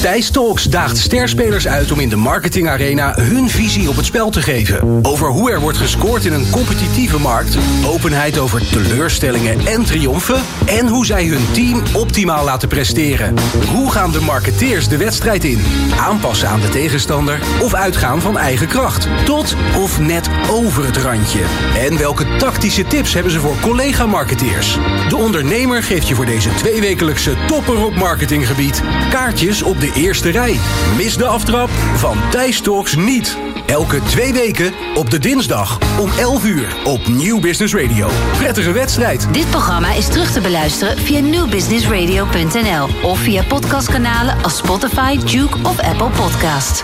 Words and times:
Thijs 0.00 0.30
Talks 0.30 0.64
daagt 0.64 0.96
sterspelers 0.96 1.68
uit 1.68 1.92
om 1.92 2.00
in 2.00 2.08
de 2.08 2.16
marketingarena 2.16 3.14
hun 3.16 3.48
visie 3.48 3.88
op 3.88 3.96
het 3.96 4.04
spel 4.04 4.30
te 4.30 4.42
geven. 4.42 5.00
Over 5.02 5.28
hoe 5.28 5.50
er 5.50 5.60
wordt 5.60 5.78
gescoord 5.78 6.24
in 6.24 6.32
een 6.32 6.50
competitieve 6.50 7.18
markt, 7.18 7.56
openheid 7.86 8.38
over 8.38 8.70
teleurstellingen 8.70 9.66
en 9.66 9.84
triomfen 9.84 10.40
en 10.66 10.88
hoe 10.88 11.06
zij 11.06 11.26
hun 11.26 11.52
team 11.52 11.82
optimaal 11.94 12.44
laten 12.44 12.68
presteren. 12.68 13.34
Hoe 13.74 13.90
gaan 13.90 14.12
de 14.12 14.20
marketeers 14.20 14.88
de 14.88 14.96
wedstrijd 14.96 15.44
in? 15.44 15.62
Aanpassen 15.98 16.48
aan 16.48 16.60
de 16.60 16.68
tegenstander 16.68 17.38
of 17.62 17.74
uitgaan 17.74 18.20
van 18.20 18.38
eigen 18.38 18.68
kracht? 18.68 19.08
Tot 19.24 19.56
of 19.76 20.00
net 20.00 20.28
over 20.50 20.84
het 20.84 20.96
randje? 20.96 21.42
En 21.78 21.98
welke 21.98 22.36
tactische 22.36 22.84
tips 22.84 23.14
hebben 23.14 23.32
ze 23.32 23.40
voor 23.40 23.56
collega-marketeers? 23.60 24.78
De 25.08 25.16
ondernemer 25.16 25.82
geeft 25.82 26.08
je 26.08 26.14
voor 26.14 26.26
deze 26.26 26.54
tweewekelijkse 26.54 27.34
topper 27.46 27.84
op 27.84 27.94
marketinggebied 27.94 28.82
kaartjes 29.10 29.62
op 29.62 29.80
de 29.80 29.88
eerste 29.94 30.30
rij. 30.30 30.56
Mis 30.96 31.16
de 31.16 31.26
aftrap 31.26 31.70
van 31.96 32.18
Thijs 32.30 32.60
Talks 32.60 32.96
niet. 32.96 33.36
Elke 33.66 34.02
twee 34.02 34.32
weken 34.32 34.72
op 34.94 35.10
de 35.10 35.18
dinsdag 35.18 35.78
om 35.98 36.10
11 36.18 36.44
uur 36.44 36.76
op 36.84 37.08
Nieuw 37.08 37.40
Business 37.40 37.74
Radio. 37.74 38.08
Prettige 38.36 38.72
wedstrijd. 38.72 39.28
Dit 39.32 39.50
programma 39.50 39.92
is 39.92 40.08
terug 40.08 40.32
te 40.32 40.40
beluisteren 40.40 40.98
via 40.98 41.20
newbusinessradio.nl 41.20 42.88
of 43.02 43.18
via 43.18 43.42
podcastkanalen 43.42 44.42
als 44.42 44.56
Spotify, 44.56 45.18
Duke 45.18 45.58
of 45.62 45.78
Apple 45.78 46.10
Podcast. 46.10 46.82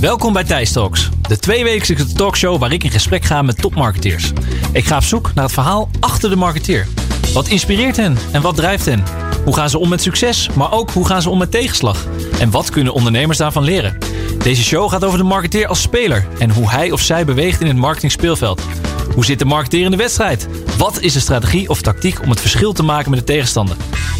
Welkom 0.00 0.32
bij 0.32 0.44
Thijs 0.44 0.72
Talks, 0.72 1.08
de 1.28 1.38
tweewekelijkse 1.38 2.12
talkshow 2.12 2.60
waar 2.60 2.72
ik 2.72 2.84
in 2.84 2.90
gesprek 2.90 3.24
ga 3.24 3.42
met 3.42 3.60
topmarketeers. 3.60 4.32
Ik 4.72 4.84
ga 4.84 4.96
op 4.96 5.02
zoek 5.02 5.30
naar 5.34 5.44
het 5.44 5.52
verhaal 5.52 5.88
achter 6.00 6.30
de 6.30 6.36
marketeer. 6.36 6.86
Wat 7.34 7.48
inspireert 7.48 7.96
hen 7.96 8.16
en 8.32 8.42
wat 8.42 8.56
drijft 8.56 8.84
hen? 8.84 9.04
Hoe 9.44 9.54
gaan 9.54 9.70
ze 9.70 9.78
om 9.78 9.88
met 9.88 10.02
succes, 10.02 10.48
maar 10.56 10.72
ook 10.72 10.90
hoe 10.90 11.06
gaan 11.06 11.22
ze 11.22 11.30
om 11.30 11.38
met 11.38 11.50
tegenslag? 11.50 12.06
En 12.40 12.50
wat 12.50 12.70
kunnen 12.70 12.92
ondernemers 12.92 13.38
daarvan 13.38 13.62
leren? 13.62 13.98
Deze 14.38 14.64
show 14.64 14.90
gaat 14.90 15.04
over 15.04 15.18
de 15.18 15.24
marketeer 15.24 15.66
als 15.66 15.80
speler 15.80 16.26
en 16.38 16.50
hoe 16.50 16.70
hij 16.70 16.90
of 16.90 17.00
zij 17.00 17.24
beweegt 17.24 17.60
in 17.60 17.66
het 17.66 17.76
marketingspeelveld. 17.76 18.62
Hoe 19.14 19.24
zit 19.24 19.38
de 19.38 19.44
marketeer 19.44 19.84
in 19.84 19.90
de 19.90 19.96
wedstrijd? 19.96 20.48
Wat 20.78 21.00
is 21.00 21.12
de 21.12 21.20
strategie 21.20 21.68
of 21.68 21.82
tactiek 21.82 22.22
om 22.22 22.30
het 22.30 22.40
verschil 22.40 22.72
te 22.72 22.82
maken 22.82 23.10
met 23.10 23.18
de 23.18 23.24
tegenstander? 23.24 23.76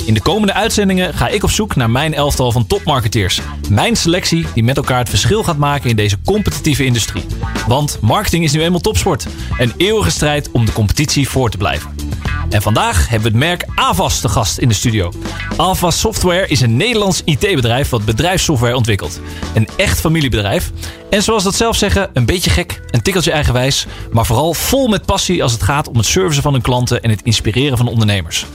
In 0.07 0.15
de 0.15 0.23
komende 0.23 0.53
uitzendingen 0.53 1.15
ga 1.15 1.29
ik 1.29 1.43
op 1.43 1.51
zoek 1.51 1.77
naar 1.77 1.91
mijn 1.91 2.15
elftal 2.15 2.53
van 2.53 2.67
topmarketeers. 2.67 3.41
Mijn 3.69 3.97
selectie 3.97 4.47
die 4.55 4.65
met 4.65 4.77
elkaar 4.77 4.99
het 4.99 5.09
verschil 5.09 5.43
gaat 5.43 5.57
maken 5.57 5.91
in 5.91 5.97
deze 5.97 6.17
competitieve 6.25 6.85
industrie. 6.85 7.27
Want 7.67 7.99
marketing 8.01 8.45
is 8.45 8.53
nu 8.53 8.63
eenmaal 8.63 8.81
topsport. 8.81 9.27
Een 9.59 9.73
eeuwige 9.77 10.11
strijd 10.11 10.51
om 10.51 10.65
de 10.65 10.73
competitie 10.73 11.29
voor 11.29 11.51
te 11.51 11.57
blijven. 11.57 12.04
En 12.49 12.63
vandaag 12.63 13.09
hebben 13.09 13.33
we 13.33 13.39
het 13.39 13.47
merk 13.47 13.65
Avas 13.75 14.21
te 14.21 14.29
gast 14.29 14.59
in 14.59 14.69
de 14.69 14.75
studio. 14.75 15.13
Avas 15.57 16.01
Software 16.01 16.47
is 16.47 16.61
een 16.61 16.77
Nederlands 16.77 17.23
IT-bedrijf 17.25 17.89
wat 17.89 18.05
bedrijfssoftware 18.05 18.77
ontwikkelt. 18.77 19.21
Een 19.55 19.69
echt 19.77 20.01
familiebedrijf. 20.01 20.71
En 21.11 21.23
zoals 21.23 21.43
dat 21.43 21.55
zelf 21.55 21.77
zeggen, 21.77 22.11
een 22.13 22.27
beetje 22.27 22.51
gek, 22.51 22.81
een 22.91 23.03
tikkeltje 23.03 23.33
eigenwijs, 23.33 23.87
maar 24.13 24.27
vooral 24.27 24.55
vol 24.55 24.89
met 24.89 25.07
passie 25.07 25.43
als 25.43 25.53
het 25.53 25.63
gaat 25.63 25.89
om 25.89 25.97
het 25.97 26.07
servicen 26.07 26.43
van 26.43 26.53
hun 26.53 26.63
klanten 26.63 27.03
en 27.03 27.11
het 27.11 27.23
inspireren 27.23 27.77
van 27.77 27.89
ondernemers. 27.89 28.47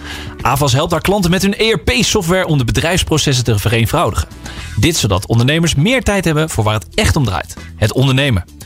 Avas 0.42 0.73
helpt 0.73 0.92
haar 0.92 1.02
klanten 1.02 1.32
met 1.32 1.42
hun 1.42 1.58
ERP-software 1.58 2.48
om 2.48 2.58
de 2.58 2.66
bedrijfsprocessen 2.66 3.44
te 3.44 3.60
vereenvoudigen. 3.60 4.28
Dit 4.76 4.98
zodat 4.98 5.28
ondernemers 5.28 5.76
meer 5.76 6.04
tijd 6.04 6.26
hebben 6.26 6.50
voor 6.50 6.64
waar 6.64 6.73
het 6.73 6.88
echt 6.95 7.16
om 7.16 7.26
draait: 7.26 7.56
het 7.76 7.94
ondernemen. 7.94 8.59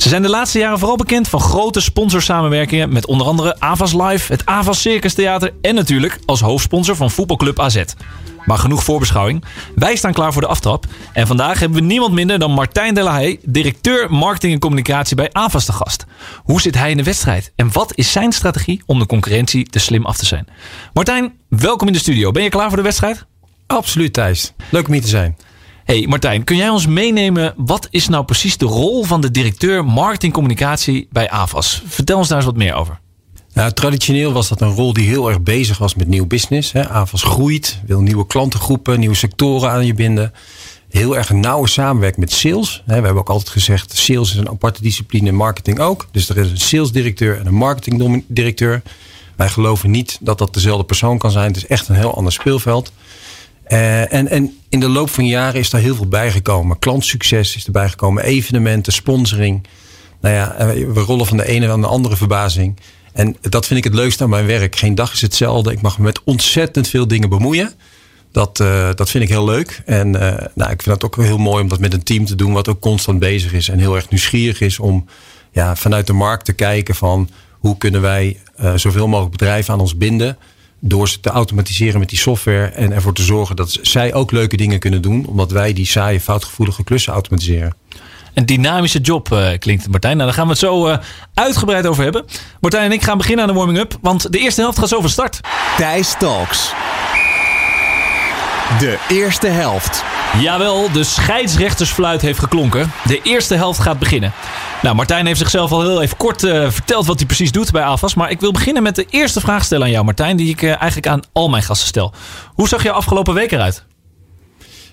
Ze 0.00 0.08
zijn 0.08 0.22
de 0.22 0.28
laatste 0.28 0.58
jaren 0.58 0.78
vooral 0.78 0.96
bekend 0.96 1.28
van 1.28 1.40
grote 1.40 1.80
sponsorsamenwerkingen 1.80 2.92
met 2.92 3.06
onder 3.06 3.26
andere 3.26 3.56
Avas 3.58 3.92
Live, 3.92 4.32
het 4.32 4.46
Avas 4.46 4.80
Circus 4.80 5.14
Theater 5.14 5.52
en 5.62 5.74
natuurlijk 5.74 6.18
als 6.26 6.40
hoofdsponsor 6.40 6.96
van 6.96 7.10
voetbalclub 7.10 7.60
AZ. 7.60 7.82
Maar 8.44 8.58
genoeg 8.58 8.84
voorbeschouwing. 8.84 9.44
Wij 9.74 9.96
staan 9.96 10.12
klaar 10.12 10.32
voor 10.32 10.42
de 10.42 10.48
aftrap. 10.48 10.84
En 11.12 11.26
vandaag 11.26 11.58
hebben 11.58 11.78
we 11.78 11.84
niemand 11.84 12.12
minder 12.12 12.38
dan 12.38 12.52
Martijn 12.52 12.94
Delahaye, 12.94 13.38
directeur 13.44 14.12
marketing 14.12 14.52
en 14.52 14.58
communicatie 14.58 15.16
bij 15.16 15.28
Avas 15.32 15.64
te 15.64 15.72
gast. 15.72 16.04
Hoe 16.42 16.60
zit 16.60 16.74
hij 16.74 16.90
in 16.90 16.96
de 16.96 17.02
wedstrijd? 17.02 17.52
En 17.56 17.72
wat 17.72 17.92
is 17.94 18.12
zijn 18.12 18.32
strategie 18.32 18.82
om 18.86 18.98
de 18.98 19.06
concurrentie 19.06 19.66
te 19.66 19.78
slim 19.78 20.06
af 20.06 20.16
te 20.16 20.26
zijn? 20.26 20.46
Martijn, 20.92 21.32
welkom 21.48 21.86
in 21.86 21.92
de 21.92 21.98
studio. 21.98 22.30
Ben 22.30 22.42
je 22.42 22.48
klaar 22.48 22.68
voor 22.68 22.76
de 22.76 22.82
wedstrijd? 22.82 23.24
Absoluut 23.66 24.12
Thijs. 24.12 24.52
Leuk 24.70 24.86
om 24.86 24.92
hier 24.92 25.02
te 25.02 25.08
zijn. 25.08 25.36
Hey 25.90 26.06
Martijn, 26.08 26.44
kun 26.44 26.56
jij 26.56 26.68
ons 26.68 26.86
meenemen? 26.86 27.54
Wat 27.56 27.88
is 27.90 28.08
nou 28.08 28.24
precies 28.24 28.56
de 28.56 28.64
rol 28.64 29.04
van 29.04 29.20
de 29.20 29.30
directeur 29.30 29.84
marketing 29.84 30.32
communicatie 30.32 31.08
bij 31.12 31.30
AVAS? 31.30 31.82
Vertel 31.86 32.18
ons 32.18 32.28
daar 32.28 32.36
eens 32.36 32.46
wat 32.46 32.56
meer 32.56 32.74
over. 32.74 33.00
Nou, 33.52 33.72
traditioneel 33.72 34.32
was 34.32 34.48
dat 34.48 34.60
een 34.60 34.74
rol 34.74 34.92
die 34.92 35.08
heel 35.08 35.28
erg 35.28 35.42
bezig 35.42 35.78
was 35.78 35.94
met 35.94 36.08
nieuw 36.08 36.26
business. 36.26 36.72
Hè. 36.72 37.06
Groeit, 37.06 37.80
wil 37.86 38.00
nieuwe 38.00 38.26
klantengroepen, 38.26 39.00
nieuwe 39.00 39.14
sectoren 39.14 39.70
aan 39.70 39.86
je 39.86 39.94
binden. 39.94 40.32
Heel 40.88 41.16
erg 41.16 41.30
nauwe 41.30 41.68
samenwerking 41.68 42.20
met 42.24 42.32
sales. 42.32 42.82
We 42.86 42.92
hebben 42.92 43.14
ook 43.16 43.28
altijd 43.28 43.48
gezegd, 43.48 43.96
sales 43.96 44.30
is 44.30 44.36
een 44.36 44.48
aparte 44.48 44.82
discipline, 44.82 45.32
marketing 45.32 45.78
ook. 45.78 46.08
Dus 46.10 46.28
er 46.28 46.36
is 46.36 46.50
een 46.50 46.60
salesdirecteur 46.60 47.38
en 47.38 47.46
een 47.46 47.54
marketingdirecteur. 47.54 48.82
Wij 49.36 49.48
geloven 49.48 49.90
niet 49.90 50.18
dat 50.20 50.38
dat 50.38 50.54
dezelfde 50.54 50.84
persoon 50.84 51.18
kan 51.18 51.30
zijn. 51.30 51.46
Het 51.46 51.56
is 51.56 51.66
echt 51.66 51.88
een 51.88 51.94
heel 51.94 52.14
ander 52.14 52.32
speelveld. 52.32 52.92
Uh, 53.72 54.12
en, 54.12 54.28
en 54.28 54.58
in 54.68 54.80
de 54.80 54.88
loop 54.88 55.10
van 55.10 55.26
jaren 55.26 55.60
is 55.60 55.70
daar 55.70 55.80
heel 55.80 55.94
veel 55.94 56.08
bijgekomen. 56.08 56.78
Klantsucces 56.78 57.56
is 57.56 57.66
erbij 57.66 57.88
gekomen, 57.88 58.22
evenementen, 58.22 58.92
sponsoring. 58.92 59.66
Nou 60.20 60.34
ja, 60.34 60.54
eh, 60.54 60.66
we 60.68 61.00
rollen 61.00 61.26
van 61.26 61.36
de 61.36 61.46
ene 61.46 61.66
naar 61.66 61.80
de 61.80 61.86
andere 61.86 62.16
verbazing. 62.16 62.76
En 63.12 63.36
dat 63.40 63.66
vind 63.66 63.78
ik 63.78 63.84
het 63.84 63.94
leukste 63.94 64.22
aan 64.22 64.30
mijn 64.30 64.46
werk. 64.46 64.76
Geen 64.76 64.94
dag 64.94 65.12
is 65.12 65.20
hetzelfde. 65.20 65.72
Ik 65.72 65.80
mag 65.80 65.98
me 65.98 66.04
met 66.04 66.20
ontzettend 66.24 66.88
veel 66.88 67.08
dingen 67.08 67.28
bemoeien. 67.28 67.72
Dat, 68.32 68.60
uh, 68.60 68.88
dat 68.94 69.10
vind 69.10 69.24
ik 69.24 69.30
heel 69.30 69.44
leuk. 69.44 69.82
En 69.84 70.10
nou, 70.54 70.70
ik 70.70 70.82
vind 70.82 70.84
het 70.84 71.04
ook 71.04 71.16
heel 71.16 71.38
mooi 71.38 71.62
om 71.62 71.68
dat 71.68 71.80
met 71.80 71.92
een 71.92 72.02
team 72.02 72.24
te 72.24 72.34
doen, 72.34 72.52
wat 72.52 72.68
ook 72.68 72.80
constant 72.80 73.18
bezig 73.18 73.52
is 73.52 73.68
en 73.68 73.78
heel 73.78 73.96
erg 73.96 74.10
nieuwsgierig 74.10 74.60
is 74.60 74.78
om 74.78 75.04
ja, 75.52 75.76
vanuit 75.76 76.06
de 76.06 76.12
markt 76.12 76.44
te 76.44 76.52
kijken 76.52 76.94
van 76.94 77.30
hoe 77.52 77.76
kunnen 77.76 78.00
wij 78.00 78.40
zoveel 78.74 79.08
mogelijk 79.08 79.36
bedrijven 79.36 79.74
aan 79.74 79.80
ons 79.80 79.96
binden 79.96 80.38
door 80.80 81.08
ze 81.08 81.20
te 81.20 81.30
automatiseren 81.30 81.98
met 81.98 82.08
die 82.08 82.18
software 82.18 82.66
en 82.66 82.92
ervoor 82.92 83.14
te 83.14 83.22
zorgen 83.22 83.56
dat 83.56 83.78
zij 83.82 84.14
ook 84.14 84.30
leuke 84.30 84.56
dingen 84.56 84.78
kunnen 84.78 85.02
doen, 85.02 85.26
omdat 85.26 85.50
wij 85.50 85.72
die 85.72 85.86
saaie, 85.86 86.20
foutgevoelige 86.20 86.84
klussen 86.84 87.12
automatiseren. 87.12 87.74
Een 88.34 88.46
dynamische 88.46 89.00
job 89.00 89.32
uh, 89.32 89.48
klinkt 89.58 89.88
Martijn. 89.88 90.16
Nou, 90.16 90.28
daar 90.28 90.38
gaan 90.38 90.46
we 90.46 90.50
het 90.50 90.60
zo 90.60 90.88
uh, 90.88 90.96
uitgebreid 91.34 91.86
over 91.86 92.02
hebben. 92.02 92.24
Martijn 92.60 92.84
en 92.84 92.92
ik 92.92 93.02
gaan 93.02 93.18
beginnen 93.18 93.44
aan 93.44 93.50
de 93.52 93.58
warming-up, 93.58 93.98
want 94.00 94.32
de 94.32 94.38
eerste 94.38 94.60
helft 94.60 94.78
gaat 94.78 94.88
zo 94.88 95.00
van 95.00 95.10
start. 95.10 95.40
Thijs 95.76 96.14
Talks. 96.18 96.72
De 98.78 98.98
eerste 99.08 99.46
helft. 99.46 100.04
Jawel, 100.38 100.92
de 100.92 101.04
scheidsrechtersfluit 101.04 102.20
heeft 102.20 102.38
geklonken. 102.38 102.92
De 103.06 103.20
eerste 103.22 103.54
helft 103.54 103.80
gaat 103.80 103.98
beginnen. 103.98 104.32
Nou, 104.82 104.94
Martijn 104.96 105.26
heeft 105.26 105.38
zichzelf 105.38 105.72
al 105.72 105.80
heel 105.80 106.02
even 106.02 106.16
kort 106.16 106.42
uh, 106.42 106.70
verteld 106.70 107.06
wat 107.06 107.18
hij 107.18 107.26
precies 107.26 107.52
doet 107.52 107.70
bij 107.70 107.82
AFAS. 107.82 108.14
Maar 108.14 108.30
ik 108.30 108.40
wil 108.40 108.52
beginnen 108.52 108.82
met 108.82 108.94
de 108.94 109.06
eerste 109.10 109.40
vraag 109.40 109.64
stellen 109.64 109.84
aan 109.84 109.90
jou, 109.90 110.04
Martijn, 110.04 110.36
die 110.36 110.48
ik 110.48 110.62
uh, 110.62 110.70
eigenlijk 110.70 111.06
aan 111.06 111.20
al 111.32 111.48
mijn 111.48 111.62
gasten 111.62 111.88
stel. 111.88 112.12
Hoe 112.54 112.68
zag 112.68 112.82
je 112.82 112.90
afgelopen 112.90 113.34
week 113.34 113.52
eruit? 113.52 113.84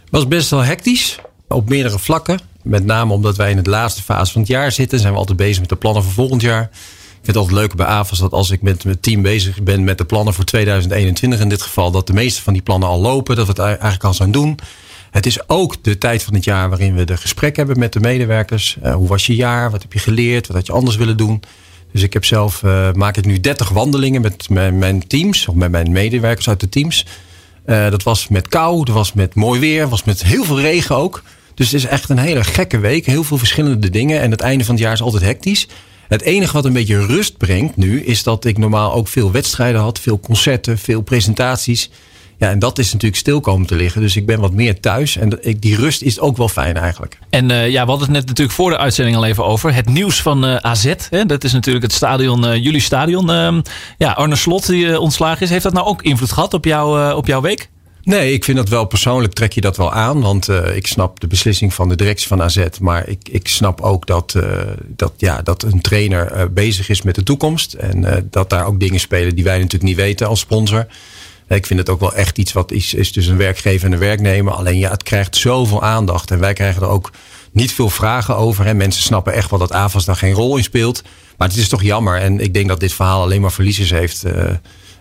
Was 0.10 0.28
best 0.28 0.50
wel 0.50 0.64
hectisch 0.64 1.20
op 1.48 1.70
meerdere 1.70 2.00
vlakken. 2.00 2.40
Met 2.64 2.86
name 2.86 3.14
omdat 3.14 3.38
wij 3.38 3.52
in 3.52 3.64
de 3.64 3.70
laatste 3.70 4.04
fase 4.04 4.32
van 4.32 4.42
het 4.42 4.50
jaar 4.50 4.72
zitten, 4.72 5.00
zijn 5.00 5.14
we 5.14 5.20
altijd 5.20 5.38
bezig 5.38 5.60
met 5.60 5.70
de 5.70 5.76
plannen 5.76 6.04
voor 6.04 6.14
volgend 6.14 6.42
jaar. 6.42 6.62
Ik 6.62 6.70
vind 7.24 7.28
het 7.28 7.36
altijd 7.36 7.58
leuk 7.58 7.76
bij 7.76 7.86
AFAS 7.86 8.20
dat 8.20 8.32
als 8.32 8.52
ik 8.52 8.62
met 8.62 8.84
mijn 8.84 9.00
team 9.00 9.22
bezig 9.22 9.64
ben 9.64 9.84
met 9.84 9.98
de 9.98 10.06
plannen 10.06 10.34
voor 10.34 10.44
2021 10.44 11.40
in 11.40 11.50
dit 11.50 11.62
geval, 11.62 11.92
dat 11.92 12.08
de 12.08 12.14
meeste 12.14 12.42
van 12.42 12.54
die 12.54 12.62
plannen 12.62 12.90
al 12.90 13.00
lopen, 13.00 13.36
dat 13.36 13.46
we 13.46 13.52
het 13.52 13.62
eigenlijk 13.62 14.04
al 14.04 14.14
zijn 14.14 14.32
doen. 14.32 14.60
Het 15.12 15.26
is 15.26 15.50
ook 15.50 15.84
de 15.84 15.98
tijd 15.98 16.24
van 16.24 16.34
het 16.34 16.44
jaar 16.44 16.70
waarin 16.70 16.96
we 16.96 17.04
de 17.04 17.18
gesprek 17.18 17.56
hebben 17.56 17.80
met 17.80 17.94
de 17.94 18.00
medewerkers. 18.00 18.78
Uh, 18.84 18.94
hoe 18.94 19.08
was 19.08 19.26
je 19.26 19.36
jaar? 19.36 19.72
Wat 19.72 19.82
heb 19.82 19.94
je 19.94 20.00
geleerd? 20.00 20.48
Wat 20.48 20.56
had 20.56 20.66
je 20.66 20.72
anders 20.72 20.96
willen 20.96 21.18
doen? 21.18 21.44
Dus 21.92 22.02
ik 22.02 22.14
heb 22.14 22.26
zelf, 22.26 22.62
uh, 22.62 22.92
maak 22.92 23.18
ik 23.18 23.26
nu 23.26 23.40
30 23.40 23.70
wandelingen 23.70 24.22
met 24.22 24.50
mijn, 24.50 24.78
mijn, 24.78 25.08
teams, 25.08 25.48
of 25.48 25.56
met 25.56 25.72
mijn 25.72 25.92
medewerkers 25.92 26.50
uit 26.50 26.60
de 26.60 26.70
teams. 26.70 27.06
Uh, 27.66 27.90
dat 27.90 28.04
was 28.04 28.28
met 28.28 28.48
kou, 28.48 28.86
dat 28.86 28.96
was 28.96 29.14
met 29.14 29.36
mooi 29.36 29.60
weer, 29.60 29.90
was 29.90 30.04
met 30.04 30.24
heel 30.24 30.44
veel 30.44 30.60
regen 30.60 30.96
ook. 30.96 31.24
Dus 31.54 31.72
het 31.72 31.76
is 31.76 31.86
echt 31.86 32.10
een 32.10 32.18
hele 32.18 32.44
gekke 32.44 32.80
week. 32.80 33.06
Heel 33.06 33.24
veel 33.24 33.38
verschillende 33.38 33.90
dingen. 33.90 34.22
En 34.22 34.32
het 34.32 34.42
einde 34.42 34.66
van 34.66 34.74
het 34.74 34.84
jaar 34.84 34.94
is 34.94 35.02
altijd 35.02 35.24
hectisch. 35.24 35.68
Het 36.08 36.22
enige 36.22 36.54
wat 36.54 36.66
een 36.66 36.74
beetje 36.74 37.06
rust 37.06 37.38
brengt 37.38 37.76
nu, 37.76 38.04
is 38.04 38.24
dat 38.24 38.46
ik 38.46 38.58
normaal 38.58 38.94
ook 38.94 39.08
veel 39.08 39.32
wedstrijden 39.32 39.82
had, 39.82 40.00
veel 40.00 40.20
concerten, 40.20 40.78
veel 40.78 41.02
presentaties. 41.02 41.90
Ja, 42.38 42.50
en 42.50 42.60
dat 42.60 42.80
is 42.80 42.92
natuurlijk 42.92 43.22
stil 43.22 43.40
komen 43.40 43.68
te 43.68 43.76
liggen. 43.76 44.02
Dus 44.02 44.16
ik 44.16 44.26
ben 44.26 44.40
wat 44.40 44.54
meer 44.54 44.80
thuis. 44.80 45.18
En 45.18 45.40
die 45.60 45.76
rust 45.76 46.02
is 46.02 46.20
ook 46.20 46.38
wel 46.38 46.50
fijn 46.50 46.78
eigenlijk. 46.78 47.20
En 47.30 47.50
uh, 47.50 47.70
ja, 47.70 47.84
we 47.84 47.90
hadden 47.90 48.08
het 48.08 48.18
net 48.18 48.26
natuurlijk 48.26 48.58
voor 48.58 48.70
de 48.70 48.78
uitzending 48.78 49.18
al 49.18 49.26
even 49.26 49.46
over. 49.46 49.74
Het 49.74 49.90
nieuws 49.90 50.22
van 50.22 50.46
uh, 50.46 50.56
AZ. 50.56 50.94
Hè? 51.10 51.26
Dat 51.26 51.44
is 51.44 51.54
natuurlijk 51.54 51.86
het 51.86 51.94
stadion, 51.94 52.46
uh, 52.46 52.64
jullie 52.64 52.82
stadion. 52.82 53.32
Ehm, 53.32 53.62
ja, 53.98 54.12
Arne 54.12 54.36
Slot 54.36 54.66
die 54.66 55.00
ontslagen 55.00 55.42
is. 55.42 55.50
Heeft 55.50 55.64
dat 55.64 55.74
nou 55.74 55.86
ook 55.86 56.02
invloed 56.02 56.32
gehad 56.32 56.54
op, 56.54 56.66
jou, 56.66 57.14
op 57.14 57.28
jouw 57.28 57.42
week? 57.42 57.70
Nee, 58.08 58.34
ik 58.34 58.44
vind 58.44 58.58
dat 58.58 58.70
wel 58.70 58.86
persoonlijk 58.86 59.34
trek 59.34 59.54
je 59.54 59.62
dat 59.62 59.78
wel 59.78 59.94
aan. 59.94 60.22
Want 60.22 60.50
uh, 60.50 60.76
ik 60.76 60.88
snap 60.88 61.20
de 61.20 61.28
beslissing 61.28 61.74
van 61.74 61.90
de 61.90 61.96
directie 61.96 62.28
van 62.28 62.42
AZ. 62.42 62.66
Maar 62.82 63.08
ik, 63.08 63.30
ik 63.32 63.48
snap 63.48 63.82
ook 63.82 64.08
dat, 64.08 64.34
uh, 64.38 64.44
dat, 64.88 65.14
ja, 65.18 65.42
dat 65.42 65.64
een 65.64 65.82
trainer 65.82 66.36
uh, 66.36 66.44
bezig 66.52 66.90
is 66.90 67.02
met 67.02 67.16
de 67.16 67.24
toekomst. 67.24 67.74
En 67.74 68.28
dat 68.30 68.50
daar 68.50 68.66
ook 68.66 68.80
dingen 68.80 69.00
spelen 69.00 69.36
die 69.36 69.44
wij 69.44 69.58
natuurlijk 69.58 69.84
niet 69.84 69.96
weten 69.96 70.28
als 70.28 70.40
sponsor. 70.40 70.88
Ik 71.48 71.66
vind 71.66 71.80
het 71.80 71.90
ook 71.90 72.00
wel 72.00 72.14
echt 72.14 72.38
iets 72.38 72.54
wat 72.54 72.72
is, 72.72 72.90
tussen 72.90 73.32
een 73.32 73.38
werkgever 73.38 73.86
en 73.86 73.94
een 73.94 74.00
werknemer. 74.00 74.54
Alleen 74.54 74.78
ja, 74.78 74.92
het 74.92 75.04
krijgt 75.04 75.36
zoveel 75.36 75.84
aandacht. 75.84 76.32
En 76.32 76.40
wij 76.40 76.54
krijgen 76.54 76.82
er 76.82 76.88
ook 76.88 77.12
niet 77.52 77.72
veel 77.72 77.90
vragen 77.90 78.38
over. 78.38 78.66
Hè. 78.66 78.74
Mensen 78.74 79.04
snappen 79.04 79.34
echt 79.34 79.50
wel 79.50 79.60
dat 79.60 79.72
AFAS 79.72 80.06
daar 80.06 80.16
geen 80.16 80.34
rol 80.34 80.58
in 80.58 80.64
speelt. 80.64 81.02
Maar 81.38 81.48
het 81.48 81.58
is 81.58 81.70
toch 81.70 81.84
jammer. 81.84 82.20
En 82.20 82.40
ik 82.40 82.54
denk 82.54 82.68
dat 82.68 82.80
dit 82.80 82.94
verhaal 82.94 83.22
alleen 83.22 83.42
maar 83.42 83.52
verliezers 83.52 83.90
heeft. 83.90 84.26
Uh, 84.26 84.34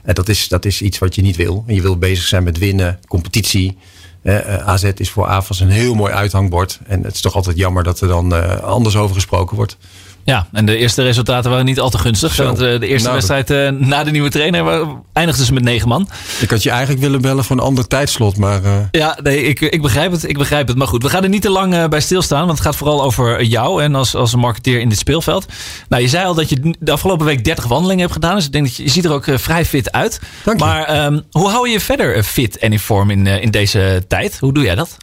en 0.03 0.15
dat 0.15 0.29
is, 0.29 0.49
dat 0.49 0.65
is 0.65 0.83
iets 0.83 0.99
wat 0.99 1.15
je 1.15 1.23
niet 1.23 1.37
wil. 1.37 1.65
Je 1.67 1.83
wil 1.83 1.99
bezig 1.99 2.27
zijn 2.27 2.43
met 2.43 2.59
winnen, 2.59 2.99
competitie. 3.09 3.79
Uh, 4.23 4.57
AZ 4.57 4.85
is 4.95 5.11
voor 5.11 5.27
AFAS 5.27 5.61
een 5.61 5.71
heel 5.71 5.95
mooi 5.95 6.13
uithangbord. 6.13 6.81
En 6.87 7.03
het 7.03 7.15
is 7.15 7.21
toch 7.21 7.35
altijd 7.35 7.57
jammer 7.57 7.83
dat 7.83 8.01
er 8.01 8.09
dan 8.09 8.63
anders 8.63 8.97
over 8.97 9.15
gesproken 9.15 9.57
wordt. 9.57 9.77
Ja, 10.27 10.47
en 10.53 10.67
de 10.67 10.77
eerste 10.77 11.03
resultaten 11.03 11.51
waren 11.51 11.65
niet 11.65 11.81
al 11.81 11.91
te 11.91 11.99
gunstig. 11.99 12.35
Zo. 12.35 12.45
Want 12.45 12.61
uh, 12.61 12.81
de 12.81 12.87
eerste 12.87 13.09
nou, 13.09 13.13
wedstrijd 13.13 13.51
uh, 13.51 13.81
na 13.87 14.05
de 14.05 14.11
nieuwe 14.11 14.31
trainer 14.31 14.87
eindigde 15.13 15.45
ze 15.45 15.53
met 15.53 15.63
negen 15.63 15.89
man. 15.89 16.09
Ik 16.41 16.51
had 16.51 16.63
je 16.63 16.71
eigenlijk 16.71 17.01
willen 17.01 17.21
bellen 17.21 17.45
voor 17.45 17.57
een 17.57 17.63
ander 17.63 17.87
tijdslot, 17.87 18.37
maar... 18.37 18.63
Uh... 18.65 18.77
Ja, 18.91 19.19
nee, 19.23 19.43
ik, 19.43 19.61
ik 19.61 19.83
begrijp 19.83 20.13
het. 20.13 20.29
Ik 20.29 20.39
begrijp 20.39 20.69
het. 20.69 20.77
Maar 20.77 20.87
goed, 20.87 21.03
we 21.03 21.09
gaan 21.09 21.23
er 21.23 21.29
niet 21.29 21.43
te 21.43 21.51
lang 21.51 21.89
bij 21.89 22.01
stilstaan. 22.01 22.47
Want 22.47 22.59
het 22.59 22.67
gaat 22.67 22.77
vooral 22.77 23.03
over 23.03 23.43
jou 23.43 23.83
en 23.83 23.95
als, 23.95 24.15
als 24.15 24.33
een 24.33 24.39
marketeer 24.39 24.81
in 24.81 24.89
dit 24.89 24.99
speelveld. 24.99 25.47
Nou, 25.89 26.03
je 26.03 26.09
zei 26.09 26.27
al 26.27 26.35
dat 26.35 26.49
je 26.49 26.75
de 26.79 26.93
afgelopen 26.93 27.27
week 27.27 27.45
30 27.45 27.65
wandelingen 27.65 28.01
hebt 28.01 28.13
gedaan. 28.13 28.35
Dus 28.35 28.47
ik 28.47 28.53
denk 28.53 28.65
dat 28.65 28.77
je, 28.77 28.83
je 28.83 28.91
ziet 28.91 29.05
er 29.05 29.13
ook 29.13 29.27
vrij 29.35 29.65
fit 29.65 29.93
uit. 29.93 30.21
Dank 30.45 30.59
je. 30.59 30.65
Maar 30.65 31.07
um, 31.07 31.25
hoe 31.31 31.49
hou 31.49 31.67
je 31.67 31.73
je 31.73 31.81
verder 31.81 32.23
fit 32.23 32.59
en 32.59 32.73
in 32.73 32.81
vorm 32.81 33.11
in, 33.11 33.27
in 33.27 33.51
deze 33.51 34.05
tijd? 34.09 34.39
Hoe 34.39 34.53
doe 34.53 34.65
jij 34.65 34.75
dat? 34.75 34.97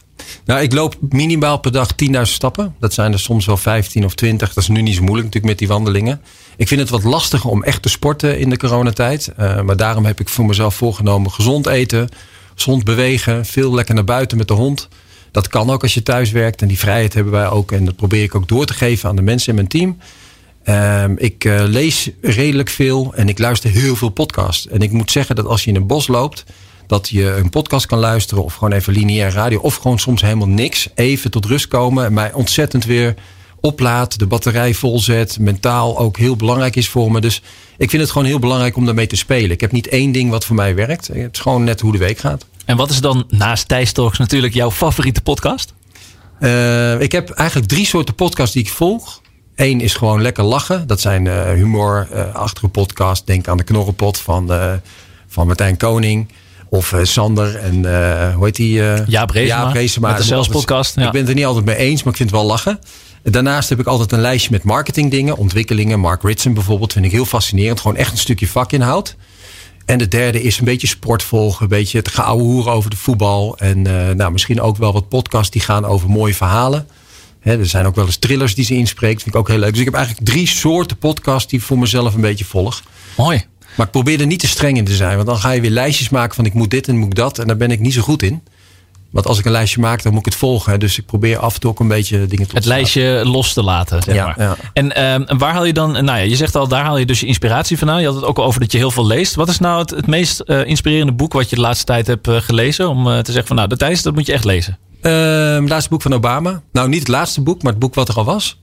Nou, 0.44 0.60
ik 0.60 0.72
loop 0.72 0.96
minimaal 1.08 1.58
per 1.58 1.72
dag 1.72 1.88
10.000 2.04 2.20
stappen. 2.20 2.74
Dat 2.80 2.92
zijn 2.92 3.12
er 3.12 3.18
soms 3.18 3.46
wel 3.46 3.56
15 3.56 4.04
of 4.04 4.14
20. 4.14 4.52
Dat 4.52 4.62
is 4.62 4.68
nu 4.68 4.82
niet 4.82 4.94
zo 4.94 5.02
moeilijk 5.02 5.24
natuurlijk 5.26 5.52
met 5.52 5.58
die 5.58 5.68
wandelingen. 5.68 6.20
Ik 6.56 6.68
vind 6.68 6.80
het 6.80 6.90
wat 6.90 7.04
lastiger 7.04 7.50
om 7.50 7.62
echt 7.62 7.82
te 7.82 7.88
sporten 7.88 8.38
in 8.38 8.50
de 8.50 8.56
coronatijd. 8.56 9.32
Uh, 9.38 9.60
maar 9.60 9.76
daarom 9.76 10.04
heb 10.04 10.20
ik 10.20 10.28
voor 10.28 10.46
mezelf 10.46 10.74
voorgenomen 10.74 11.30
gezond 11.30 11.66
eten, 11.66 12.08
gezond 12.54 12.84
bewegen, 12.84 13.46
veel 13.46 13.74
lekker 13.74 13.94
naar 13.94 14.04
buiten 14.04 14.38
met 14.38 14.48
de 14.48 14.54
hond. 14.54 14.88
Dat 15.30 15.48
kan 15.48 15.70
ook 15.70 15.82
als 15.82 15.94
je 15.94 16.02
thuis 16.02 16.30
werkt 16.30 16.62
en 16.62 16.68
die 16.68 16.78
vrijheid 16.78 17.14
hebben 17.14 17.32
wij 17.32 17.48
ook. 17.48 17.72
En 17.72 17.84
dat 17.84 17.96
probeer 17.96 18.22
ik 18.22 18.34
ook 18.34 18.48
door 18.48 18.66
te 18.66 18.74
geven 18.74 19.08
aan 19.08 19.16
de 19.16 19.22
mensen 19.22 19.48
in 19.48 19.54
mijn 19.54 19.68
team. 19.68 19.98
Uh, 20.64 21.04
ik 21.16 21.44
uh, 21.44 21.62
lees 21.66 22.10
redelijk 22.20 22.68
veel 22.68 23.12
en 23.14 23.28
ik 23.28 23.38
luister 23.38 23.70
heel 23.70 23.96
veel 23.96 24.08
podcasts. 24.08 24.68
En 24.68 24.80
ik 24.80 24.92
moet 24.92 25.10
zeggen 25.10 25.36
dat 25.36 25.46
als 25.46 25.64
je 25.64 25.70
in 25.70 25.76
een 25.76 25.86
bos 25.86 26.06
loopt 26.06 26.44
dat 26.86 27.08
je 27.08 27.34
een 27.34 27.50
podcast 27.50 27.86
kan 27.86 27.98
luisteren 27.98 28.44
of 28.44 28.54
gewoon 28.54 28.72
even 28.72 28.92
lineair 28.92 29.32
radio 29.32 29.58
of 29.58 29.76
gewoon 29.76 29.98
soms 29.98 30.22
helemaal 30.22 30.48
niks. 30.48 30.88
Even 30.94 31.30
tot 31.30 31.44
rust 31.44 31.68
komen 31.68 32.04
en 32.04 32.12
mij 32.12 32.32
ontzettend 32.32 32.84
weer 32.84 33.14
oplaat, 33.60 34.18
de 34.18 34.26
batterij 34.26 34.74
volzet, 34.74 35.38
mentaal 35.38 35.98
ook 35.98 36.16
heel 36.16 36.36
belangrijk 36.36 36.76
is 36.76 36.88
voor 36.88 37.12
me. 37.12 37.20
Dus 37.20 37.42
ik 37.76 37.90
vind 37.90 38.02
het 38.02 38.10
gewoon 38.10 38.26
heel 38.26 38.38
belangrijk 38.38 38.76
om 38.76 38.84
daarmee 38.84 39.06
te 39.06 39.16
spelen. 39.16 39.50
Ik 39.50 39.60
heb 39.60 39.72
niet 39.72 39.88
één 39.88 40.12
ding 40.12 40.30
wat 40.30 40.44
voor 40.44 40.56
mij 40.56 40.74
werkt. 40.74 41.06
Het 41.06 41.28
is 41.32 41.40
gewoon 41.40 41.64
net 41.64 41.80
hoe 41.80 41.92
de 41.92 41.98
week 41.98 42.18
gaat. 42.18 42.46
En 42.64 42.76
wat 42.76 42.90
is 42.90 43.00
dan 43.00 43.24
naast 43.28 43.68
Thijs 43.68 43.92
natuurlijk 43.92 44.54
jouw 44.54 44.70
favoriete 44.70 45.20
podcast? 45.20 45.74
Uh, 46.40 47.00
ik 47.00 47.12
heb 47.12 47.30
eigenlijk 47.30 47.68
drie 47.68 47.86
soorten 47.86 48.14
podcasts 48.14 48.54
die 48.54 48.62
ik 48.62 48.70
volg. 48.70 49.20
Eén 49.54 49.80
is 49.80 49.94
gewoon 49.94 50.22
lekker 50.22 50.44
lachen. 50.44 50.86
Dat 50.86 51.00
zijn 51.00 51.24
uh, 51.24 51.50
humor, 51.50 52.08
uh, 52.12 52.34
achtige 52.34 52.68
podcast. 52.68 53.26
Denk 53.26 53.48
aan 53.48 53.56
de 53.56 53.64
Knorrenpot 53.64 54.18
van, 54.18 54.50
van 55.26 55.46
Martijn 55.46 55.76
Koning. 55.76 56.28
Of 56.74 56.92
uh, 56.92 57.00
Sander 57.02 57.56
en 57.56 57.74
uh, 57.74 58.34
hoe 58.34 58.44
heet 58.44 58.56
die? 58.56 58.78
Uh, 58.78 59.06
Jaap 59.06 59.30
Reesema. 59.30 59.62
Jaap 59.62 59.72
Reesema. 59.74 60.12
Met 60.12 60.26
de 60.26 60.46
podcast. 60.50 60.94
Ja. 60.96 61.06
Ik 61.06 61.10
ben 61.10 61.20
het 61.20 61.28
er 61.28 61.34
niet 61.34 61.44
altijd 61.44 61.64
mee 61.64 61.76
eens, 61.76 62.02
maar 62.02 62.12
ik 62.12 62.18
vind 62.18 62.30
het 62.30 62.38
wel 62.38 62.48
lachen. 62.48 62.78
Daarnaast 63.22 63.68
heb 63.68 63.80
ik 63.80 63.86
altijd 63.86 64.12
een 64.12 64.20
lijstje 64.20 64.50
met 64.50 64.62
marketingdingen, 64.62 65.36
ontwikkelingen. 65.36 66.00
Mark 66.00 66.22
Ritson 66.22 66.54
bijvoorbeeld 66.54 66.92
vind 66.92 67.04
ik 67.04 67.10
heel 67.10 67.24
fascinerend. 67.24 67.80
Gewoon 67.80 67.96
echt 67.96 68.12
een 68.12 68.18
stukje 68.18 68.46
vakinhoud. 68.46 69.16
En 69.84 69.98
de 69.98 70.08
derde 70.08 70.42
is 70.42 70.58
een 70.58 70.64
beetje 70.64 70.86
sport 70.86 71.22
volgen. 71.22 71.62
Een 71.62 71.68
beetje 71.68 71.98
het 71.98 72.08
geouwehoeren 72.08 72.72
over 72.72 72.90
de 72.90 72.96
voetbal. 72.96 73.58
En 73.58 73.82
nou, 74.16 74.32
misschien 74.32 74.60
ook 74.60 74.76
wel 74.76 74.92
wat 74.92 75.08
podcasts 75.08 75.50
die 75.50 75.62
gaan 75.62 75.84
over 75.84 76.10
mooie 76.10 76.34
verhalen. 76.34 76.86
He, 77.40 77.58
er 77.58 77.66
zijn 77.66 77.86
ook 77.86 77.94
wel 77.94 78.06
eens 78.06 78.16
thrillers 78.16 78.54
die 78.54 78.64
ze 78.64 78.74
inspreekt. 78.74 79.22
Vind 79.22 79.34
ik 79.34 79.40
ook 79.40 79.48
heel 79.48 79.58
leuk. 79.58 79.70
Dus 79.70 79.78
ik 79.78 79.84
heb 79.84 79.94
eigenlijk 79.94 80.26
drie 80.26 80.48
soorten 80.48 80.96
podcasts 80.96 81.50
die 81.50 81.58
ik 81.58 81.64
voor 81.64 81.78
mezelf 81.78 82.14
een 82.14 82.20
beetje 82.20 82.44
volg. 82.44 82.82
Mooi. 83.16 83.44
Maar 83.74 83.86
ik 83.86 83.92
probeer 83.92 84.20
er 84.20 84.26
niet 84.26 84.40
te 84.40 84.46
streng 84.46 84.76
in 84.76 84.84
te 84.84 84.94
zijn. 84.94 85.14
Want 85.14 85.26
dan 85.26 85.38
ga 85.38 85.50
je 85.50 85.60
weer 85.60 85.70
lijstjes 85.70 86.08
maken 86.08 86.34
van 86.34 86.44
ik 86.44 86.54
moet 86.54 86.70
dit 86.70 86.88
en 86.88 86.98
moet 86.98 87.14
dat. 87.14 87.38
En 87.38 87.46
daar 87.46 87.56
ben 87.56 87.70
ik 87.70 87.80
niet 87.80 87.92
zo 87.92 88.02
goed 88.02 88.22
in. 88.22 88.42
Want 89.14 89.26
als 89.26 89.38
ik 89.38 89.44
een 89.44 89.52
lijstje 89.52 89.80
maak, 89.80 90.02
dan 90.02 90.12
moet 90.12 90.26
ik 90.26 90.32
het 90.32 90.40
volgen. 90.40 90.80
Dus 90.80 90.98
ik 90.98 91.06
probeer 91.06 91.38
af 91.38 91.54
en 91.54 91.60
toe 91.60 91.70
ook 91.70 91.80
een 91.80 91.88
beetje 91.88 92.26
dingen 92.26 92.48
te 92.48 92.54
Het 92.54 92.64
lijstje 92.64 93.22
los 93.24 93.52
te 93.52 93.62
laten. 93.62 94.02
Zeg 94.02 94.14
ja, 94.14 94.24
maar. 94.24 94.40
ja. 94.40 94.56
En 94.72 95.04
um, 95.14 95.38
waar 95.38 95.52
haal 95.52 95.64
je 95.64 95.72
dan, 95.72 95.92
nou 95.92 96.04
ja, 96.04 96.16
je 96.16 96.36
zegt 96.36 96.56
al, 96.56 96.68
daar 96.68 96.84
haal 96.84 96.98
je 96.98 97.06
dus 97.06 97.20
je 97.20 97.26
inspiratie 97.26 97.78
vandaan. 97.78 98.00
Je 98.00 98.06
had 98.06 98.14
het 98.14 98.24
ook 98.24 98.38
al 98.38 98.44
over 98.44 98.60
dat 98.60 98.72
je 98.72 98.78
heel 98.78 98.90
veel 98.90 99.06
leest. 99.06 99.34
Wat 99.34 99.48
is 99.48 99.58
nou 99.58 99.80
het, 99.80 99.90
het 99.90 100.06
meest 100.06 100.42
uh, 100.46 100.66
inspirerende 100.66 101.12
boek 101.12 101.32
wat 101.32 101.50
je 101.50 101.56
de 101.56 101.62
laatste 101.62 101.84
tijd 101.84 102.06
hebt 102.06 102.28
uh, 102.28 102.36
gelezen? 102.40 102.88
Om 102.88 103.06
uh, 103.06 103.18
te 103.18 103.30
zeggen 103.30 103.46
van 103.46 103.56
nou, 103.56 103.68
dat 103.68 103.78
Thijs, 103.78 104.02
dat 104.02 104.14
moet 104.14 104.26
je 104.26 104.32
echt 104.32 104.44
lezen. 104.44 104.78
Uh, 105.02 105.54
het 105.54 105.68
laatste 105.68 105.90
boek 105.90 106.02
van 106.02 106.14
Obama. 106.14 106.62
Nou, 106.72 106.88
niet 106.88 106.98
het 106.98 107.08
laatste 107.08 107.40
boek, 107.40 107.62
maar 107.62 107.72
het 107.72 107.80
boek 107.80 107.94
wat 107.94 108.08
er 108.08 108.14
al 108.14 108.24
was. 108.24 108.58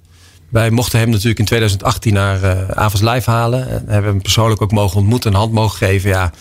Wij 0.52 0.70
mochten 0.72 1.00
hem 1.00 1.10
natuurlijk 1.10 1.40
in 1.40 1.46
2018 1.46 2.14
naar 2.14 2.44
uh, 2.44 2.70
Avals 2.70 3.02
Live 3.02 3.30
halen. 3.30 3.70
En 3.70 3.84
hebben 3.88 4.12
hem 4.12 4.22
persoonlijk 4.22 4.62
ook 4.62 4.72
mogen 4.72 4.98
ontmoeten, 5.00 5.32
een 5.32 5.38
hand 5.38 5.52
mogen 5.52 5.78
geven. 5.78 6.10
Ja, 6.10 6.32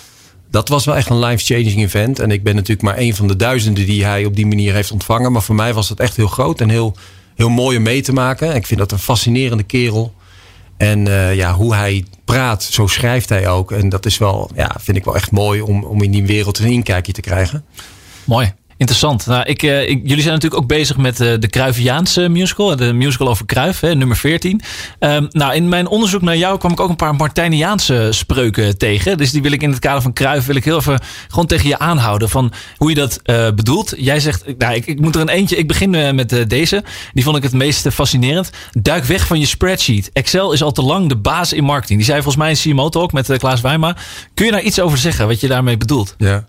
dat 0.50 0.68
was 0.68 0.84
wel 0.84 0.96
echt 0.96 1.10
een 1.10 1.18
life-changing 1.18 1.82
event. 1.82 2.18
En 2.18 2.30
ik 2.30 2.42
ben 2.42 2.54
natuurlijk 2.54 2.82
maar 2.82 2.98
een 2.98 3.14
van 3.14 3.28
de 3.28 3.36
duizenden 3.36 3.86
die 3.86 4.04
hij 4.04 4.24
op 4.24 4.36
die 4.36 4.46
manier 4.46 4.74
heeft 4.74 4.90
ontvangen. 4.90 5.32
Maar 5.32 5.42
voor 5.42 5.54
mij 5.54 5.74
was 5.74 5.88
het 5.88 6.00
echt 6.00 6.16
heel 6.16 6.26
groot 6.26 6.60
en 6.60 6.68
heel, 6.68 6.96
heel 7.34 7.48
mooi 7.48 7.76
om 7.76 7.82
mee 7.82 8.02
te 8.02 8.12
maken. 8.12 8.54
Ik 8.54 8.66
vind 8.66 8.80
dat 8.80 8.92
een 8.92 8.98
fascinerende 8.98 9.62
kerel. 9.62 10.14
En 10.76 11.06
uh, 11.06 11.34
ja, 11.34 11.54
hoe 11.54 11.74
hij 11.74 12.04
praat, 12.24 12.62
zo 12.62 12.86
schrijft 12.86 13.28
hij 13.28 13.48
ook. 13.48 13.72
En 13.72 13.88
dat 13.88 14.06
is 14.06 14.18
wel, 14.18 14.50
ja, 14.54 14.76
vind 14.78 14.96
ik 14.96 15.04
wel 15.04 15.14
echt 15.14 15.30
mooi 15.30 15.60
om, 15.60 15.84
om 15.84 16.02
in 16.02 16.10
die 16.10 16.26
wereld 16.26 16.58
een 16.58 16.72
inkijkje 16.72 17.12
te 17.12 17.20
krijgen. 17.20 17.64
Mooi. 18.24 18.52
Interessant. 18.80 19.26
Nou, 19.26 19.42
ik, 19.44 19.62
uh, 19.62 19.88
ik, 19.88 20.00
jullie 20.02 20.22
zijn 20.22 20.34
natuurlijk 20.34 20.62
ook 20.62 20.68
bezig 20.68 20.96
met 20.96 21.20
uh, 21.20 21.32
de 21.38 21.48
Cruyffiaanse 21.48 22.28
musical. 22.28 22.76
De 22.76 22.92
musical 22.92 23.28
over 23.28 23.46
Cruyff, 23.46 23.82
nummer 23.82 24.16
14. 24.16 24.60
Um, 24.98 25.28
nou, 25.30 25.54
in 25.54 25.68
mijn 25.68 25.86
onderzoek 25.86 26.22
naar 26.22 26.36
jou 26.36 26.58
kwam 26.58 26.72
ik 26.72 26.80
ook 26.80 26.88
een 26.88 26.96
paar 26.96 27.14
Martijniaanse 27.14 28.08
spreuken 28.10 28.78
tegen. 28.78 29.18
Dus 29.18 29.30
die 29.30 29.42
wil 29.42 29.52
ik 29.52 29.62
in 29.62 29.70
het 29.70 29.78
kader 29.78 30.02
van 30.02 30.12
Cruyff 30.12 30.46
wil 30.46 30.56
ik 30.56 30.64
heel 30.64 30.76
even 30.76 31.00
gewoon 31.28 31.46
tegen 31.46 31.68
je 31.68 31.78
aanhouden. 31.78 32.28
Van 32.28 32.52
hoe 32.76 32.88
je 32.88 32.94
dat 32.94 33.20
uh, 33.24 33.50
bedoelt. 33.50 33.94
Jij 33.96 34.20
zegt, 34.20 34.58
nou, 34.58 34.74
ik, 34.74 34.86
ik 34.86 35.00
moet 35.00 35.14
er 35.14 35.20
een 35.20 35.28
eentje. 35.28 35.56
Ik 35.56 35.68
begin 35.68 36.14
met 36.14 36.44
deze. 36.48 36.84
Die 37.12 37.24
vond 37.24 37.36
ik 37.36 37.42
het 37.42 37.52
meest 37.52 37.88
fascinerend. 37.92 38.50
Duik 38.72 39.04
weg 39.04 39.26
van 39.26 39.38
je 39.38 39.46
spreadsheet. 39.46 40.10
Excel 40.12 40.52
is 40.52 40.62
al 40.62 40.72
te 40.72 40.82
lang 40.82 41.08
de 41.08 41.16
baas 41.16 41.52
in 41.52 41.64
marketing. 41.64 41.98
Die 41.98 42.08
zei 42.08 42.22
volgens 42.22 42.42
mij 42.42 42.50
in 42.50 42.74
CMO 42.74 42.88
ook 42.90 43.12
met 43.12 43.36
Klaas 43.38 43.60
Wijma. 43.60 43.96
Kun 44.34 44.46
je 44.46 44.52
daar 44.52 44.62
iets 44.62 44.80
over 44.80 44.98
zeggen 44.98 45.26
wat 45.26 45.40
je 45.40 45.48
daarmee 45.48 45.76
bedoelt? 45.76 46.14
Ja. 46.18 46.46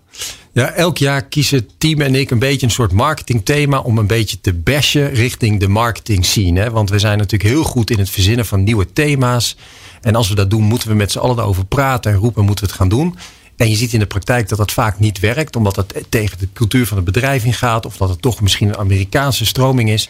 Ja, 0.52 0.72
elk 0.72 0.98
jaar 0.98 1.22
kiezen 1.22 1.68
team 1.78 2.00
en 2.00 2.14
ik 2.14 2.30
een 2.30 2.38
beetje 2.38 2.66
een 2.66 2.72
soort 2.72 2.92
marketingthema 2.92 3.78
om 3.78 3.98
een 3.98 4.06
beetje 4.06 4.40
te 4.40 4.52
bashen 4.52 5.10
richting 5.10 5.60
de 5.60 5.68
marketing 5.68 6.24
scene. 6.24 6.60
Hè? 6.60 6.70
Want 6.70 6.90
we 6.90 6.98
zijn 6.98 7.18
natuurlijk 7.18 7.50
heel 7.50 7.62
goed 7.62 7.90
in 7.90 7.98
het 7.98 8.10
verzinnen 8.10 8.46
van 8.46 8.62
nieuwe 8.64 8.92
thema's. 8.92 9.56
En 10.00 10.14
als 10.14 10.28
we 10.28 10.34
dat 10.34 10.50
doen, 10.50 10.62
moeten 10.62 10.88
we 10.88 10.94
met 10.94 11.12
z'n 11.12 11.18
allen 11.18 11.38
erover 11.38 11.64
praten 11.64 12.12
en 12.12 12.18
roepen, 12.18 12.44
moeten 12.44 12.64
we 12.64 12.70
het 12.70 12.80
gaan 12.80 12.88
doen. 12.88 13.16
En 13.56 13.70
je 13.70 13.76
ziet 13.76 13.92
in 13.92 13.98
de 13.98 14.06
praktijk 14.06 14.48
dat 14.48 14.58
dat 14.58 14.72
vaak 14.72 14.98
niet 14.98 15.20
werkt, 15.20 15.56
omdat 15.56 15.76
het 15.76 16.04
tegen 16.08 16.38
de 16.38 16.48
cultuur 16.52 16.86
van 16.86 16.96
het 16.96 17.06
bedrijf 17.06 17.44
ingaat, 17.44 17.86
of 17.86 17.96
dat 17.96 18.08
het 18.08 18.22
toch 18.22 18.40
misschien 18.40 18.68
een 18.68 18.76
Amerikaanse 18.76 19.46
stroming 19.46 19.90
is. 19.90 20.08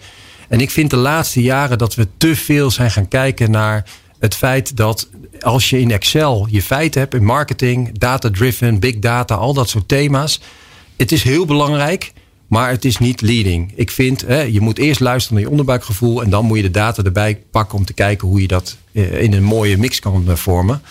En 0.48 0.60
ik 0.60 0.70
vind 0.70 0.90
de 0.90 0.96
laatste 0.96 1.42
jaren 1.42 1.78
dat 1.78 1.94
we 1.94 2.08
te 2.16 2.36
veel 2.36 2.70
zijn 2.70 2.90
gaan 2.90 3.08
kijken 3.08 3.50
naar 3.50 3.84
het 4.18 4.34
feit 4.34 4.76
dat 4.76 5.08
als 5.42 5.70
je 5.70 5.80
in 5.80 5.90
Excel 5.90 6.46
je 6.50 6.62
feiten 6.62 7.00
hebt 7.00 7.14
in 7.14 7.24
marketing, 7.24 7.98
data-driven, 7.98 8.80
big 8.80 8.98
data, 8.98 9.34
al 9.34 9.54
dat 9.54 9.68
soort 9.68 9.88
thema's. 9.88 10.40
Het 10.96 11.12
is 11.12 11.22
heel 11.22 11.46
belangrijk, 11.46 12.12
maar 12.46 12.70
het 12.70 12.84
is 12.84 12.98
niet 12.98 13.20
leading. 13.20 13.72
Ik 13.74 13.90
vind, 13.90 14.20
hè, 14.20 14.40
je 14.40 14.60
moet 14.60 14.78
eerst 14.78 15.00
luisteren 15.00 15.34
naar 15.34 15.44
je 15.44 15.50
onderbuikgevoel 15.50 16.22
en 16.22 16.30
dan 16.30 16.44
moet 16.44 16.56
je 16.56 16.62
de 16.62 16.70
data 16.70 17.02
erbij 17.02 17.42
pakken 17.50 17.78
om 17.78 17.84
te 17.84 17.92
kijken 17.92 18.28
hoe 18.28 18.40
je 18.40 18.48
dat 18.48 18.76
in 18.92 19.32
een 19.32 19.42
mooie 19.42 19.76
mix 19.78 19.98
kan 20.00 20.36
vormen. 20.36 20.82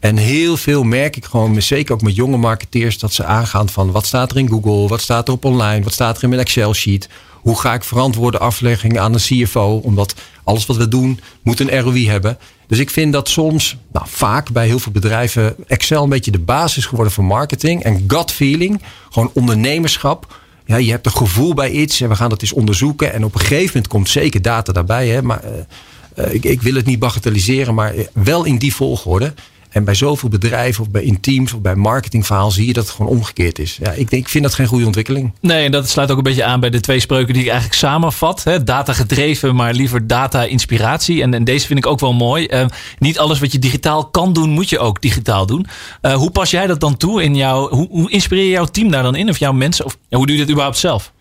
En 0.00 0.16
heel 0.16 0.56
veel 0.56 0.82
merk 0.82 1.16
ik 1.16 1.24
gewoon, 1.24 1.62
zeker 1.62 1.94
ook 1.94 2.02
met 2.02 2.16
jonge 2.16 2.36
marketeers, 2.36 2.98
dat 2.98 3.12
ze 3.12 3.24
aangaan 3.24 3.68
van 3.68 3.90
wat 3.90 4.06
staat 4.06 4.30
er 4.30 4.36
in 4.36 4.48
Google, 4.48 4.88
wat 4.88 5.00
staat 5.00 5.28
er 5.28 5.34
op 5.34 5.44
online, 5.44 5.84
wat 5.84 5.92
staat 5.92 6.16
er 6.16 6.22
in 6.22 6.28
mijn 6.28 6.40
Excel 6.40 6.74
sheet. 6.74 7.08
Hoe 7.32 7.60
ga 7.60 7.74
ik 7.74 7.84
verantwoorde 7.84 8.38
aflegging 8.38 8.98
aan 8.98 9.14
een 9.14 9.20
CFO? 9.20 9.80
Omdat 9.84 10.14
alles 10.44 10.66
wat 10.66 10.76
we 10.76 10.88
doen 10.88 11.20
moet 11.42 11.60
een 11.60 11.80
ROI 11.80 12.08
hebben. 12.08 12.38
Dus 12.66 12.78
ik 12.78 12.90
vind 12.90 13.12
dat 13.12 13.28
soms, 13.28 13.76
nou, 13.92 14.06
vaak 14.08 14.50
bij 14.50 14.66
heel 14.66 14.78
veel 14.78 14.92
bedrijven, 14.92 15.54
Excel 15.66 16.02
een 16.02 16.08
beetje 16.08 16.30
de 16.30 16.38
basis 16.38 16.86
geworden 16.86 17.12
voor 17.12 17.24
marketing. 17.24 17.82
En 17.82 18.04
gut 18.06 18.32
feeling, 18.32 18.82
gewoon 19.10 19.30
ondernemerschap. 19.34 20.36
Ja, 20.66 20.76
je 20.76 20.90
hebt 20.90 21.06
een 21.06 21.12
gevoel 21.12 21.54
bij 21.54 21.70
iets 21.70 22.00
en 22.00 22.08
we 22.08 22.16
gaan 22.16 22.30
dat 22.30 22.42
eens 22.42 22.52
onderzoeken. 22.52 23.12
En 23.12 23.24
op 23.24 23.34
een 23.34 23.40
gegeven 23.40 23.66
moment 23.66 23.86
komt 23.86 24.08
zeker 24.08 24.42
data 24.42 24.72
daarbij. 24.72 25.08
Hè, 25.08 25.22
maar 25.22 25.42
uh, 25.44 26.34
ik, 26.34 26.44
ik 26.44 26.62
wil 26.62 26.74
het 26.74 26.86
niet 26.86 26.98
bagatelliseren, 26.98 27.74
maar 27.74 27.94
wel 28.12 28.44
in 28.44 28.58
die 28.58 28.74
volgorde. 28.74 29.34
En 29.70 29.84
bij 29.84 29.94
zoveel 29.94 30.28
bedrijven 30.28 30.84
of 30.84 30.90
bij 30.90 31.02
in 31.02 31.20
teams 31.20 31.52
of 31.52 31.60
bij 31.60 31.74
marketingverhaal 31.74 32.50
zie 32.50 32.66
je 32.66 32.72
dat 32.72 32.84
het 32.84 32.94
gewoon 32.94 33.12
omgekeerd 33.12 33.58
is. 33.58 33.78
Ja, 33.82 33.90
ik, 33.90 34.10
denk, 34.10 34.22
ik 34.22 34.28
vind 34.28 34.44
dat 34.44 34.54
geen 34.54 34.66
goede 34.66 34.86
ontwikkeling. 34.86 35.32
Nee, 35.40 35.64
en 35.64 35.70
dat 35.70 35.88
sluit 35.88 36.10
ook 36.10 36.16
een 36.16 36.22
beetje 36.22 36.44
aan 36.44 36.60
bij 36.60 36.70
de 36.70 36.80
twee 36.80 37.00
spreuken 37.00 37.32
die 37.32 37.42
ik 37.42 37.48
eigenlijk 37.48 37.78
samenvat. 37.78 38.44
Hè? 38.44 38.64
Data 38.64 38.92
gedreven, 38.92 39.54
maar 39.54 39.74
liever 39.74 40.06
data 40.06 40.44
inspiratie. 40.44 41.22
En, 41.22 41.34
en 41.34 41.44
deze 41.44 41.66
vind 41.66 41.78
ik 41.78 41.86
ook 41.86 42.00
wel 42.00 42.12
mooi. 42.12 42.48
Uh, 42.50 42.66
niet 42.98 43.18
alles 43.18 43.38
wat 43.38 43.52
je 43.52 43.58
digitaal 43.58 44.06
kan 44.06 44.32
doen, 44.32 44.50
moet 44.50 44.68
je 44.68 44.78
ook 44.78 45.02
digitaal 45.02 45.46
doen. 45.46 45.66
Uh, 46.02 46.12
hoe 46.12 46.30
pas 46.30 46.50
jij 46.50 46.66
dat 46.66 46.80
dan 46.80 46.96
toe 46.96 47.22
in 47.22 47.36
jouw. 47.36 47.68
Hoe, 47.68 47.88
hoe 47.90 48.10
inspireer 48.10 48.44
je 48.44 48.50
jouw 48.50 48.64
team 48.64 48.90
daar 48.90 49.02
dan 49.02 49.16
in? 49.16 49.28
Of 49.28 49.38
jouw 49.38 49.52
mensen? 49.52 49.84
Of 49.84 49.98
hoe 50.10 50.26
doe 50.26 50.36
je 50.36 50.40
dit 50.40 50.50
überhaupt 50.50 50.78
zelf? 50.78 51.12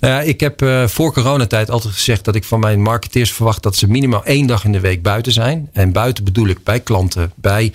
Nou 0.00 0.14
ja, 0.14 0.20
ik 0.20 0.40
heb 0.40 0.62
uh, 0.62 0.86
voor 0.86 1.12
coronatijd 1.12 1.70
altijd 1.70 1.94
gezegd 1.94 2.24
dat 2.24 2.34
ik 2.34 2.44
van 2.44 2.60
mijn 2.60 2.82
marketeers 2.82 3.32
verwacht 3.32 3.62
dat 3.62 3.76
ze 3.76 3.88
minimaal 3.88 4.24
één 4.24 4.46
dag 4.46 4.64
in 4.64 4.72
de 4.72 4.80
week 4.80 5.02
buiten 5.02 5.32
zijn. 5.32 5.68
En 5.72 5.92
buiten 5.92 6.24
bedoel 6.24 6.46
ik 6.46 6.64
bij 6.64 6.80
klanten, 6.80 7.32
bij 7.34 7.72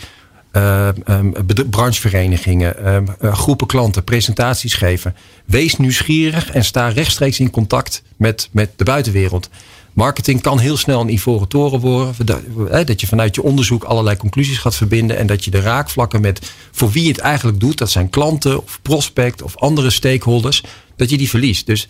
uh, 0.53 0.87
um, 1.07 1.33
brancheverenigingen, 1.69 2.93
um, 2.93 3.07
uh, 3.21 3.33
groepen 3.33 3.67
klanten, 3.67 4.03
presentaties 4.03 4.73
geven. 4.73 5.15
Wees 5.45 5.77
nieuwsgierig 5.77 6.51
en 6.51 6.63
sta 6.63 6.87
rechtstreeks 6.87 7.39
in 7.39 7.49
contact 7.49 8.03
met, 8.17 8.49
met 8.51 8.69
de 8.75 8.83
buitenwereld. 8.83 9.49
Marketing 9.93 10.41
kan 10.41 10.59
heel 10.59 10.77
snel 10.77 11.01
een 11.01 11.13
ivoren 11.13 11.47
toren 11.47 11.79
worden. 11.79 12.85
Dat 12.85 13.01
je 13.01 13.07
vanuit 13.07 13.35
je 13.35 13.43
onderzoek 13.43 13.83
allerlei 13.83 14.17
conclusies 14.17 14.57
gaat 14.57 14.75
verbinden. 14.75 15.17
En 15.17 15.27
dat 15.27 15.45
je 15.45 15.51
de 15.51 15.61
raakvlakken 15.61 16.21
met 16.21 16.51
voor 16.71 16.91
wie 16.91 17.03
je 17.03 17.09
het 17.09 17.19
eigenlijk 17.19 17.59
doet. 17.59 17.77
Dat 17.77 17.91
zijn 17.91 18.09
klanten 18.09 18.63
of 18.63 18.79
prospect 18.81 19.41
of 19.41 19.57
andere 19.57 19.89
stakeholders. 19.89 20.63
Dat 20.95 21.09
je 21.09 21.17
die 21.17 21.29
verliest. 21.29 21.65
Dus 21.65 21.87
20% 21.87 21.89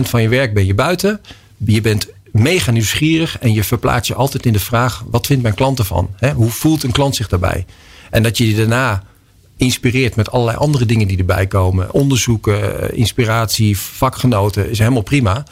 van 0.00 0.22
je 0.22 0.28
werk 0.28 0.54
ben 0.54 0.66
je 0.66 0.74
buiten. 0.74 1.20
Je 1.56 1.80
bent 1.80 2.08
mega 2.32 2.70
nieuwsgierig. 2.70 3.38
En 3.38 3.52
je 3.52 3.64
verplaatst 3.64 4.08
je 4.08 4.14
altijd 4.14 4.46
in 4.46 4.52
de 4.52 4.60
vraag. 4.60 5.04
Wat 5.10 5.26
vindt 5.26 5.42
mijn 5.42 5.54
klant 5.54 5.78
ervan? 5.78 6.10
Hoe 6.34 6.50
voelt 6.50 6.82
een 6.82 6.92
klant 6.92 7.16
zich 7.16 7.28
daarbij? 7.28 7.66
En 8.10 8.22
dat 8.22 8.38
je 8.38 8.44
die 8.44 8.56
daarna 8.56 9.02
inspireert 9.56 10.16
met 10.16 10.30
allerlei 10.30 10.56
andere 10.56 10.86
dingen 10.86 11.08
die 11.08 11.18
erbij 11.18 11.46
komen. 11.46 11.92
Onderzoeken, 11.92 12.94
inspiratie, 12.96 13.78
vakgenoten 13.78 14.70
is 14.70 14.78
helemaal 14.78 15.02
prima. 15.02 15.44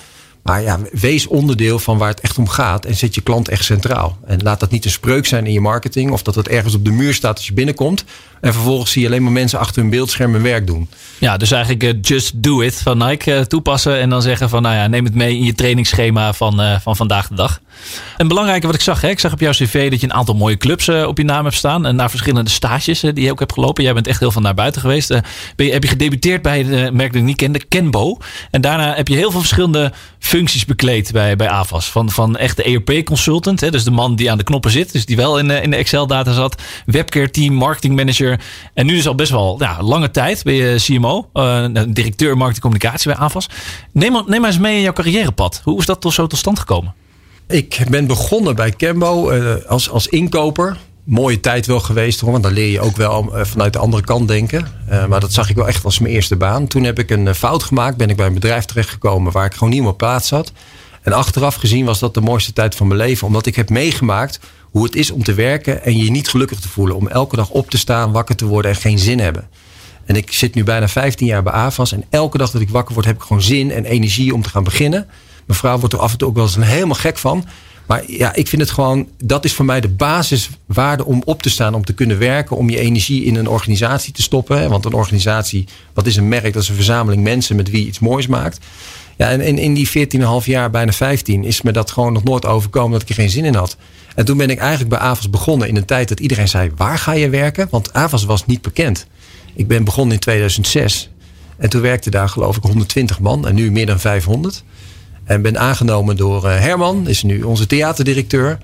Maar 0.49 0.63
ja, 0.63 0.79
wees 0.93 1.27
onderdeel 1.27 1.79
van 1.79 1.99
waar 1.99 2.09
het 2.09 2.21
echt 2.21 2.39
om 2.39 2.49
gaat. 2.49 2.85
En 2.85 2.95
zet 2.95 3.15
je 3.15 3.21
klant 3.21 3.49
echt 3.49 3.65
centraal. 3.65 4.19
En 4.27 4.43
laat 4.43 4.61
dat 4.61 4.71
niet 4.71 4.85
een 4.85 4.91
spreuk 4.91 5.27
zijn 5.27 5.47
in 5.47 5.53
je 5.53 5.61
marketing. 5.61 6.11
Of 6.11 6.23
dat 6.23 6.35
het 6.35 6.49
ergens 6.49 6.75
op 6.75 6.85
de 6.85 6.91
muur 6.91 7.15
staat 7.15 7.37
als 7.37 7.47
je 7.47 7.53
binnenkomt. 7.53 8.05
En 8.41 8.53
vervolgens 8.53 8.91
zie 8.91 9.03
je 9.03 9.09
alleen 9.09 9.23
maar 9.23 9.33
mensen 9.33 9.59
achter 9.59 9.83
hun 9.83 9.91
beeldscherm 9.91 10.33
hun 10.33 10.43
werk 10.43 10.67
doen. 10.67 10.89
Ja, 11.19 11.37
dus 11.37 11.51
eigenlijk 11.51 11.83
uh, 11.83 11.93
just 12.01 12.43
do 12.43 12.61
it 12.61 12.75
van 12.75 12.99
Nike 12.99 13.31
uh, 13.31 13.41
toepassen. 13.41 14.01
En 14.01 14.11
dan 14.11 14.23
zeggen 14.23 14.49
van 14.49 14.63
nou 14.63 14.75
ja, 14.75 14.87
neem 14.87 15.05
het 15.05 15.15
mee 15.15 15.37
in 15.37 15.45
je 15.45 15.55
trainingsschema 15.55 16.33
van, 16.33 16.61
uh, 16.61 16.81
van 16.81 16.97
vandaag 16.97 17.29
de 17.29 17.35
dag. 17.35 17.61
Een 18.17 18.29
belangrijke 18.29 18.67
wat 18.67 18.75
ik 18.75 18.81
zag, 18.81 19.01
hè, 19.01 19.09
ik 19.09 19.19
zag 19.19 19.33
op 19.33 19.41
jouw 19.41 19.53
cv 19.53 19.91
dat 19.91 20.01
je 20.01 20.07
een 20.07 20.13
aantal 20.13 20.35
mooie 20.35 20.57
clubs 20.57 20.89
op 20.89 21.19
je 21.19 21.25
naam 21.25 21.45
hebt 21.45 21.57
staan. 21.57 21.87
En 21.87 21.97
naar 21.97 22.11
verschillende 22.11 22.51
stages 22.51 23.01
die 23.01 23.21
je 23.21 23.31
ook 23.31 23.39
hebt 23.39 23.53
gelopen. 23.53 23.85
Jij 23.85 23.95
bent 23.95 24.07
echt 24.07 24.21
heel 24.21 24.31
veel 24.31 24.43
naar 24.43 24.55
buiten 24.55 24.81
geweest. 24.81 25.09
ben 25.57 25.67
je, 25.67 25.73
heb 25.73 25.83
je 25.83 25.89
gedebuteerd 25.89 26.43
bij 26.43 26.63
het 26.63 26.93
merk 26.93 27.13
dat 27.13 27.21
ik 27.21 27.27
niet 27.27 27.37
kende, 27.37 27.65
Kenbo. 27.65 28.17
En 28.51 28.61
daarna 28.61 28.95
heb 28.95 29.09
je 29.09 29.15
heel 29.15 29.31
veel 29.31 29.41
verschillende 29.41 29.93
functies 30.19 30.65
bekleed 30.65 31.13
bij, 31.13 31.37
bij 31.37 31.49
AVAS. 31.49 31.91
Van, 31.91 32.11
van 32.11 32.37
echt 32.37 32.57
de 32.57 32.63
ERP 32.63 33.05
consultant, 33.05 33.61
hè, 33.61 33.71
dus 33.71 33.85
de 33.85 33.91
man 33.91 34.17
die 34.17 34.31
aan 34.31 34.39
de 34.39 34.45
knoppen 34.45 34.71
zit. 34.71 34.93
Dus 34.93 35.07
die 35.07 35.17
wel 35.17 35.39
in, 35.39 35.51
in 35.51 35.71
de 35.71 35.77
Excel 35.77 36.07
data 36.07 36.33
zat. 36.33 36.63
Webcare 36.87 37.31
team, 37.31 37.55
marketing 37.55 37.97
manager 37.97 38.41
en 38.75 38.87
nu 38.87 38.97
is 38.97 39.07
al 39.07 39.15
best 39.15 39.31
wel 39.31 39.57
ja, 39.59 39.83
lange 39.83 40.11
tijd 40.11 40.43
ben 40.43 40.55
je 40.55 40.77
CMO, 40.79 41.29
directeur 41.89 42.37
marketing 42.37 42.61
communicatie 42.61 43.13
bij 43.13 43.21
AVAS. 43.21 43.49
Neem, 43.93 44.23
neem 44.27 44.41
maar 44.41 44.51
eens 44.51 44.59
mee 44.59 44.77
in 44.77 44.83
jouw 44.83 44.93
carrièrepad. 44.93 45.61
Hoe 45.65 45.79
is 45.79 45.87
dat 45.87 46.01
toch 46.01 46.13
zo 46.13 46.27
tot 46.27 46.39
stand 46.39 46.59
gekomen? 46.59 46.95
Ik 47.49 47.87
ben 47.91 48.07
begonnen 48.07 48.57
bij 48.57 48.71
Cambo 48.71 49.33
uh, 49.33 49.55
als, 49.67 49.91
als 49.91 50.07
inkoper. 50.07 50.77
Mooie 51.05 51.41
tijd 51.41 51.67
wel 51.67 51.81
geweest 51.81 52.21
hoor, 52.21 52.31
want 52.31 52.43
dan 52.43 52.53
leer 52.53 52.71
je 52.71 52.81
ook 52.81 52.97
wel 52.97 53.39
uh, 53.39 53.45
vanuit 53.45 53.73
de 53.73 53.79
andere 53.79 54.03
kant 54.03 54.29
denken. 54.29 54.69
Uh, 54.91 55.07
maar 55.07 55.21
dat 55.21 55.33
zag 55.33 55.51
ik 55.51 55.57
wel 55.57 55.69
echt 55.69 55.85
als 55.85 55.99
mijn 55.99 56.15
eerste 56.15 56.37
baan. 56.37 56.67
Toen 56.67 56.85
heb 56.85 56.99
ik 56.99 57.11
een 57.11 57.35
fout 57.35 57.63
gemaakt, 57.63 57.97
ben 57.97 58.11
ik 58.11 58.17
bij 58.17 58.27
een 58.27 58.35
bedrijf 58.35 58.65
terechtgekomen 58.65 59.33
waar 59.33 59.45
ik 59.47 59.53
gewoon 59.53 59.71
niet 59.71 59.83
meer 59.83 59.95
plaats 59.95 60.29
zat. 60.29 60.53
En 61.03 61.13
achteraf 61.13 61.55
gezien 61.55 61.85
was 61.85 61.99
dat 61.99 62.15
de 62.15 62.21
mooiste 62.21 62.53
tijd 62.53 62.75
van 62.75 62.87
mijn 62.87 63.01
leven, 63.01 63.27
omdat 63.27 63.47
ik 63.47 63.57
heb 63.57 63.71
meegemaakt 63.71 64.41
hoe 64.63 64.85
het 64.85 64.97
is 64.97 65.11
om 65.11 65.23
te 65.25 65.35
werken 65.35 65.85
en 65.85 65.97
je 65.97 66.11
niet 66.11 66.29
gelukkig 66.29 66.61
te 66.61 66.69
voelen. 66.69 66.97
Om 66.97 67.09
elke 67.09 67.37
dag 67.37 67.51
op 67.51 67.71
te 67.71 67.79
staan, 67.79 68.13
wakker 68.13 68.37
te 68.37 68.47
worden 68.47 68.71
en 68.71 68.77
geen 68.77 68.99
zin 68.99 69.19
hebben. 69.21 69.49
En 70.05 70.17
ik 70.17 70.33
zit 70.33 70.55
nu 70.55 70.65
bijna 70.65 70.89
15 70.89 71.27
jaar 71.27 71.43
bij 71.43 71.53
AVAS. 71.53 71.93
En 71.93 72.05
elke 72.11 72.39
dag 72.39 72.51
dat 72.51 72.61
ik 72.61 72.71
wakker 72.71 72.95
word, 72.95 73.07
heb 73.07 73.17
ik 73.17 73.23
gewoon 73.23 73.43
zin 73.43 73.71
en 73.71 73.85
energie 73.85 74.35
om 74.35 74.43
te 74.43 74.49
gaan 74.49 74.65
beginnen. 74.65 75.07
Mijn 75.49 75.61
vrouw 75.61 75.79
wordt 75.79 75.95
er 75.95 76.01
af 76.01 76.13
en 76.13 76.19
toe 76.19 76.29
ook 76.29 76.35
wel 76.35 76.45
eens 76.45 76.57
helemaal 76.57 76.95
gek 76.95 77.19
van. 77.19 77.45
Maar 77.87 78.03
ja, 78.07 78.35
ik 78.35 78.49
vind 78.49 78.63
het 78.63 78.71
gewoon, 78.71 79.09
dat 79.25 79.45
is 79.45 79.53
voor 79.53 79.65
mij 79.65 79.81
de 79.81 79.89
basiswaarde 79.89 81.05
om 81.05 81.23
op 81.25 81.43
te 81.43 81.51
staan, 81.51 81.75
om 81.75 81.85
te 81.85 81.93
kunnen 81.93 82.19
werken, 82.19 82.57
om 82.57 82.71
je 82.71 82.79
energie 82.79 83.25
in 83.25 83.37
een 83.37 83.49
organisatie 83.49 84.13
te 84.13 84.23
stoppen. 84.23 84.69
Want 84.69 84.85
een 84.85 84.93
organisatie, 84.93 85.67
wat 85.95 86.07
is 86.07 86.17
een 86.17 86.29
merk? 86.29 86.53
Dat 86.53 86.63
is 86.63 86.69
een 86.69 86.75
verzameling 86.75 87.23
mensen 87.23 87.57
met 87.57 87.71
wie 87.71 87.87
iets 87.87 87.99
moois 87.99 88.27
maakt. 88.27 88.59
Ja, 89.17 89.31
en 89.31 89.41
in, 89.41 89.59
in 89.59 89.75
die 89.75 89.89
14,5 89.89 90.45
jaar, 90.45 90.71
bijna 90.71 90.93
15, 90.93 91.45
is 91.45 91.63
me 91.63 91.73
dat 91.73 91.91
gewoon 91.91 92.13
nog 92.13 92.25
nooit 92.25 92.47
overkomen 92.47 92.93
dat 92.93 93.03
ik 93.03 93.09
er 93.09 93.15
geen 93.15 93.31
zin 93.31 93.45
in 93.45 93.55
had. 93.55 93.77
En 94.15 94.25
toen 94.25 94.37
ben 94.37 94.51
ik 94.51 94.59
eigenlijk 94.59 94.91
bij 94.91 94.99
AVAS 94.99 95.31
begonnen 95.31 95.69
in 95.69 95.77
een 95.77 95.85
tijd 95.85 96.09
dat 96.09 96.21
iedereen 96.21 96.49
zei: 96.49 96.71
waar 96.77 96.99
ga 96.99 97.13
je 97.13 97.29
werken? 97.29 97.67
Want 97.71 97.93
AVAS 97.93 98.25
was 98.25 98.47
niet 98.47 98.63
bekend. 98.63 99.07
Ik 99.55 99.69
ben 99.69 99.85
begonnen 99.85 100.15
in 100.15 100.21
2006. 100.21 101.11
En 101.57 101.71
toen 101.71 101.81
werkte 101.81 102.11
daar 102.11 102.29
geloof 102.29 102.57
ik 102.57 102.63
120 102.63 103.21
man 103.21 103.47
en 103.47 103.55
nu 103.55 103.71
meer 103.71 103.87
dan 103.87 104.01
500. 104.01 104.65
En 105.29 105.43
ben 105.43 105.59
aangenomen 105.59 106.17
door 106.17 106.49
eh, 106.49 106.61
Herman, 106.61 107.09
is 107.09 107.23
nu 107.23 107.43
onze 107.43 107.67
theaterdirecteur. 107.67 108.59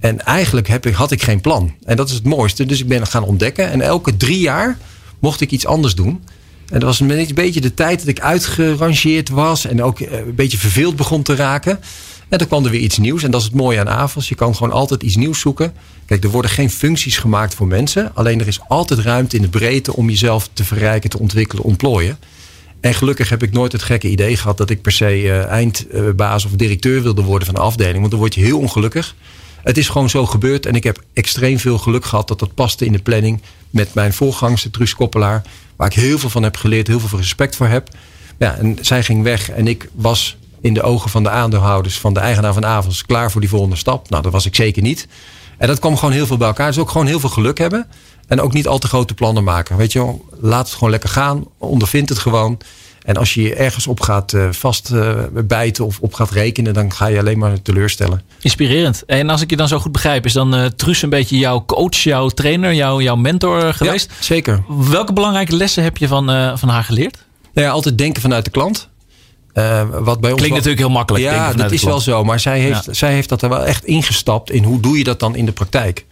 En 0.00 0.24
eigenlijk 0.24 0.68
heb 0.68 0.86
ik, 0.86 0.94
had 0.94 1.10
ik 1.10 1.22
geen 1.22 1.40
plan. 1.40 1.74
En 1.84 1.96
dat 1.96 2.08
is 2.08 2.14
het 2.14 2.24
mooiste. 2.24 2.66
Dus 2.66 2.80
ik 2.80 2.88
ben 2.88 3.06
gaan 3.06 3.24
ontdekken. 3.24 3.70
En 3.70 3.80
elke 3.80 4.16
drie 4.16 4.38
jaar 4.38 4.78
mocht 5.18 5.40
ik 5.40 5.50
iets 5.50 5.66
anders 5.66 5.94
doen. 5.94 6.22
En 6.68 6.80
dat 6.80 6.82
was 6.82 7.00
een 7.00 7.28
beetje 7.34 7.60
de 7.60 7.74
tijd 7.74 7.98
dat 7.98 8.08
ik 8.08 8.20
uitgerangeerd 8.20 9.28
was. 9.28 9.66
En 9.66 9.82
ook 9.82 10.00
eh, 10.00 10.18
een 10.18 10.34
beetje 10.34 10.58
verveeld 10.58 10.96
begon 10.96 11.22
te 11.22 11.34
raken. 11.34 11.80
En 12.28 12.38
dan 12.38 12.46
kwam 12.46 12.64
er 12.64 12.70
weer 12.70 12.80
iets 12.80 12.98
nieuws. 12.98 13.22
En 13.22 13.30
dat 13.30 13.40
is 13.40 13.46
het 13.46 13.56
mooie 13.56 13.80
aan 13.80 13.88
AVAS. 13.88 14.28
Je 14.28 14.34
kan 14.34 14.54
gewoon 14.54 14.72
altijd 14.72 15.02
iets 15.02 15.16
nieuws 15.16 15.40
zoeken. 15.40 15.72
Kijk, 16.06 16.24
er 16.24 16.30
worden 16.30 16.50
geen 16.50 16.70
functies 16.70 17.18
gemaakt 17.18 17.54
voor 17.54 17.66
mensen. 17.66 18.10
Alleen 18.14 18.40
er 18.40 18.46
is 18.46 18.60
altijd 18.68 19.00
ruimte 19.00 19.36
in 19.36 19.42
de 19.42 19.48
breedte 19.48 19.96
om 19.96 20.08
jezelf 20.08 20.48
te 20.52 20.64
verrijken, 20.64 21.10
te 21.10 21.18
ontwikkelen, 21.18 21.64
ontplooien. 21.64 22.18
En 22.84 22.94
gelukkig 22.94 23.28
heb 23.28 23.42
ik 23.42 23.52
nooit 23.52 23.72
het 23.72 23.82
gekke 23.82 24.08
idee 24.08 24.36
gehad 24.36 24.56
dat 24.56 24.70
ik 24.70 24.82
per 24.82 24.92
se 24.92 25.22
uh, 25.22 25.44
eindbaas 25.44 26.44
of 26.44 26.50
directeur 26.50 27.02
wilde 27.02 27.22
worden 27.22 27.46
van 27.46 27.56
een 27.56 27.62
afdeling. 27.62 27.98
Want 27.98 28.10
dan 28.10 28.20
word 28.20 28.34
je 28.34 28.40
heel 28.40 28.58
ongelukkig. 28.58 29.14
Het 29.62 29.78
is 29.78 29.88
gewoon 29.88 30.10
zo 30.10 30.26
gebeurd. 30.26 30.66
En 30.66 30.74
ik 30.74 30.84
heb 30.84 31.02
extreem 31.12 31.58
veel 31.58 31.78
geluk 31.78 32.04
gehad 32.04 32.28
dat 32.28 32.38
dat 32.38 32.54
paste 32.54 32.84
in 32.84 32.92
de 32.92 33.02
planning 33.02 33.42
met 33.70 33.94
mijn 33.94 34.12
voorgangster 34.12 34.70
Truus 34.70 34.94
Koppelaar. 34.94 35.42
Waar 35.76 35.86
ik 35.86 35.94
heel 35.94 36.18
veel 36.18 36.30
van 36.30 36.42
heb 36.42 36.56
geleerd, 36.56 36.86
heel 36.86 37.00
veel 37.00 37.18
respect 37.18 37.56
voor 37.56 37.66
heb. 37.66 37.88
Ja, 38.38 38.56
en 38.56 38.78
zij 38.80 39.02
ging 39.02 39.22
weg 39.22 39.50
en 39.50 39.66
ik 39.66 39.88
was 39.92 40.36
in 40.60 40.74
de 40.74 40.82
ogen 40.82 41.10
van 41.10 41.22
de 41.22 41.30
aandeelhouders, 41.30 41.98
van 41.98 42.14
de 42.14 42.20
eigenaar 42.20 42.54
van 42.54 42.64
Avals, 42.64 43.06
klaar 43.06 43.30
voor 43.30 43.40
die 43.40 43.50
volgende 43.50 43.76
stap. 43.76 44.10
Nou, 44.10 44.22
dat 44.22 44.32
was 44.32 44.46
ik 44.46 44.54
zeker 44.54 44.82
niet. 44.82 45.08
En 45.64 45.70
dat 45.70 45.78
kwam 45.78 45.96
gewoon 45.96 46.14
heel 46.14 46.26
veel 46.26 46.36
bij 46.36 46.46
elkaar. 46.46 46.66
Dus 46.66 46.78
ook 46.78 46.90
gewoon 46.90 47.06
heel 47.06 47.20
veel 47.20 47.28
geluk 47.28 47.58
hebben. 47.58 47.86
En 48.26 48.40
ook 48.40 48.52
niet 48.52 48.66
al 48.66 48.78
te 48.78 48.86
grote 48.86 49.14
plannen 49.14 49.44
maken. 49.44 49.76
Weet 49.76 49.92
je, 49.92 50.14
laat 50.40 50.66
het 50.66 50.74
gewoon 50.74 50.90
lekker 50.90 51.08
gaan. 51.08 51.44
Ondervind 51.58 52.08
het 52.08 52.18
gewoon. 52.18 52.58
En 53.04 53.16
als 53.16 53.34
je 53.34 53.42
je 53.42 53.54
ergens 53.54 53.86
op 53.86 54.00
gaat 54.00 54.32
uh, 54.32 54.48
vastbijten 54.50 55.82
uh, 55.82 55.88
of 55.88 55.98
op 56.00 56.14
gaat 56.14 56.30
rekenen, 56.30 56.74
dan 56.74 56.92
ga 56.92 57.06
je 57.06 57.18
alleen 57.18 57.38
maar 57.38 57.62
teleurstellen. 57.62 58.22
Inspirerend. 58.40 59.04
En 59.06 59.30
als 59.30 59.40
ik 59.40 59.50
je 59.50 59.56
dan 59.56 59.68
zo 59.68 59.78
goed 59.78 59.92
begrijp, 59.92 60.24
is 60.24 60.32
dan 60.32 60.54
uh, 60.54 60.64
Truus 60.66 61.02
een 61.02 61.10
beetje 61.10 61.38
jouw 61.38 61.64
coach, 61.64 61.96
jouw 61.96 62.28
trainer, 62.28 62.74
jouw, 62.74 63.00
jouw 63.00 63.16
mentor 63.16 63.74
geweest? 63.74 64.10
Ja, 64.10 64.24
zeker. 64.24 64.64
Welke 64.90 65.12
belangrijke 65.12 65.56
lessen 65.56 65.82
heb 65.82 65.96
je 65.96 66.08
van, 66.08 66.58
van 66.58 66.68
haar 66.68 66.84
geleerd? 66.84 67.24
Nou 67.54 67.66
ja, 67.66 67.72
altijd 67.72 67.98
denken 67.98 68.22
vanuit 68.22 68.44
de 68.44 68.50
klant. 68.50 68.88
Uh, 69.54 69.82
wat 69.90 70.20
bij 70.20 70.30
ons 70.30 70.40
Klinkt 70.40 70.56
natuurlijk 70.56 70.86
heel 70.86 70.90
makkelijk. 70.90 71.24
Ja, 71.24 71.52
dat 71.52 71.72
is 71.72 71.82
wel 71.82 72.00
zo. 72.00 72.24
Maar 72.24 72.40
zij 72.40 72.60
heeft, 72.60 72.84
ja. 72.84 72.92
zij 72.92 73.12
heeft 73.12 73.28
dat 73.28 73.42
er 73.42 73.48
wel 73.48 73.64
echt 73.64 73.84
ingestapt 73.84 74.50
in 74.50 74.64
hoe 74.64 74.80
doe 74.80 74.98
je 74.98 75.04
dat 75.04 75.20
dan 75.20 75.36
in 75.36 75.44
de 75.44 75.52
praktijk. 75.52 76.04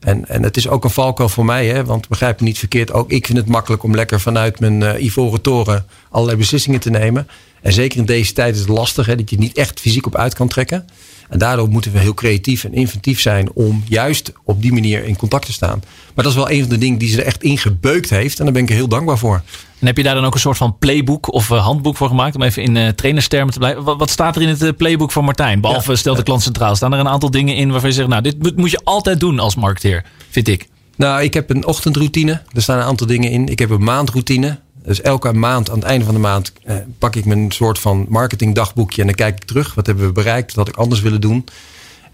En, 0.00 0.28
en 0.28 0.42
het 0.42 0.56
is 0.56 0.68
ook 0.68 0.84
een 0.84 0.90
valkuil 0.90 1.28
voor 1.28 1.44
mij, 1.44 1.66
hè, 1.66 1.84
want 1.84 2.08
begrijp 2.08 2.40
me 2.40 2.46
niet 2.46 2.58
verkeerd. 2.58 2.92
Ook 2.92 3.10
ik 3.10 3.26
vind 3.26 3.38
het 3.38 3.46
makkelijk 3.46 3.82
om 3.82 3.94
lekker 3.94 4.20
vanuit 4.20 4.60
mijn 4.60 4.80
uh, 4.80 5.04
ivoren 5.04 5.40
toren 5.40 5.86
allerlei 6.10 6.38
beslissingen 6.38 6.80
te 6.80 6.90
nemen. 6.90 7.28
En 7.62 7.72
zeker 7.72 7.98
in 7.98 8.04
deze 8.04 8.32
tijd 8.32 8.54
is 8.54 8.60
het 8.60 8.68
lastig 8.68 9.06
hè, 9.06 9.16
dat 9.16 9.30
je 9.30 9.38
niet 9.38 9.56
echt 9.56 9.80
fysiek 9.80 10.06
op 10.06 10.16
uit 10.16 10.34
kan 10.34 10.48
trekken. 10.48 10.86
En 11.30 11.38
daardoor 11.38 11.68
moeten 11.68 11.92
we 11.92 11.98
heel 11.98 12.14
creatief 12.14 12.64
en 12.64 12.74
inventief 12.74 13.20
zijn 13.20 13.52
om 13.52 13.84
juist 13.88 14.32
op 14.44 14.62
die 14.62 14.72
manier 14.72 15.04
in 15.04 15.16
contact 15.16 15.46
te 15.46 15.52
staan. 15.52 15.82
Maar 16.14 16.24
dat 16.24 16.32
is 16.32 16.34
wel 16.34 16.50
een 16.50 16.60
van 16.60 16.68
de 16.68 16.78
dingen 16.78 16.98
die 16.98 17.08
ze 17.08 17.20
er 17.20 17.26
echt 17.26 17.42
ingebeukt 17.42 18.10
heeft. 18.10 18.38
En 18.38 18.44
daar 18.44 18.54
ben 18.54 18.62
ik 18.62 18.68
er 18.68 18.74
heel 18.74 18.88
dankbaar 18.88 19.18
voor. 19.18 19.42
En 19.78 19.86
heb 19.86 19.96
je 19.96 20.02
daar 20.02 20.14
dan 20.14 20.24
ook 20.24 20.34
een 20.34 20.40
soort 20.40 20.56
van 20.56 20.78
playbook 20.78 21.32
of 21.32 21.50
uh, 21.50 21.64
handboek 21.64 21.96
voor 21.96 22.08
gemaakt? 22.08 22.34
Om 22.34 22.42
even 22.42 22.62
in 22.62 22.74
uh, 22.76 22.88
trainerstermen 22.88 23.52
te 23.52 23.58
blijven. 23.58 23.82
Wat, 23.82 23.98
wat, 23.98 24.10
staat 24.10 24.36
er 24.36 24.42
in 24.42 24.48
het 24.48 24.62
uh, 24.62 24.70
playbook 24.76 25.12
van 25.12 25.24
Martijn? 25.24 25.60
Behalve 25.60 25.90
ja, 25.90 25.96
stelt 25.96 26.16
de 26.16 26.22
klant 26.22 26.42
centraal. 26.42 26.76
Staan 26.76 26.92
er 26.92 26.98
een 26.98 27.08
aantal 27.08 27.30
dingen 27.30 27.56
in 27.56 27.70
waarvan 27.70 27.88
je 27.88 27.94
zegt... 27.94 28.08
nou, 28.08 28.22
dit 28.22 28.56
moet 28.56 28.70
je 28.70 28.80
altijd 28.84 29.20
doen 29.20 29.38
als 29.38 29.54
marketeer, 29.54 30.04
vind 30.30 30.48
ik. 30.48 30.68
Nou, 30.96 31.22
ik 31.22 31.34
heb 31.34 31.50
een 31.50 31.66
ochtendroutine. 31.66 32.42
Er 32.52 32.62
staan 32.62 32.78
een 32.78 32.84
aantal 32.84 33.06
dingen 33.06 33.30
in. 33.30 33.48
Ik 33.48 33.58
heb 33.58 33.70
een 33.70 33.84
maandroutine. 33.84 34.58
Dus 34.90 35.00
elke 35.00 35.32
maand, 35.32 35.70
aan 35.70 35.78
het 35.78 35.84
einde 35.84 36.04
van 36.04 36.14
de 36.14 36.20
maand, 36.20 36.52
eh, 36.62 36.76
pak 36.98 37.16
ik 37.16 37.24
mijn 37.24 37.50
soort 37.50 37.78
van 37.78 38.06
marketingdagboekje 38.08 39.00
en 39.00 39.06
dan 39.06 39.16
kijk 39.16 39.36
ik 39.36 39.44
terug. 39.44 39.74
Wat 39.74 39.86
hebben 39.86 40.06
we 40.06 40.12
bereikt? 40.12 40.54
Wat 40.54 40.66
had 40.66 40.74
ik 40.74 40.80
anders 40.80 41.00
willen 41.00 41.20
doen? 41.20 41.44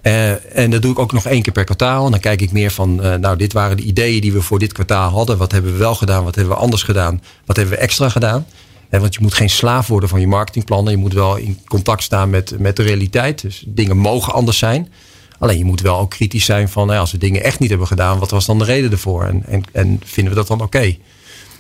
Uh, 0.03 0.57
en 0.57 0.71
dat 0.71 0.83
doe 0.83 0.91
ik 0.91 0.99
ook 0.99 1.13
nog 1.13 1.27
één 1.27 1.43
keer 1.43 1.53
per 1.53 1.65
kwartaal. 1.65 2.05
En 2.05 2.11
dan 2.11 2.21
kijk 2.21 2.41
ik 2.41 2.53
meer 2.53 2.71
van, 2.71 3.05
uh, 3.05 3.15
nou, 3.15 3.37
dit 3.37 3.53
waren 3.53 3.77
de 3.77 3.83
ideeën 3.83 4.21
die 4.21 4.33
we 4.33 4.43
voor 4.43 4.59
dit 4.59 4.73
kwartaal 4.73 5.11
hadden. 5.11 5.39
Wat 5.39 5.53
hebben 5.53 5.73
we 5.73 5.79
wel 5.79 5.95
gedaan? 5.95 6.25
Wat 6.25 6.35
hebben 6.35 6.55
we 6.55 6.61
anders 6.61 6.83
gedaan? 6.83 7.23
Wat 7.45 7.57
hebben 7.57 7.75
we 7.75 7.81
extra 7.81 8.09
gedaan? 8.09 8.47
En 8.89 9.01
want 9.01 9.15
je 9.15 9.21
moet 9.21 9.35
geen 9.35 9.51
slaaf 9.51 9.87
worden 9.87 10.09
van 10.09 10.21
je 10.21 10.27
marketingplannen. 10.27 10.93
Je 10.93 10.99
moet 10.99 11.13
wel 11.13 11.37
in 11.37 11.59
contact 11.67 12.03
staan 12.03 12.31
met, 12.31 12.59
met 12.59 12.77
de 12.77 12.83
realiteit. 12.83 13.43
Dus 13.43 13.65
dingen 13.67 13.97
mogen 13.97 14.33
anders 14.33 14.59
zijn. 14.59 14.93
Alleen 15.39 15.59
je 15.59 15.65
moet 15.65 15.81
wel 15.81 15.99
ook 15.99 16.11
kritisch 16.11 16.45
zijn 16.45 16.69
van, 16.69 16.87
nou, 16.87 17.01
als 17.01 17.13
we 17.13 17.19
dingen 17.19 17.43
echt 17.43 17.59
niet 17.59 17.71
hebben 17.71 17.87
gedaan, 17.87 18.19
wat 18.19 18.31
was 18.31 18.47
dan 18.47 18.59
de 18.59 18.65
reden 18.65 18.91
ervoor? 18.91 19.25
En, 19.25 19.45
en, 19.47 19.63
en 19.73 20.01
vinden 20.05 20.33
we 20.33 20.39
dat 20.39 20.49
dan 20.49 20.61
oké? 20.61 20.97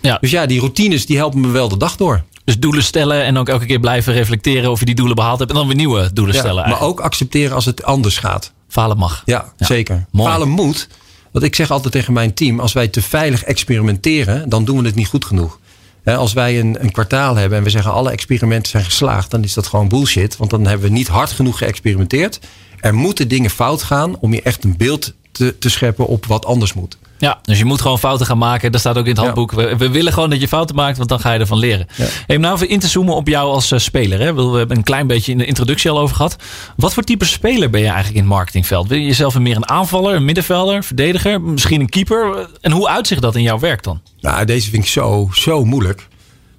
Ja. 0.00 0.18
Dus 0.20 0.30
ja, 0.30 0.46
die 0.46 0.60
routines 0.60 1.06
die 1.06 1.16
helpen 1.16 1.40
me 1.40 1.48
wel 1.48 1.68
de 1.68 1.76
dag 1.76 1.96
door. 1.96 2.24
Dus 2.44 2.58
doelen 2.58 2.82
stellen 2.82 3.24
en 3.24 3.36
ook 3.36 3.48
elke 3.48 3.66
keer 3.66 3.80
blijven 3.80 4.12
reflecteren 4.12 4.70
of 4.70 4.78
je 4.78 4.86
die 4.86 4.94
doelen 4.94 5.16
behaald 5.16 5.38
hebt. 5.38 5.50
En 5.50 5.56
dan 5.56 5.66
weer 5.66 5.76
nieuwe 5.76 6.10
doelen 6.12 6.34
ja, 6.34 6.40
stellen. 6.40 6.68
Maar 6.68 6.80
ook 6.80 7.00
accepteren 7.00 7.54
als 7.54 7.64
het 7.64 7.84
anders 7.84 8.18
gaat. 8.18 8.52
Falen 8.68 8.98
mag. 8.98 9.22
Ja, 9.24 9.44
ja. 9.56 9.66
zeker. 9.66 10.06
Mooi. 10.10 10.30
Falen 10.30 10.48
moet. 10.48 10.88
Want 11.32 11.44
ik 11.44 11.54
zeg 11.54 11.70
altijd 11.70 11.92
tegen 11.92 12.12
mijn 12.12 12.34
team: 12.34 12.60
als 12.60 12.72
wij 12.72 12.88
te 12.88 13.02
veilig 13.02 13.44
experimenteren, 13.44 14.48
dan 14.48 14.64
doen 14.64 14.78
we 14.78 14.86
het 14.86 14.94
niet 14.94 15.08
goed 15.08 15.24
genoeg. 15.24 15.58
Als 16.04 16.32
wij 16.32 16.60
een, 16.60 16.82
een 16.82 16.90
kwartaal 16.90 17.36
hebben 17.36 17.58
en 17.58 17.64
we 17.64 17.70
zeggen 17.70 17.92
alle 17.92 18.10
experimenten 18.10 18.70
zijn 18.70 18.84
geslaagd, 18.84 19.30
dan 19.30 19.42
is 19.42 19.54
dat 19.54 19.66
gewoon 19.66 19.88
bullshit. 19.88 20.36
Want 20.36 20.50
dan 20.50 20.66
hebben 20.66 20.86
we 20.86 20.92
niet 20.92 21.08
hard 21.08 21.30
genoeg 21.30 21.58
geëxperimenteerd. 21.58 22.40
Er 22.80 22.94
moeten 22.94 23.28
dingen 23.28 23.50
fout 23.50 23.82
gaan 23.82 24.18
om 24.18 24.32
je 24.32 24.42
echt 24.42 24.64
een 24.64 24.76
beeld 24.76 25.12
te, 25.32 25.58
te 25.58 25.70
scheppen 25.70 26.06
op 26.06 26.26
wat 26.26 26.44
anders 26.44 26.72
moet. 26.74 26.98
Ja, 27.18 27.38
dus 27.42 27.58
je 27.58 27.64
moet 27.64 27.80
gewoon 27.80 27.98
fouten 27.98 28.26
gaan 28.26 28.38
maken. 28.38 28.72
Dat 28.72 28.80
staat 28.80 28.98
ook 28.98 29.04
in 29.04 29.10
het 29.10 29.20
handboek. 29.20 29.52
We, 29.52 29.76
we, 29.76 29.90
willen 29.90 30.12
gewoon 30.12 30.30
dat 30.30 30.40
je 30.40 30.48
fouten 30.48 30.76
maakt, 30.76 30.96
want 30.96 31.08
dan 31.08 31.20
ga 31.20 31.32
je 31.32 31.38
ervan 31.38 31.58
leren. 31.58 31.86
Ja. 31.96 32.06
Hey, 32.26 32.36
nou 32.36 32.54
even 32.54 32.68
in 32.68 32.80
te 32.80 32.88
zoomen 32.88 33.14
op 33.14 33.28
jou 33.28 33.52
als 33.52 33.72
uh, 33.72 33.78
speler. 33.78 34.20
Hè. 34.20 34.34
We 34.34 34.56
hebben 34.58 34.76
een 34.76 34.82
klein 34.82 35.06
beetje 35.06 35.32
in 35.32 35.38
de 35.38 35.46
introductie 35.46 35.90
al 35.90 35.98
over 35.98 36.16
gehad. 36.16 36.36
Wat 36.76 36.94
voor 36.94 37.02
type 37.02 37.24
speler 37.24 37.70
ben 37.70 37.80
je 37.80 37.86
eigenlijk 37.86 38.16
in 38.16 38.22
het 38.22 38.32
marketingveld? 38.32 38.88
Wil 38.88 38.98
je 38.98 39.04
jezelf 39.04 39.34
een 39.34 39.42
meer 39.42 39.56
een 39.56 39.68
aanvaller, 39.68 40.14
een 40.14 40.24
middenvelder, 40.24 40.84
verdediger, 40.84 41.40
misschien 41.40 41.80
een 41.80 41.88
keeper? 41.88 42.48
En 42.60 42.72
hoe 42.72 42.88
uitzicht 42.88 43.22
dat 43.22 43.34
in 43.34 43.42
jouw 43.42 43.58
werk 43.58 43.82
dan? 43.82 44.00
Nou, 44.20 44.44
deze 44.44 44.70
vind 44.70 44.82
ik 44.82 44.88
zo, 44.88 45.28
zo 45.32 45.64
moeilijk. 45.64 46.08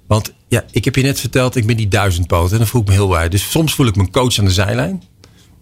Want 0.06 0.32
ja, 0.48 0.64
ik 0.70 0.84
heb 0.84 0.96
je 0.96 1.02
net 1.02 1.20
verteld, 1.20 1.56
ik 1.56 1.66
ben 1.66 1.76
die 1.76 1.88
duizendpoot. 1.88 2.52
En 2.52 2.58
dan 2.58 2.66
voel 2.66 2.80
ik 2.80 2.86
me 2.86 2.92
heel 2.92 3.08
bij. 3.08 3.28
Dus 3.28 3.50
soms 3.50 3.74
voel 3.74 3.86
ik 3.86 3.96
mijn 3.96 4.10
coach 4.10 4.38
aan 4.38 4.44
de 4.44 4.50
zijlijn. 4.50 5.02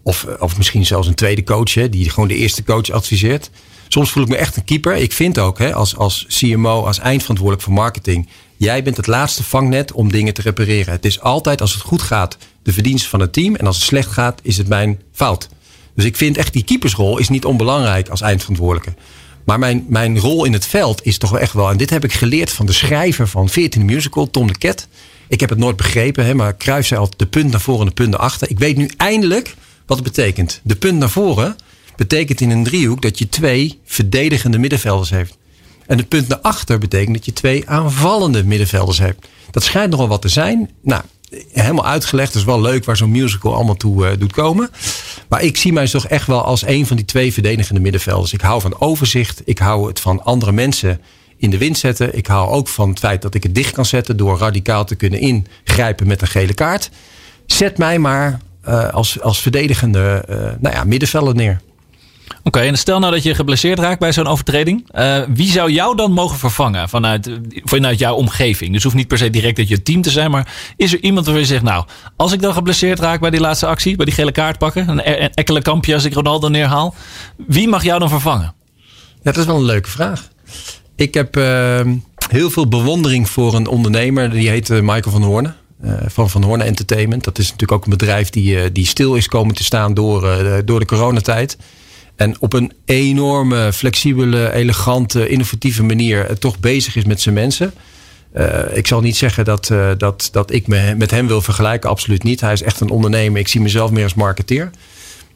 Of, 0.03 0.27
of 0.39 0.57
misschien 0.57 0.87
zelfs 0.87 1.09
een 1.09 1.15
tweede 1.15 1.45
coach, 1.45 1.75
hè, 1.75 1.89
die 1.89 2.11
gewoon 2.11 2.29
de 2.29 2.37
eerste 2.37 2.65
coach 2.65 2.91
adviseert. 2.91 3.51
Soms 3.89 4.11
voel 4.11 4.23
ik 4.23 4.29
me 4.29 4.37
echt 4.37 4.57
een 4.57 4.65
keeper. 4.65 4.97
Ik 4.97 5.13
vind 5.13 5.39
ook, 5.39 5.59
hè, 5.59 5.75
als, 5.75 5.97
als 5.97 6.27
CMO, 6.29 6.85
als 6.85 6.99
eindverantwoordelijk 6.99 7.65
voor 7.65 7.75
marketing. 7.75 8.29
Jij 8.57 8.83
bent 8.83 8.97
het 8.97 9.07
laatste 9.07 9.45
vangnet 9.45 9.93
om 9.93 10.13
dingen 10.13 10.35
te 10.35 10.43
repareren. 10.43 10.93
Het 10.93 11.05
is 11.05 11.21
altijd, 11.21 11.61
als 11.61 11.73
het 11.73 11.83
goed 11.83 12.03
gaat, 12.03 12.37
de 12.63 12.73
verdienste 12.73 13.09
van 13.09 13.21
het 13.21 13.33
team. 13.33 13.55
En 13.55 13.67
als 13.67 13.77
het 13.77 13.85
slecht 13.85 14.11
gaat, 14.11 14.41
is 14.43 14.57
het 14.57 14.69
mijn 14.69 15.01
fout. 15.13 15.49
Dus 15.95 16.05
ik 16.05 16.17
vind 16.17 16.37
echt 16.37 16.53
die 16.53 16.65
keepersrol 16.65 17.19
is 17.19 17.29
niet 17.29 17.45
onbelangrijk 17.45 18.09
als 18.09 18.21
eindverantwoordelijke. 18.21 18.95
Maar 19.45 19.59
mijn, 19.59 19.85
mijn 19.89 20.19
rol 20.19 20.45
in 20.45 20.53
het 20.53 20.67
veld 20.67 21.07
is 21.07 21.19
toch 21.19 21.31
wel 21.31 21.41
echt 21.41 21.53
wel. 21.53 21.71
En 21.71 21.77
dit 21.77 21.91
heb 21.91 22.05
ik 22.05 22.13
geleerd 22.13 22.51
van 22.53 22.67
de 22.67 22.73
schrijver 22.73 23.29
van 23.29 23.49
14 23.49 23.85
Musical, 23.85 24.31
Tom 24.31 24.47
de 24.47 24.59
Ket. 24.59 24.89
Ik 25.29 25.41
heb 25.41 25.51
het 25.51 25.59
nooit 25.59 25.77
begrepen, 25.77 26.25
hè, 26.25 26.35
maar 26.35 26.55
Kruis 26.55 26.89
zei 26.89 27.07
de 27.17 27.27
punt 27.27 27.51
naar 27.51 27.61
voren 27.61 27.81
en 27.81 27.87
de 27.87 27.93
punt 27.93 28.11
naar 28.11 28.21
achter. 28.21 28.51
Ik 28.51 28.59
weet 28.59 28.77
nu 28.77 28.91
eindelijk 28.97 29.55
wat 29.87 29.99
het 29.99 30.07
betekent. 30.07 30.61
De 30.63 30.77
punt 30.77 30.99
naar 30.99 31.11
voren 31.11 31.57
betekent 31.97 32.41
in 32.41 32.51
een 32.51 32.65
driehoek 32.65 33.03
dat 33.03 33.19
je 33.19 33.29
twee 33.29 33.79
verdedigende 33.85 34.59
middenvelders 34.59 35.11
heeft. 35.11 35.37
En 35.87 35.99
het 35.99 36.09
punt 36.09 36.29
naar 36.29 36.39
achter 36.39 36.79
betekent 36.79 37.17
dat 37.17 37.25
je 37.25 37.33
twee 37.33 37.69
aanvallende 37.69 38.45
middenvelders 38.45 38.99
hebt. 38.99 39.27
Dat 39.51 39.63
schijnt 39.63 39.91
nogal 39.91 40.09
wat 40.09 40.23
te 40.23 40.29
zijn. 40.29 40.71
Nou, 40.83 41.03
helemaal 41.53 41.87
uitgelegd. 41.87 42.33
Dat 42.33 42.43
is 42.43 42.49
wel 42.49 42.61
leuk 42.61 42.85
waar 42.85 42.97
zo'n 42.97 43.11
musical 43.11 43.55
allemaal 43.55 43.77
toe 43.77 44.11
uh, 44.11 44.19
doet 44.19 44.33
komen. 44.33 44.71
Maar 45.29 45.43
ik 45.43 45.57
zie 45.57 45.73
mij 45.73 45.87
toch 45.87 46.07
echt 46.07 46.27
wel 46.27 46.43
als 46.43 46.67
een 46.67 46.87
van 46.87 46.97
die 46.97 47.05
twee 47.05 47.33
verdedigende 47.33 47.81
middenvelders. 47.81 48.33
Ik 48.33 48.41
hou 48.41 48.61
van 48.61 48.81
overzicht. 48.81 49.43
Ik 49.45 49.59
hou 49.59 49.89
het 49.89 50.01
van 50.01 50.25
andere 50.25 50.53
mensen 50.53 51.01
in 51.37 51.51
de 51.51 51.59
wind 51.59 51.79
zetten. 51.79 52.17
Ik 52.17 52.27
hou 52.27 52.51
ook 52.51 52.69
van 52.69 52.89
het 52.89 52.99
feit 52.99 53.23
dat 53.23 53.35
ik 53.35 53.43
het 53.43 53.55
dicht 53.55 53.73
kan 53.73 53.87
zetten 53.87 54.17
door 54.17 54.39
radicaal 54.39 54.85
te 54.85 54.95
kunnen 54.95 55.21
ingrijpen 55.21 56.07
met 56.07 56.23
een 56.23 56.29
gele 56.29 56.55
kaart. 56.55 56.91
Zet 57.47 57.79
mij 57.79 57.99
maar 57.99 58.41
uh, 58.69 58.89
als, 58.89 59.21
als 59.21 59.41
verdedigende 59.41 60.25
uh, 60.31 60.37
nou 60.37 60.75
ja, 60.75 60.85
middenvelder 60.85 61.35
neer. 61.35 61.61
Oké, 62.43 62.61
en 62.61 62.79
stel 62.79 62.99
nou 62.99 63.13
dat 63.13 63.23
je 63.23 63.35
geblesseerd 63.35 63.79
raakt 63.79 63.99
bij 63.99 64.13
zo'n 64.13 64.27
overtreding. 64.27 64.89
Uh, 64.95 65.19
wie 65.29 65.51
zou 65.51 65.71
jou 65.71 65.97
dan 65.97 66.13
mogen 66.13 66.39
vervangen 66.39 66.89
vanuit, 66.89 67.31
vanuit 67.49 67.99
jouw 67.99 68.15
omgeving? 68.15 68.73
Dus 68.73 68.83
hoeft 68.83 68.95
niet 68.95 69.09
per 69.09 69.19
se 69.19 69.31
direct 69.31 69.57
dat 69.57 69.69
je 69.69 69.83
team 69.83 70.03
te 70.03 70.11
zijn. 70.11 70.31
Maar 70.31 70.55
is 70.77 70.93
er 70.93 71.03
iemand 71.03 71.25
waarvan 71.25 71.43
je 71.43 71.49
zegt, 71.51 71.63
nou, 71.63 71.85
als 72.17 72.33
ik 72.33 72.41
dan 72.41 72.53
geblesseerd 72.53 72.99
raak 72.99 73.21
bij 73.21 73.31
die 73.31 73.41
laatste 73.41 73.67
actie, 73.67 73.97
bij 73.97 74.05
die 74.05 74.15
gele 74.15 74.33
kaart 74.33 74.59
pakken, 74.59 74.89
een, 74.89 75.23
een 75.23 75.31
ekkele 75.35 75.63
kampje 75.63 75.95
als 75.95 76.05
ik 76.05 76.15
Ronaldo 76.15 76.49
neerhaal. 76.49 76.95
Wie 77.47 77.69
mag 77.69 77.85
jou 77.85 77.99
dan 77.99 78.09
vervangen? 78.09 78.55
Ja, 79.23 79.33
dat 79.33 79.37
is 79.37 79.45
wel 79.45 79.57
een 79.57 79.65
leuke 79.65 79.91
vraag. 79.91 80.29
Ik 80.97 81.15
heb 81.15 81.37
uh, 81.37 81.81
heel 82.29 82.51
veel 82.51 82.69
bewondering 82.69 83.31
voor 83.31 83.55
een 83.55 83.67
ondernemer. 83.67 84.31
Die 84.31 84.49
heet 84.49 84.69
Michael 84.69 85.11
van 85.11 85.23
Hoornen. 85.23 85.57
Van 86.07 86.31
Van 86.31 86.43
Hoornen 86.43 86.67
Entertainment. 86.67 87.25
Dat 87.25 87.39
is 87.39 87.45
natuurlijk 87.45 87.73
ook 87.73 87.85
een 87.85 87.91
bedrijf 87.91 88.31
die, 88.31 88.73
die 88.73 88.87
stil 88.87 89.15
is 89.15 89.29
komen 89.29 89.55
te 89.55 89.65
staan 89.65 89.95
door, 89.95 90.29
door 90.65 90.81
de 90.81 90.87
coronatijd. 90.87 91.57
En 92.17 92.41
op 92.41 92.53
een 92.53 92.73
enorme, 92.85 93.73
flexibele, 93.73 94.53
elegante, 94.53 95.29
innovatieve 95.29 95.83
manier 95.83 96.39
toch 96.39 96.59
bezig 96.59 96.97
is 96.97 97.05
met 97.05 97.21
zijn 97.21 97.35
mensen. 97.35 97.73
Uh, 98.35 98.77
ik 98.77 98.87
zal 98.87 99.01
niet 99.01 99.17
zeggen 99.17 99.45
dat, 99.45 99.69
uh, 99.71 99.91
dat, 99.99 100.29
dat 100.33 100.53
ik 100.53 100.67
me 100.67 100.95
met 100.97 101.11
hem 101.11 101.27
wil 101.27 101.41
vergelijken, 101.41 101.91
absoluut 101.91 102.23
niet. 102.23 102.41
Hij 102.41 102.53
is 102.53 102.63
echt 102.63 102.81
een 102.81 102.91
ondernemer. 102.91 103.41
Ik 103.41 103.49
zie 103.49 103.61
mezelf 103.61 103.91
meer 103.91 104.03
als 104.03 104.15
marketeer. 104.15 104.71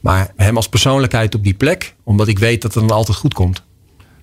Maar 0.00 0.32
hem 0.36 0.56
als 0.56 0.68
persoonlijkheid 0.68 1.34
op 1.34 1.44
die 1.44 1.54
plek, 1.54 1.94
omdat 2.04 2.28
ik 2.28 2.38
weet 2.38 2.62
dat 2.62 2.74
het 2.74 2.88
dan 2.88 2.96
altijd 2.96 3.16
goed 3.16 3.34
komt. 3.34 3.62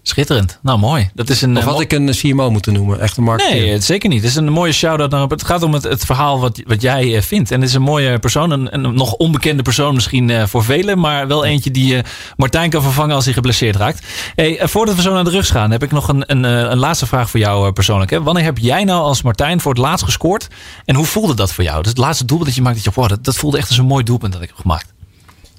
Schitterend. 0.07 0.59
Nou, 0.61 0.79
mooi. 0.79 1.09
Dat 1.13 1.29
is 1.29 1.41
een, 1.41 1.57
of 1.57 1.63
had 1.63 1.79
ik 1.79 1.91
een 1.91 2.09
CMO 2.11 2.51
moeten 2.51 2.73
noemen? 2.73 2.99
Echt 2.99 3.17
een 3.17 3.23
marketeer? 3.23 3.65
Nee, 3.65 3.79
zeker 3.79 4.09
niet. 4.09 4.21
Het 4.21 4.29
is 4.29 4.35
een 4.35 4.49
mooie 4.49 4.71
shout-out 4.71 5.11
naar 5.11 5.27
Het 5.27 5.43
gaat 5.43 5.63
om 5.63 5.73
het, 5.73 5.83
het 5.83 6.05
verhaal 6.05 6.39
wat, 6.39 6.61
wat 6.65 6.81
jij 6.81 7.15
eh, 7.15 7.21
vindt. 7.21 7.51
En 7.51 7.59
het 7.59 7.69
is 7.69 7.75
een 7.75 7.81
mooie 7.81 8.19
persoon. 8.19 8.51
Een, 8.51 8.73
een 8.73 8.93
nog 8.93 9.13
onbekende 9.13 9.63
persoon 9.63 9.93
misschien 9.93 10.47
voor 10.47 10.63
velen. 10.63 10.99
Maar 10.99 11.27
wel 11.27 11.45
eentje 11.45 11.71
die 11.71 12.01
Martijn 12.35 12.69
kan 12.69 12.81
vervangen 12.81 13.15
als 13.15 13.25
hij 13.25 13.33
geblesseerd 13.33 13.75
raakt. 13.75 14.05
Hey, 14.35 14.59
voordat 14.63 14.95
we 14.95 15.01
zo 15.01 15.13
naar 15.13 15.23
de 15.23 15.29
rug 15.29 15.47
gaan, 15.47 15.71
heb 15.71 15.83
ik 15.83 15.91
nog 15.91 16.07
een, 16.07 16.23
een, 16.31 16.43
een 16.43 16.77
laatste 16.77 17.05
vraag 17.05 17.29
voor 17.29 17.39
jou 17.39 17.71
persoonlijk. 17.71 18.11
Hè. 18.11 18.23
Wanneer 18.23 18.43
heb 18.43 18.57
jij 18.57 18.83
nou 18.83 19.01
als 19.01 19.21
Martijn 19.21 19.61
voor 19.61 19.71
het 19.71 19.81
laatst 19.81 20.05
gescoord? 20.05 20.47
En 20.85 20.95
hoe 20.95 21.05
voelde 21.05 21.33
dat 21.33 21.53
voor 21.53 21.63
jou? 21.63 21.81
Dus 21.81 21.89
het 21.89 21.99
laatste 21.99 22.25
doelpunt 22.25 22.47
dat 22.47 22.57
je 22.57 22.63
maakt, 22.63 22.75
dat 22.75 22.93
je, 22.93 22.99
wow, 23.01 23.09
dat, 23.09 23.23
dat 23.23 23.35
voelde 23.35 23.57
echt 23.57 23.69
als 23.69 23.77
een 23.77 23.85
mooi 23.85 24.03
doelpunt 24.03 24.33
dat 24.33 24.41
ik 24.41 24.47
heb 24.47 24.57
gemaakt. 24.57 24.93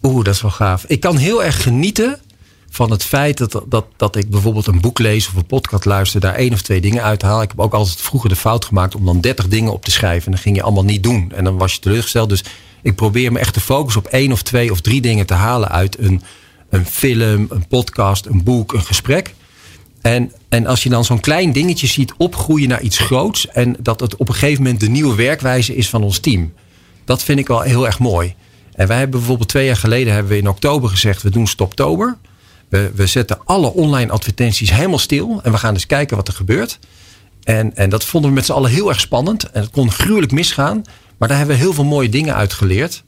Oeh, 0.02 0.24
dat 0.24 0.34
is 0.34 0.42
wel 0.42 0.50
gaaf. 0.50 0.84
Ik 0.86 1.00
kan 1.00 1.16
heel 1.16 1.44
erg 1.44 1.62
genieten 1.62 2.18
van 2.70 2.90
het 2.90 3.04
feit 3.04 3.38
dat, 3.38 3.62
dat, 3.66 3.86
dat 3.96 4.16
ik 4.16 4.30
bijvoorbeeld 4.30 4.66
een 4.66 4.80
boek 4.80 4.98
lees 4.98 5.28
of 5.28 5.34
een 5.34 5.46
podcast 5.46 5.84
luister, 5.84 6.20
daar 6.20 6.34
één 6.34 6.52
of 6.52 6.62
twee 6.62 6.80
dingen 6.80 7.02
uithaal. 7.02 7.42
Ik 7.42 7.48
heb 7.48 7.60
ook 7.60 7.74
altijd 7.74 8.00
vroeger 8.00 8.28
de 8.28 8.36
fout 8.36 8.64
gemaakt 8.64 8.94
om 8.94 9.04
dan 9.04 9.20
dertig 9.20 9.48
dingen 9.48 9.72
op 9.72 9.84
te 9.84 9.90
schrijven. 9.90 10.24
En 10.24 10.32
dan 10.32 10.40
ging 10.40 10.56
je 10.56 10.62
allemaal 10.62 10.84
niet 10.84 11.02
doen. 11.02 11.32
En 11.34 11.44
dan 11.44 11.58
was 11.58 11.74
je 11.74 11.80
teleurgesteld. 11.80 12.28
Dus 12.28 12.44
ik 12.82 12.94
probeer 12.94 13.32
me 13.32 13.38
echt 13.38 13.52
te 13.52 13.60
focussen 13.60 14.04
op 14.04 14.10
één 14.10 14.32
of 14.32 14.42
twee 14.42 14.70
of 14.70 14.80
drie 14.80 15.00
dingen 15.00 15.26
te 15.26 15.34
halen 15.34 15.68
uit 15.68 15.98
een, 15.98 16.22
een 16.70 16.86
film, 16.86 17.46
een 17.50 17.66
podcast, 17.68 18.26
een 18.26 18.42
boek, 18.42 18.72
een 18.72 18.84
gesprek. 18.84 19.34
En, 20.00 20.32
en 20.48 20.66
als 20.66 20.82
je 20.82 20.88
dan 20.88 21.04
zo'n 21.04 21.20
klein 21.20 21.52
dingetje 21.52 21.86
ziet 21.86 22.14
opgroeien 22.16 22.68
naar 22.68 22.80
iets 22.80 22.98
groots. 22.98 23.48
En 23.48 23.76
dat 23.80 24.00
het 24.00 24.16
op 24.16 24.28
een 24.28 24.34
gegeven 24.34 24.62
moment 24.62 24.80
de 24.80 24.88
nieuwe 24.88 25.14
werkwijze 25.14 25.76
is 25.76 25.88
van 25.88 26.02
ons 26.02 26.18
team. 26.18 26.52
Dat 27.04 27.22
vind 27.22 27.38
ik 27.38 27.46
wel 27.46 27.60
heel 27.60 27.86
erg 27.86 27.98
mooi. 27.98 28.34
En 28.72 28.86
wij 28.86 28.98
hebben 28.98 29.18
bijvoorbeeld 29.18 29.48
twee 29.48 29.66
jaar 29.66 29.76
geleden 29.76 30.12
hebben 30.12 30.32
we 30.32 30.38
in 30.38 30.48
oktober 30.48 30.90
gezegd: 30.90 31.22
we 31.22 31.30
doen 31.30 31.46
Stoptober. 31.46 32.16
We, 32.68 33.06
zetten 33.06 33.38
alle 33.44 33.72
online 33.72 34.12
advertenties 34.12 34.70
helemaal 34.70 34.98
stil. 34.98 35.40
En 35.42 35.52
we 35.52 35.58
gaan 35.58 35.74
eens 35.74 35.86
kijken 35.86 36.16
wat 36.16 36.28
er 36.28 36.34
gebeurt. 36.34 36.78
En, 37.42 37.76
en 37.76 37.90
dat 37.90 38.04
vonden 38.04 38.30
we 38.30 38.36
met 38.36 38.46
z'n 38.46 38.52
allen 38.52 38.70
heel 38.70 38.88
erg 38.88 39.00
spannend. 39.00 39.50
En 39.50 39.60
het 39.62 39.70
kon 39.70 39.90
gruwelijk 39.90 40.32
misgaan. 40.32 40.82
Maar 41.18 41.28
daar 41.28 41.38
hebben 41.38 41.56
we 41.56 41.62
heel 41.62 41.72
veel 41.72 41.84
mooie 41.84 42.08
dingen 42.08 42.34
uit 42.34 42.52
geleerd. 42.52 43.04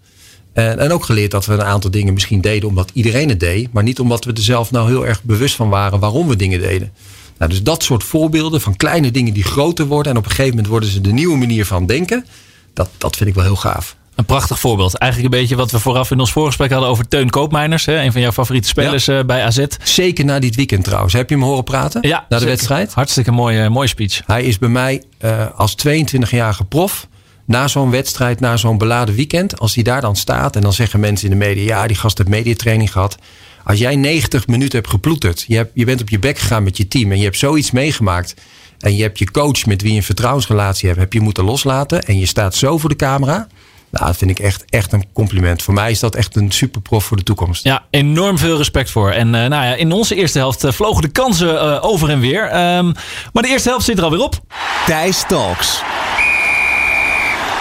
En, 0.52 0.78
en 0.78 0.92
ook 0.92 1.04
geleerd 1.04 1.30
dat 1.30 1.46
we 1.46 1.52
een 1.52 1.62
aantal 1.62 1.90
dingen 1.90 2.12
misschien 2.12 2.40
deden 2.40 2.68
omdat 2.68 2.90
iedereen 2.92 3.28
het 3.28 3.40
deed. 3.40 3.72
Maar 3.72 3.82
niet 3.82 4.00
omdat 4.00 4.24
we 4.24 4.32
er 4.32 4.42
zelf 4.42 4.70
nou 4.70 4.88
heel 4.88 5.06
erg 5.06 5.22
bewust 5.22 5.54
van 5.54 5.68
waren 5.68 6.00
waarom 6.00 6.28
we 6.28 6.36
dingen 6.36 6.60
deden. 6.60 6.92
Nou, 7.38 7.50
dus 7.50 7.62
dat 7.62 7.82
soort 7.82 8.04
voorbeelden 8.04 8.60
van 8.60 8.76
kleine 8.76 9.10
dingen 9.10 9.34
die 9.34 9.44
groter 9.44 9.86
worden. 9.86 10.12
En 10.12 10.18
op 10.18 10.24
een 10.24 10.30
gegeven 10.30 10.50
moment 10.50 10.68
worden 10.68 10.88
ze 10.88 11.00
de 11.00 11.12
nieuwe 11.12 11.36
manier 11.36 11.66
van 11.66 11.86
denken. 11.86 12.26
Dat, 12.72 12.88
dat 12.98 13.16
vind 13.16 13.28
ik 13.28 13.34
wel 13.34 13.44
heel 13.44 13.56
gaaf. 13.56 13.96
Een 14.20 14.26
prachtig 14.26 14.60
voorbeeld. 14.60 14.94
Eigenlijk 14.94 15.34
een 15.34 15.40
beetje 15.40 15.56
wat 15.56 15.70
we 15.70 15.78
vooraf 15.78 16.10
in 16.10 16.20
ons 16.20 16.32
voorgesprek 16.32 16.70
hadden 16.70 16.88
over 16.88 17.08
Teun 17.08 17.30
Koopmeiners. 17.30 17.86
Hè? 17.86 18.02
Een 18.02 18.12
van 18.12 18.20
jouw 18.20 18.32
favoriete 18.32 18.68
spelers 18.68 19.04
ja. 19.04 19.24
bij 19.24 19.44
AZ. 19.44 19.64
Zeker 19.82 20.24
na 20.24 20.38
dit 20.38 20.56
weekend 20.56 20.84
trouwens. 20.84 21.12
Heb 21.12 21.28
je 21.28 21.34
hem 21.34 21.44
horen 21.44 21.64
praten? 21.64 22.08
Ja, 22.08 22.16
na 22.16 22.24
de 22.28 22.34
zeker. 22.34 22.48
wedstrijd? 22.48 22.92
Hartstikke 22.92 23.30
mooie, 23.30 23.68
mooie 23.68 23.88
speech. 23.88 24.20
Hij 24.26 24.42
is 24.42 24.58
bij 24.58 24.68
mij 24.68 25.02
uh, 25.24 25.46
als 25.54 25.76
22-jarige 25.86 26.64
prof. 26.64 27.06
Na 27.44 27.68
zo'n 27.68 27.90
wedstrijd, 27.90 28.40
na 28.40 28.56
zo'n 28.56 28.78
beladen 28.78 29.14
weekend. 29.14 29.58
Als 29.58 29.74
hij 29.74 29.82
daar 29.82 30.00
dan 30.00 30.16
staat 30.16 30.56
en 30.56 30.62
dan 30.62 30.72
zeggen 30.72 31.00
mensen 31.00 31.30
in 31.30 31.38
de 31.38 31.44
media... 31.44 31.64
ja, 31.64 31.86
die 31.86 31.96
gast 31.96 32.18
heeft 32.18 32.30
mediatraining 32.30 32.92
gehad. 32.92 33.16
Als 33.64 33.78
jij 33.78 33.96
90 33.96 34.46
minuten 34.46 34.78
hebt 34.78 34.90
geploeterd. 34.90 35.44
Je, 35.46 35.56
hebt, 35.56 35.70
je 35.74 35.84
bent 35.84 36.00
op 36.00 36.08
je 36.08 36.18
bek 36.18 36.38
gegaan 36.38 36.62
met 36.62 36.76
je 36.76 36.88
team. 36.88 37.10
En 37.12 37.18
je 37.18 37.24
hebt 37.24 37.38
zoiets 37.38 37.70
meegemaakt. 37.70 38.34
En 38.78 38.96
je 38.96 39.02
hebt 39.02 39.18
je 39.18 39.30
coach 39.30 39.66
met 39.66 39.82
wie 39.82 39.90
je 39.90 39.96
een 39.96 40.02
vertrouwensrelatie 40.02 40.88
hebt. 40.88 41.00
Heb 41.00 41.12
je 41.12 41.20
moeten 41.20 41.44
loslaten. 41.44 42.02
En 42.02 42.18
je 42.18 42.26
staat 42.26 42.54
zo 42.54 42.78
voor 42.78 42.88
de 42.88 42.96
camera 42.96 43.48
Nou, 43.90 44.06
dat 44.06 44.16
vind 44.16 44.30
ik 44.30 44.38
echt, 44.38 44.64
echt 44.68 44.92
een 44.92 45.04
compliment. 45.12 45.62
Voor 45.62 45.74
mij 45.74 45.90
is 45.90 46.00
dat 46.00 46.14
echt 46.14 46.36
een 46.36 46.50
superprof 46.50 47.04
voor 47.04 47.16
de 47.16 47.22
toekomst. 47.22 47.64
Ja, 47.64 47.84
enorm 47.90 48.38
veel 48.38 48.56
respect 48.56 48.90
voor. 48.90 49.10
En 49.10 49.26
uh, 49.26 49.32
nou 49.32 49.50
ja, 49.50 49.74
in 49.74 49.92
onze 49.92 50.14
eerste 50.14 50.38
helft 50.38 50.64
uh, 50.64 50.72
vlogen 50.72 51.02
de 51.02 51.08
kansen 51.08 51.54
uh, 51.54 51.84
over 51.84 52.08
en 52.08 52.20
weer. 52.20 52.42
Um, 52.76 52.94
maar 53.32 53.42
de 53.42 53.48
eerste 53.48 53.68
helft 53.68 53.84
zit 53.84 53.98
er 53.98 54.04
alweer 54.04 54.22
op. 54.22 54.40
Thijs 54.86 55.24
Talks. 55.28 55.82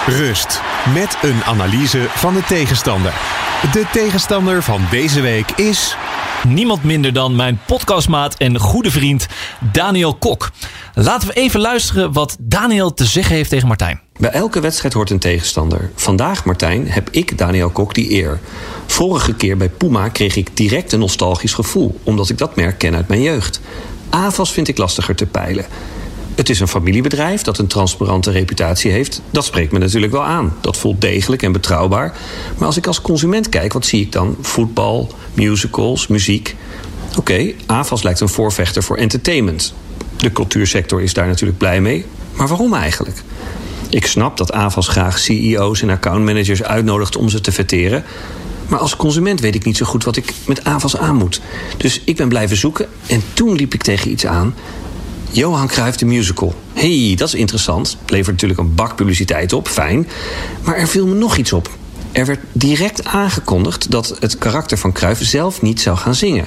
Rust. 0.07 0.61
Met 0.93 1.17
een 1.21 1.43
analyse 1.43 2.05
van 2.09 2.33
de 2.33 2.43
tegenstander. 2.43 3.13
De 3.71 3.85
tegenstander 3.91 4.63
van 4.63 4.87
deze 4.89 5.21
week 5.21 5.51
is... 5.51 5.95
Niemand 6.47 6.83
minder 6.83 7.13
dan 7.13 7.35
mijn 7.35 7.59
podcastmaat 7.65 8.37
en 8.37 8.59
goede 8.59 8.91
vriend 8.91 9.27
Daniel 9.71 10.15
Kok. 10.15 10.51
Laten 10.93 11.27
we 11.27 11.33
even 11.33 11.59
luisteren 11.59 12.13
wat 12.13 12.37
Daniel 12.39 12.93
te 12.93 13.05
zeggen 13.05 13.35
heeft 13.35 13.49
tegen 13.49 13.67
Martijn. 13.67 14.01
Bij 14.19 14.29
elke 14.29 14.59
wedstrijd 14.59 14.93
hoort 14.93 15.09
een 15.09 15.19
tegenstander. 15.19 15.91
Vandaag, 15.95 16.45
Martijn, 16.45 16.87
heb 16.87 17.09
ik, 17.11 17.37
Daniel 17.37 17.69
Kok, 17.69 17.93
die 17.93 18.11
eer. 18.11 18.39
Vorige 18.85 19.33
keer 19.33 19.57
bij 19.57 19.69
Puma 19.69 20.09
kreeg 20.09 20.35
ik 20.35 20.49
direct 20.53 20.91
een 20.91 20.99
nostalgisch 20.99 21.53
gevoel... 21.53 21.99
omdat 22.03 22.29
ik 22.29 22.37
dat 22.37 22.55
merk 22.55 22.77
ken 22.77 22.95
uit 22.95 23.07
mijn 23.07 23.21
jeugd. 23.21 23.61
AVAS 24.09 24.51
vind 24.51 24.67
ik 24.67 24.77
lastiger 24.77 25.15
te 25.15 25.25
peilen. 25.25 25.65
Het 26.35 26.49
is 26.49 26.59
een 26.59 26.67
familiebedrijf 26.67 27.41
dat 27.41 27.57
een 27.57 27.67
transparante 27.67 28.31
reputatie 28.31 28.91
heeft. 28.91 29.21
Dat 29.31 29.45
spreekt 29.45 29.71
me 29.71 29.79
natuurlijk 29.79 30.11
wel 30.11 30.23
aan. 30.23 30.53
Dat 30.61 30.77
voelt 30.77 31.01
degelijk 31.01 31.41
en 31.41 31.51
betrouwbaar. 31.51 32.17
Maar 32.57 32.67
als 32.67 32.77
ik 32.77 32.87
als 32.87 33.01
consument 33.01 33.49
kijk, 33.49 33.73
wat 33.73 33.85
zie 33.85 34.01
ik 34.01 34.11
dan? 34.11 34.37
Voetbal, 34.41 35.11
musicals, 35.33 36.07
muziek. 36.07 36.55
Oké, 37.17 37.51
AVAS 37.65 38.03
lijkt 38.03 38.19
een 38.19 38.29
voorvechter 38.29 38.83
voor 38.83 38.97
entertainment. 38.97 39.73
De 40.17 40.31
cultuursector 40.31 41.01
is 41.01 41.13
daar 41.13 41.27
natuurlijk 41.27 41.57
blij 41.57 41.81
mee. 41.81 42.05
Maar 42.33 42.47
waarom 42.47 42.73
eigenlijk? 42.73 43.23
Ik 43.89 44.05
snap 44.05 44.37
dat 44.37 44.51
AVAS 44.51 44.87
graag 44.87 45.19
CEO's 45.19 45.81
en 45.81 45.89
accountmanagers 45.89 46.63
uitnodigt 46.63 47.17
om 47.17 47.29
ze 47.29 47.41
te 47.41 47.51
verteren. 47.51 48.03
Maar 48.67 48.79
als 48.79 48.95
consument 48.95 49.39
weet 49.39 49.55
ik 49.55 49.65
niet 49.65 49.77
zo 49.77 49.85
goed 49.85 50.03
wat 50.03 50.15
ik 50.15 50.33
met 50.45 50.63
AVAS 50.63 50.97
aan 50.97 51.15
moet. 51.15 51.41
Dus 51.77 52.01
ik 52.05 52.15
ben 52.15 52.29
blijven 52.29 52.57
zoeken 52.57 52.87
en 53.07 53.23
toen 53.33 53.55
liep 53.55 53.73
ik 53.73 53.83
tegen 53.83 54.11
iets 54.11 54.25
aan. 54.25 54.55
Johan 55.31 55.67
Cruijff 55.67 55.97
de 55.97 56.05
musical. 56.05 56.55
hey, 56.73 57.13
dat 57.17 57.27
is 57.27 57.33
interessant. 57.33 57.97
Levert 58.05 58.31
natuurlijk 58.31 58.59
een 58.59 58.75
bak 58.75 58.95
publiciteit 58.95 59.53
op, 59.53 59.67
fijn. 59.67 60.07
Maar 60.63 60.75
er 60.75 60.87
viel 60.87 61.07
me 61.07 61.15
nog 61.15 61.37
iets 61.37 61.53
op. 61.53 61.69
Er 62.11 62.25
werd 62.25 62.39
direct 62.51 63.05
aangekondigd 63.05 63.91
dat 63.91 64.17
het 64.19 64.37
karakter 64.37 64.77
van 64.77 64.91
Cruijff 64.91 65.23
zelf 65.23 65.61
niet 65.61 65.81
zou 65.81 65.97
gaan 65.97 66.15
zingen. 66.15 66.45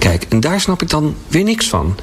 Kijk, 0.00 0.26
en 0.28 0.40
daar 0.40 0.60
snap 0.60 0.82
ik 0.82 0.90
dan 0.90 1.14
weer 1.28 1.44
niks 1.44 1.68
van. 1.68 1.96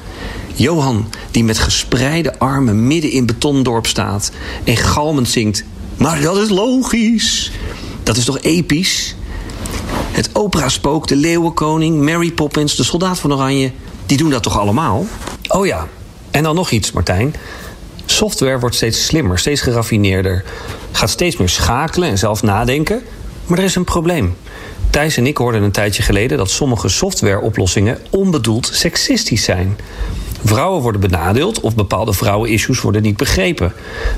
Johan, 0.54 1.08
die 1.30 1.44
met 1.44 1.58
gespreide 1.58 2.38
armen 2.38 2.86
midden 2.86 3.10
in 3.10 3.26
Betondorp 3.26 3.86
staat 3.86 4.30
en 4.64 4.76
galmend 4.76 5.28
zingt. 5.28 5.64
Maar 5.96 6.20
dat 6.20 6.36
is 6.36 6.48
logisch. 6.48 7.50
Dat 8.02 8.16
is 8.16 8.24
toch 8.24 8.40
episch? 8.40 9.14
Het 10.10 10.30
opera-spook, 10.32 11.06
de 11.06 11.16
leeuwenkoning, 11.16 12.00
Mary 12.00 12.32
Poppins, 12.32 12.76
de 12.76 12.84
soldaat 12.84 13.18
van 13.18 13.32
Oranje, 13.32 13.70
die 14.06 14.16
doen 14.16 14.30
dat 14.30 14.42
toch 14.42 14.58
allemaal? 14.58 15.06
Oh 15.48 15.66
ja, 15.66 15.88
en 16.30 16.42
dan 16.42 16.54
nog 16.54 16.70
iets, 16.70 16.92
Martijn. 16.92 17.34
Software 18.06 18.58
wordt 18.58 18.76
steeds 18.76 19.04
slimmer, 19.04 19.38
steeds 19.38 19.60
geraffineerder. 19.60 20.44
Gaat 20.92 21.10
steeds 21.10 21.36
meer 21.36 21.48
schakelen 21.48 22.08
en 22.08 22.18
zelf 22.18 22.42
nadenken. 22.42 23.02
Maar 23.46 23.58
er 23.58 23.64
is 23.64 23.74
een 23.74 23.84
probleem. 23.84 24.36
Thijs 24.98 25.16
en 25.16 25.26
ik 25.26 25.36
hoorden 25.36 25.62
een 25.62 25.70
tijdje 25.70 26.02
geleden 26.02 26.38
dat 26.38 26.50
sommige 26.50 26.88
softwareoplossingen 26.88 27.98
onbedoeld 28.10 28.70
seksistisch 28.72 29.44
zijn. 29.44 29.76
Vrouwen 30.44 30.82
worden 30.82 31.00
benadeeld 31.00 31.60
of 31.60 31.74
bepaalde 31.74 32.12
vrouwen-issues 32.12 32.80
worden 32.80 33.02
niet 33.02 33.16
begrepen. 33.16 33.72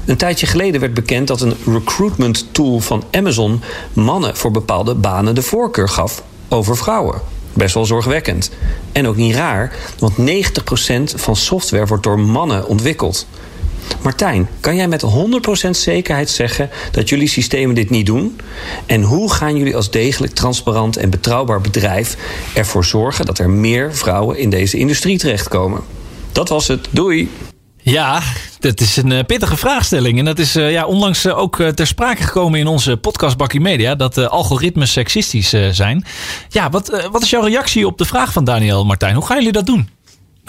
Een 0.07 0.17
tijdje 0.17 0.47
geleden 0.47 0.81
werd 0.81 0.95
bekend 0.95 1.27
dat 1.27 1.41
een 1.41 1.57
recruitment 1.67 2.47
tool 2.53 2.81
van 2.81 3.05
Amazon 3.11 3.63
mannen 3.93 4.37
voor 4.37 4.51
bepaalde 4.51 4.95
banen 4.95 5.35
de 5.35 5.43
voorkeur 5.43 5.89
gaf 5.89 6.23
over 6.49 6.77
vrouwen. 6.77 7.21
Best 7.53 7.75
wel 7.75 7.87
zorgwekkend. 7.87 8.51
En 8.93 9.07
ook 9.07 9.17
niet 9.17 9.35
raar, 9.35 9.73
want 9.99 10.13
90% 10.19 11.15
van 11.15 11.37
software 11.37 11.87
wordt 11.87 12.03
door 12.03 12.19
mannen 12.19 12.67
ontwikkeld. 12.67 13.27
Martijn, 14.03 14.49
kan 14.61 14.77
jij 14.77 14.89
met 14.89 15.05
100% 15.67 15.71
zekerheid 15.71 16.31
zeggen 16.31 16.71
dat 16.93 17.09
jullie 17.09 17.29
systemen 17.29 17.75
dit 17.75 17.91
niet 17.91 18.07
doen? 18.07 18.41
En 18.87 19.03
hoe 19.03 19.33
gaan 19.33 19.57
jullie 19.57 19.77
als 19.77 19.91
degelijk, 19.91 20.35
transparant 20.35 20.97
en 20.97 21.11
betrouwbaar 21.11 21.61
bedrijf 21.61 22.17
ervoor 22.55 22.85
zorgen 22.85 23.27
dat 23.27 23.39
er 23.39 23.51
meer 23.51 23.95
vrouwen 23.95 24.39
in 24.39 24.51
deze 24.51 24.79
industrie 24.79 25.19
terechtkomen? 25.19 25.81
Dat 26.33 26.49
was 26.49 26.69
het. 26.69 26.89
Doei! 26.91 27.31
Ja, 27.83 28.23
dat 28.59 28.81
is 28.81 28.97
een 28.97 29.27
pittige 29.27 29.57
vraagstelling. 29.57 30.19
En 30.19 30.25
dat 30.25 30.39
is 30.39 30.53
ja, 30.53 30.87
onlangs 30.87 31.29
ook 31.29 31.57
ter 31.57 31.87
sprake 31.87 32.23
gekomen 32.23 32.59
in 32.59 32.67
onze 32.67 32.97
podcast 32.97 33.37
Bakkie 33.37 33.61
Media. 33.61 33.95
Dat 33.95 34.19
uh, 34.19 34.27
algoritmes 34.27 34.93
seksistisch 34.93 35.55
zijn. 35.71 36.05
Ja, 36.49 36.71
wat, 36.71 37.09
wat 37.11 37.23
is 37.23 37.31
jouw 37.31 37.45
reactie 37.45 37.87
op 37.87 37.99
de 37.99 38.05
vraag 38.05 38.33
van 38.33 38.45
Daniel 38.45 38.85
Martijn? 38.85 39.15
Hoe 39.15 39.27
gaan 39.27 39.37
jullie 39.37 39.53
dat 39.53 39.67
doen? 39.67 39.89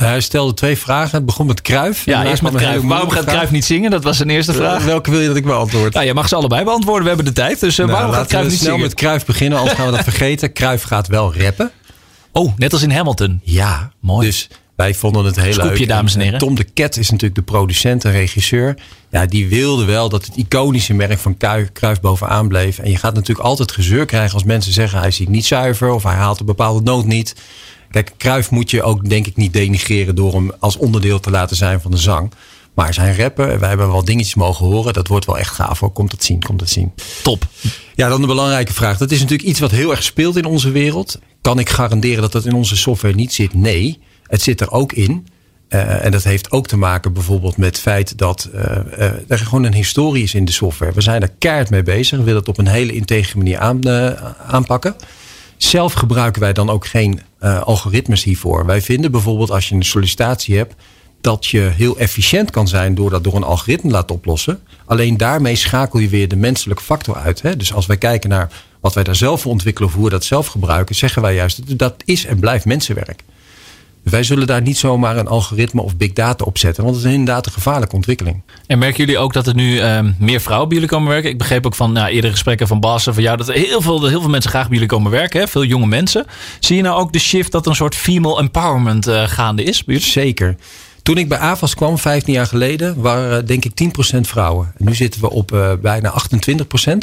Hij 0.07 0.21
stelde 0.21 0.53
twee 0.53 0.77
vragen. 0.77 1.15
Het 1.15 1.25
begon 1.25 1.45
met 1.45 1.61
Kruif. 1.61 2.05
Ja, 2.05 2.25
eerst 2.25 2.41
met 2.41 2.55
Kruif. 2.55 2.81
Waarom 2.81 3.09
gaat 3.09 3.25
Kruif 3.25 3.51
niet 3.51 3.65
zingen? 3.65 3.91
Dat 3.91 4.03
was 4.03 4.17
zijn 4.17 4.29
eerste 4.29 4.53
vraag. 4.53 4.83
Welke 4.83 5.11
wil 5.11 5.19
je 5.19 5.27
dat 5.27 5.35
ik 5.35 5.45
beantwoord? 5.45 5.93
Nou, 5.93 6.05
je 6.05 6.13
mag 6.13 6.27
ze 6.27 6.35
allebei 6.35 6.63
beantwoorden. 6.63 7.01
We 7.03 7.07
hebben 7.07 7.25
de 7.25 7.33
tijd. 7.33 7.59
Dus 7.59 7.79
uh, 7.79 7.85
nou, 7.85 7.97
waarom 7.97 8.15
gaat 8.15 8.27
Kruif 8.27 8.47
niet 8.47 8.53
snel 8.57 8.65
zingen? 8.71 8.81
met 8.81 8.93
Kruif 8.93 9.25
beginnen, 9.25 9.59
anders 9.59 9.77
gaan 9.77 9.85
we 9.85 9.91
dat 9.95 10.03
vergeten. 10.13 10.53
Kruif 10.53 10.83
gaat 10.83 11.07
wel 11.07 11.35
rappen. 11.35 11.71
Oh, 12.31 12.53
net 12.57 12.73
als 12.73 12.81
in 12.81 12.91
Hamilton. 12.91 13.39
Ja, 13.43 13.91
mooi. 13.99 14.25
Dus 14.27 14.47
wij 14.75 14.93
vonden 14.93 15.25
het 15.25 15.35
heel 15.35 15.53
Scoopje, 15.53 15.77
leuk. 15.77 15.87
dames 15.87 16.15
en 16.15 16.21
heren. 16.21 16.39
Tom 16.39 16.55
de 16.55 16.63
Ket 16.63 16.97
is 16.97 17.09
natuurlijk 17.09 17.35
de 17.35 17.51
producent 17.51 18.05
en 18.05 18.11
regisseur. 18.11 18.75
Ja, 19.09 19.25
die 19.25 19.47
wilde 19.47 19.85
wel 19.85 20.09
dat 20.09 20.25
het 20.25 20.35
iconische 20.35 20.93
merk 20.93 21.19
van 21.19 21.37
Kruif 21.73 21.99
bovenaan 22.01 22.47
bleef. 22.47 22.77
En 22.79 22.89
je 22.91 22.97
gaat 22.97 23.13
natuurlijk 23.13 23.47
altijd 23.47 23.71
gezeur 23.71 24.05
krijgen 24.05 24.33
als 24.33 24.43
mensen 24.43 24.73
zeggen... 24.73 24.99
hij 24.99 25.11
ziet 25.11 25.29
niet 25.29 25.45
zuiver 25.45 25.89
of 25.89 26.03
hij 26.03 26.15
haalt 26.15 26.39
een 26.39 26.45
bepaalde 26.45 26.81
noot 26.81 27.05
niet. 27.05 27.35
Kijk, 27.91 28.13
Kruif 28.17 28.51
moet 28.51 28.71
je 28.71 28.83
ook 28.83 29.09
denk 29.09 29.27
ik 29.27 29.35
niet 29.35 29.53
denigreren... 29.53 30.15
door 30.15 30.33
hem 30.33 30.51
als 30.59 30.77
onderdeel 30.77 31.19
te 31.19 31.31
laten 31.31 31.55
zijn 31.55 31.81
van 31.81 31.91
de 31.91 31.97
zang. 31.97 32.31
Maar 32.73 32.93
zijn 32.93 33.17
rappen, 33.17 33.59
wij 33.59 33.69
hebben 33.69 33.91
wel 33.91 34.05
dingetjes 34.05 34.35
mogen 34.35 34.65
horen. 34.65 34.93
Dat 34.93 35.07
wordt 35.07 35.25
wel 35.25 35.37
echt 35.37 35.53
gaaf 35.53 35.79
hoor. 35.79 35.91
Komt 35.91 36.11
dat 36.11 36.23
zien, 36.23 36.43
komt 36.43 36.59
dat 36.59 36.69
zien. 36.69 36.93
Top. 37.23 37.47
Ja, 37.95 38.09
dan 38.09 38.21
de 38.21 38.27
belangrijke 38.27 38.73
vraag. 38.73 38.97
Dat 38.97 39.11
is 39.11 39.19
natuurlijk 39.19 39.49
iets 39.49 39.59
wat 39.59 39.71
heel 39.71 39.91
erg 39.91 40.03
speelt 40.03 40.37
in 40.37 40.45
onze 40.45 40.71
wereld. 40.71 41.19
Kan 41.41 41.59
ik 41.59 41.69
garanderen 41.69 42.21
dat 42.21 42.31
dat 42.31 42.45
in 42.45 42.53
onze 42.53 42.77
software 42.77 43.15
niet 43.15 43.33
zit? 43.33 43.53
Nee. 43.53 43.99
Het 44.23 44.41
zit 44.41 44.61
er 44.61 44.71
ook 44.71 44.93
in. 44.93 45.27
Uh, 45.69 46.05
en 46.05 46.11
dat 46.11 46.23
heeft 46.23 46.51
ook 46.51 46.67
te 46.67 46.77
maken 46.77 47.13
bijvoorbeeld 47.13 47.57
met 47.57 47.67
het 47.67 47.79
feit 47.79 48.17
dat 48.17 48.49
uh, 48.53 48.61
uh, 48.61 49.11
er 49.27 49.37
gewoon 49.37 49.63
een 49.63 49.73
historie 49.73 50.23
is 50.23 50.33
in 50.33 50.45
de 50.45 50.51
software. 50.51 50.93
We 50.93 51.01
zijn 51.01 51.21
er 51.21 51.31
keihard 51.37 51.69
mee 51.69 51.83
bezig. 51.83 52.17
We 52.17 52.23
willen 52.23 52.39
het 52.39 52.49
op 52.49 52.57
een 52.57 52.67
hele 52.67 52.93
integere 52.93 53.37
manier 53.37 53.59
aan, 53.59 53.89
aanpakken. 54.47 54.95
Zelf 55.63 55.93
gebruiken 55.93 56.41
wij 56.41 56.53
dan 56.53 56.69
ook 56.69 56.85
geen 56.85 57.21
algoritmes 57.63 58.23
hiervoor. 58.23 58.65
Wij 58.65 58.81
vinden 58.81 59.11
bijvoorbeeld 59.11 59.51
als 59.51 59.69
je 59.69 59.75
een 59.75 59.83
sollicitatie 59.83 60.57
hebt 60.57 60.75
dat 61.21 61.45
je 61.45 61.59
heel 61.59 61.97
efficiënt 61.97 62.51
kan 62.51 62.67
zijn 62.67 62.95
door 62.95 63.09
dat 63.09 63.23
door 63.23 63.35
een 63.35 63.43
algoritme 63.43 63.91
laten 63.91 64.15
oplossen. 64.15 64.59
Alleen 64.85 65.17
daarmee 65.17 65.55
schakel 65.55 65.99
je 65.99 66.09
weer 66.09 66.27
de 66.27 66.35
menselijke 66.35 66.83
factor 66.83 67.15
uit. 67.15 67.41
Hè? 67.41 67.57
Dus 67.57 67.73
als 67.73 67.85
wij 67.85 67.97
kijken 67.97 68.29
naar 68.29 68.51
wat 68.79 68.93
wij 68.93 69.03
daar 69.03 69.15
zelf 69.15 69.41
voor 69.41 69.51
ontwikkelen 69.51 69.89
of 69.89 69.95
hoe 69.95 70.03
we 70.03 70.09
dat 70.09 70.23
zelf 70.23 70.47
gebruiken, 70.47 70.95
zeggen 70.95 71.21
wij 71.21 71.35
juist 71.35 71.77
dat 71.77 71.95
is 72.05 72.25
en 72.25 72.39
blijft 72.39 72.65
mensenwerk. 72.65 73.23
Wij 74.03 74.23
zullen 74.23 74.47
daar 74.47 74.61
niet 74.61 74.77
zomaar 74.77 75.17
een 75.17 75.27
algoritme 75.27 75.81
of 75.81 75.97
big 75.97 76.13
data 76.13 76.45
op 76.45 76.57
zetten. 76.57 76.83
Want 76.83 76.95
het 76.95 77.05
is 77.05 77.11
inderdaad 77.11 77.45
een 77.45 77.51
gevaarlijke 77.51 77.95
ontwikkeling. 77.95 78.41
En 78.67 78.79
merken 78.79 78.97
jullie 78.97 79.17
ook 79.17 79.33
dat 79.33 79.47
er 79.47 79.55
nu 79.55 79.81
um, 79.81 80.15
meer 80.19 80.41
vrouwen 80.41 80.67
bij 80.67 80.77
jullie 80.77 80.93
komen 80.93 81.09
werken? 81.09 81.29
Ik 81.29 81.37
begreep 81.37 81.65
ook 81.65 81.75
van 81.75 81.91
nou, 81.91 82.07
eerdere 82.07 82.33
gesprekken 82.33 82.67
van 82.67 82.79
Bas 82.79 83.07
en 83.07 83.13
van 83.13 83.23
jou... 83.23 83.37
dat 83.37 83.47
er 83.47 83.53
heel 83.53 83.81
veel, 83.81 84.07
heel 84.07 84.21
veel 84.21 84.29
mensen 84.29 84.49
graag 84.49 84.63
bij 84.63 84.73
jullie 84.73 84.87
komen 84.87 85.11
werken. 85.11 85.39
Hè? 85.39 85.47
Veel 85.47 85.63
jonge 85.63 85.85
mensen. 85.85 86.25
Zie 86.59 86.75
je 86.75 86.81
nou 86.81 86.99
ook 86.99 87.13
de 87.13 87.19
shift 87.19 87.51
dat 87.51 87.67
een 87.67 87.75
soort 87.75 87.95
female 87.95 88.39
empowerment 88.39 89.07
uh, 89.07 89.27
gaande 89.27 89.63
is? 89.63 89.83
Zeker. 89.85 90.55
Toen 91.03 91.17
ik 91.17 91.29
bij 91.29 91.37
AVAS 91.37 91.75
kwam, 91.75 91.97
15 91.97 92.33
jaar 92.33 92.47
geleden, 92.47 93.01
waren 93.01 93.45
denk 93.45 93.65
ik 93.65 93.91
10% 94.15 94.19
vrouwen. 94.21 94.71
En 94.77 94.85
nu 94.85 94.95
zitten 94.95 95.21
we 95.21 95.29
op 95.29 95.51
uh, 95.51 95.71
bijna 95.81 96.13
28%. 96.89 96.93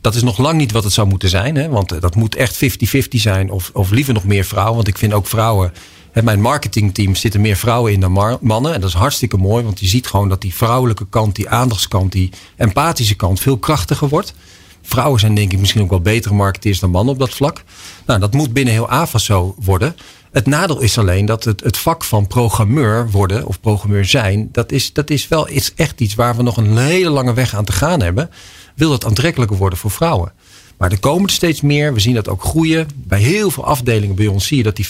Dat 0.00 0.14
is 0.14 0.22
nog 0.22 0.38
lang 0.38 0.58
niet 0.58 0.72
wat 0.72 0.84
het 0.84 0.92
zou 0.92 1.08
moeten 1.08 1.28
zijn. 1.28 1.56
Hè? 1.56 1.68
Want 1.68 2.00
dat 2.00 2.14
moet 2.14 2.34
echt 2.34 2.64
50-50 2.64 2.68
zijn. 3.10 3.50
Of, 3.50 3.70
of 3.72 3.90
liever 3.90 4.14
nog 4.14 4.24
meer 4.24 4.44
vrouwen. 4.44 4.74
Want 4.74 4.88
ik 4.88 4.98
vind 4.98 5.12
ook 5.12 5.26
vrouwen 5.26 5.72
in 6.12 6.24
mijn 6.24 6.40
marketingteam 6.40 7.14
zitten 7.14 7.40
meer 7.40 7.56
vrouwen 7.56 7.92
in 7.92 8.00
dan 8.00 8.38
mannen. 8.40 8.74
En 8.74 8.80
dat 8.80 8.90
is 8.90 8.96
hartstikke 8.96 9.36
mooi, 9.36 9.64
want 9.64 9.80
je 9.80 9.86
ziet 9.86 10.06
gewoon 10.06 10.28
dat 10.28 10.40
die 10.40 10.54
vrouwelijke 10.54 11.06
kant, 11.08 11.34
die 11.34 11.48
aandachtskant, 11.48 12.12
die 12.12 12.30
empathische 12.56 13.14
kant 13.14 13.40
veel 13.40 13.58
krachtiger 13.58 14.08
wordt. 14.08 14.34
Vrouwen 14.82 15.20
zijn 15.20 15.34
denk 15.34 15.52
ik 15.52 15.58
misschien 15.58 15.82
ook 15.82 15.90
wel 15.90 16.00
betere 16.00 16.34
marketeers 16.34 16.78
dan 16.78 16.90
mannen 16.90 17.14
op 17.14 17.20
dat 17.20 17.34
vlak. 17.34 17.64
Nou, 18.06 18.20
dat 18.20 18.32
moet 18.32 18.52
binnen 18.52 18.74
heel 18.74 18.88
AVA 18.88 19.18
zo 19.18 19.54
worden. 19.58 19.96
Het 20.32 20.46
nadeel 20.46 20.80
is 20.80 20.98
alleen 20.98 21.26
dat 21.26 21.44
het, 21.44 21.60
het 21.60 21.76
vak 21.76 22.04
van 22.04 22.26
programmeur 22.26 23.10
worden 23.10 23.46
of 23.46 23.60
programmeur 23.60 24.04
zijn, 24.04 24.48
dat 24.52 24.72
is, 24.72 24.92
dat 24.92 25.10
is 25.10 25.28
wel 25.28 25.48
is 25.48 25.74
echt 25.74 26.00
iets 26.00 26.14
waar 26.14 26.36
we 26.36 26.42
nog 26.42 26.56
een 26.56 26.78
hele 26.78 27.10
lange 27.10 27.34
weg 27.34 27.54
aan 27.54 27.64
te 27.64 27.72
gaan 27.72 28.00
hebben. 28.00 28.30
Wil 28.74 28.92
het 28.92 29.04
aantrekkelijker 29.04 29.56
worden 29.56 29.78
voor 29.78 29.90
vrouwen? 29.90 30.32
Maar 30.82 30.90
er 30.90 31.00
komen 31.00 31.26
er 31.26 31.30
steeds 31.30 31.60
meer. 31.60 31.94
We 31.94 32.00
zien 32.00 32.14
dat 32.14 32.28
ook 32.28 32.44
groeien. 32.44 32.88
Bij 32.94 33.20
heel 33.20 33.50
veel 33.50 33.64
afdelingen 33.64 34.16
bij 34.16 34.26
ons 34.26 34.46
zie 34.46 34.56
je 34.56 34.62
dat 34.62 34.76
die 34.76 34.86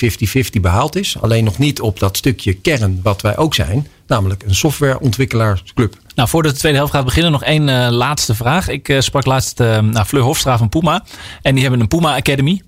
50-50 0.56 0.60
behaald 0.60 0.96
is. 0.96 1.16
Alleen 1.20 1.44
nog 1.44 1.58
niet 1.58 1.80
op 1.80 1.98
dat 1.98 2.16
stukje 2.16 2.52
kern 2.54 3.00
wat 3.02 3.20
wij 3.20 3.36
ook 3.36 3.54
zijn. 3.54 3.86
Namelijk 4.06 4.42
een 4.46 4.54
softwareontwikkelaarsclub. 4.54 5.96
Nou, 6.14 6.28
voordat 6.28 6.52
de 6.52 6.58
tweede 6.58 6.78
helft 6.78 6.92
gaat 6.92 7.04
beginnen, 7.04 7.32
nog 7.32 7.44
één 7.44 7.68
uh, 7.68 7.88
laatste 7.90 8.34
vraag. 8.34 8.68
Ik 8.68 8.88
uh, 8.88 9.00
sprak 9.00 9.24
laatst 9.24 9.60
uh, 9.60 9.78
nou, 9.78 10.06
Fleur 10.06 10.22
Hofstra 10.22 10.58
van 10.58 10.68
Puma. 10.68 11.04
En 11.42 11.52
die 11.52 11.62
hebben 11.62 11.80
een 11.80 11.88
Puma 11.88 12.16
Academy. 12.16 12.62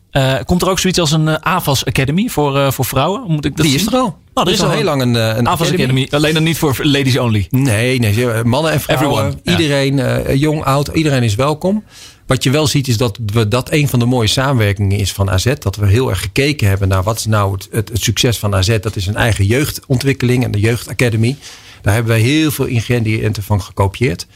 komt 0.44 0.62
er 0.62 0.68
ook 0.68 0.78
zoiets 0.78 0.98
als 0.98 1.12
een 1.12 1.44
AVAS 1.44 1.84
Academy 1.84 2.28
voor, 2.28 2.72
voor 2.72 2.84
vrouwen? 2.84 3.22
Moet 3.26 3.44
ik 3.44 3.56
dat 3.56 3.66
die 3.66 3.78
zien? 3.78 3.87
is 3.87 3.92
er 3.92 3.98
al. 3.98 4.18
Nou, 4.34 4.46
er 4.46 4.52
is 4.52 4.62
al 4.62 4.70
heel 4.70 4.84
lang 4.84 5.02
een, 5.02 5.14
een 5.14 5.48
AVAS 5.48 5.66
Academy. 5.66 5.82
Academy. 5.82 6.08
Alleen 6.10 6.34
dan 6.34 6.42
niet 6.42 6.58
voor 6.58 6.78
ladies 6.82 7.18
only. 7.18 7.46
Nee, 7.50 7.98
nee 7.98 8.44
mannen 8.44 8.72
en 8.72 8.80
vrouwen. 8.80 9.08
Everyone, 9.08 9.58
iedereen, 9.58 9.96
ja. 9.96 10.32
jong, 10.32 10.64
oud, 10.64 10.88
iedereen 10.88 11.22
is 11.22 11.34
welkom. 11.34 11.84
Wat 12.26 12.42
je 12.42 12.50
wel 12.50 12.66
ziet 12.66 12.88
is 12.88 12.96
dat 12.96 13.18
we 13.26 13.48
dat 13.48 13.72
een 13.72 13.88
van 13.88 13.98
de 13.98 14.04
mooie 14.04 14.28
samenwerkingen 14.28 14.98
is 14.98 15.12
van 15.12 15.30
AZ. 15.30 15.54
Dat 15.58 15.76
we 15.76 15.87
heel 15.87 16.10
erg 16.10 16.20
gekeken 16.20 16.68
hebben 16.68 16.88
naar 16.88 17.02
wat 17.02 17.18
is 17.18 17.26
nou 17.26 17.52
het, 17.52 17.68
het, 17.70 17.90
succes 17.92 18.38
van 18.38 18.54
AZ. 18.54 18.78
Dat 18.80 18.96
is 18.96 19.06
een 19.06 19.16
eigen 19.16 19.44
jeugdontwikkeling 19.44 20.44
en 20.44 20.50
de 20.50 20.60
jeugdacademy. 20.60 21.37
Daar 21.82 21.94
hebben 21.94 22.12
wij 22.12 22.22
heel 22.22 22.50
veel 22.50 22.64
ingrediënten 22.64 23.42
van 23.42 23.62
gekopieerd. 23.62 24.26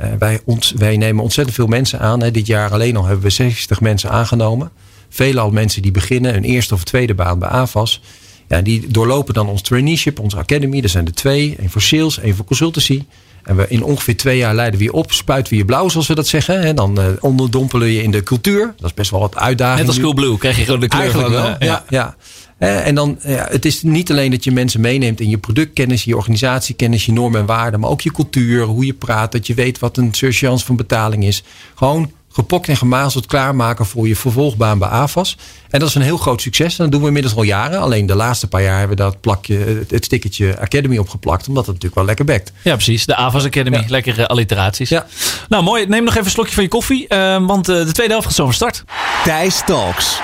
Uh, 0.00 0.06
wij, 0.18 0.40
ons, 0.44 0.72
wij 0.76 0.96
nemen 0.96 1.22
ontzettend 1.22 1.56
veel 1.56 1.66
mensen 1.66 2.00
aan. 2.00 2.22
Hè. 2.22 2.30
Dit 2.30 2.46
jaar 2.46 2.70
alleen 2.70 2.96
al 2.96 3.04
hebben 3.04 3.24
we 3.24 3.30
60 3.30 3.80
mensen 3.80 4.10
aangenomen. 4.10 4.70
Veelal 5.08 5.50
mensen 5.50 5.82
die 5.82 5.90
beginnen 5.90 6.36
een 6.36 6.44
eerste 6.44 6.74
of 6.74 6.84
tweede 6.84 7.14
baan 7.14 7.38
bij 7.38 7.48
AVAS. 7.48 8.00
Ja, 8.48 8.60
die 8.60 8.86
doorlopen 8.88 9.34
dan 9.34 9.48
ons 9.48 9.62
traineeship, 9.62 10.18
onze 10.18 10.36
academy. 10.36 10.80
Er 10.82 10.88
zijn 10.88 11.06
er 11.06 11.14
twee. 11.14 11.56
één 11.58 11.70
voor 11.70 11.82
sales, 11.82 12.18
één 12.18 12.36
voor 12.36 12.44
consultancy. 12.44 13.02
En 13.44 13.56
we 13.56 13.66
in 13.68 13.82
ongeveer 13.82 14.16
twee 14.16 14.36
jaar 14.36 14.54
leiden 14.54 14.78
we 14.78 14.84
je 14.84 14.92
op, 14.92 15.12
spuiten 15.12 15.52
we 15.52 15.58
je 15.58 15.64
blauw, 15.64 15.88
zoals 15.88 16.06
we 16.06 16.14
dat 16.14 16.26
zeggen. 16.26 16.62
En 16.62 16.76
dan 16.76 17.00
uh, 17.00 17.06
onderdompelen 17.20 17.88
je 17.88 18.02
in 18.02 18.10
de 18.10 18.22
cultuur. 18.22 18.74
Dat 18.76 18.86
is 18.86 18.94
best 18.94 19.10
wel 19.10 19.20
wat 19.20 19.36
uitdaging. 19.36 19.78
Net 19.78 19.88
als 19.88 20.00
Cool 20.00 20.14
Blue 20.14 20.38
krijg 20.38 20.56
je 20.56 20.64
gewoon 20.64 20.80
de 20.80 20.88
kleur 20.88 21.02
Eigenlijk 21.02 21.32
van, 21.32 21.42
wel, 21.42 21.56
ja. 21.58 21.84
ja. 21.88 22.16
En 22.58 22.94
dan, 22.94 23.18
ja, 23.22 23.46
het 23.50 23.64
is 23.64 23.82
niet 23.82 24.10
alleen 24.10 24.30
dat 24.30 24.44
je 24.44 24.52
mensen 24.52 24.80
meeneemt 24.80 25.20
in 25.20 25.28
je 25.28 25.38
productkennis, 25.38 26.04
je 26.04 26.16
organisatiekennis, 26.16 27.06
je 27.06 27.12
normen 27.12 27.40
en 27.40 27.46
waarden, 27.46 27.80
maar 27.80 27.90
ook 27.90 28.00
je 28.00 28.12
cultuur, 28.12 28.64
hoe 28.64 28.86
je 28.86 28.94
praat, 28.94 29.32
dat 29.32 29.46
je 29.46 29.54
weet 29.54 29.78
wat 29.78 29.96
een 29.96 30.14
surchance 30.14 30.64
van 30.64 30.76
betaling 30.76 31.24
is. 31.24 31.42
Gewoon 31.74 32.10
gepokt 32.32 32.68
en 32.68 32.76
gemazeld 32.76 33.26
klaarmaken 33.26 33.86
voor 33.86 34.08
je 34.08 34.16
vervolgbaan 34.16 34.78
bij 34.78 34.88
AFAS. 34.88 35.36
En 35.70 35.80
dat 35.80 35.88
is 35.88 35.94
een 35.94 36.02
heel 36.02 36.16
groot 36.16 36.40
succes. 36.40 36.78
En 36.78 36.82
dat 36.82 36.92
doen 36.92 37.00
we 37.00 37.06
inmiddels 37.06 37.34
al 37.34 37.42
jaren. 37.42 37.80
Alleen 37.80 38.06
de 38.06 38.14
laatste 38.14 38.48
paar 38.48 38.62
jaar 38.62 38.78
hebben 38.78 38.96
we 38.96 39.02
dat 39.02 39.20
plakje, 39.20 39.84
het 39.88 40.04
stickertje 40.04 40.58
Academy 40.60 40.98
opgeplakt. 40.98 41.48
Omdat 41.48 41.66
het 41.66 41.74
natuurlijk 41.74 41.94
wel 41.94 42.04
lekker 42.04 42.24
bekt. 42.24 42.52
Ja, 42.62 42.74
precies. 42.74 43.06
De 43.06 43.16
AFAS 43.16 43.44
Academy. 43.44 43.76
Ja. 43.76 43.84
Lekkere 43.88 44.28
alliteraties. 44.28 44.88
Ja. 44.88 45.06
Nou, 45.48 45.62
mooi. 45.62 45.86
Neem 45.86 46.04
nog 46.04 46.12
even 46.12 46.24
een 46.24 46.30
slokje 46.30 46.54
van 46.54 46.62
je 46.62 46.68
koffie. 46.68 47.06
Uh, 47.08 47.46
want 47.46 47.68
uh, 47.68 47.76
de 47.76 47.92
tweede 47.92 48.12
helft 48.12 48.26
gaat 48.26 48.36
zo 48.36 48.44
van 48.44 48.54
start. 48.54 48.84
Thijs 49.24 49.62
Talks. 49.66 50.20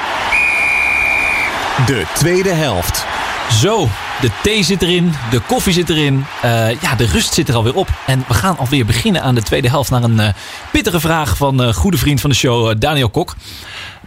De 1.86 2.06
tweede 2.14 2.52
helft. 2.52 3.04
Zo, 3.52 3.88
de 4.20 4.30
thee 4.42 4.62
zit 4.62 4.82
erin, 4.82 5.12
de 5.30 5.40
koffie 5.40 5.72
zit 5.72 5.88
erin. 5.88 6.24
Uh, 6.44 6.80
ja, 6.80 6.94
de 6.96 7.06
rust 7.06 7.34
zit 7.34 7.48
er 7.48 7.54
alweer 7.54 7.74
op. 7.74 7.88
En 8.06 8.24
we 8.28 8.34
gaan 8.34 8.58
alweer 8.58 8.86
beginnen 8.86 9.22
aan 9.22 9.34
de 9.34 9.42
tweede 9.42 9.68
helft 9.68 9.90
naar 9.90 10.02
een 10.02 10.20
uh, 10.20 10.28
pittige 10.72 11.00
vraag 11.00 11.36
van 11.36 11.62
uh, 11.62 11.72
goede 11.72 11.98
vriend 11.98 12.20
van 12.20 12.30
de 12.30 12.36
show, 12.36 12.74
Daniel 12.78 13.08
Kok. 13.08 13.36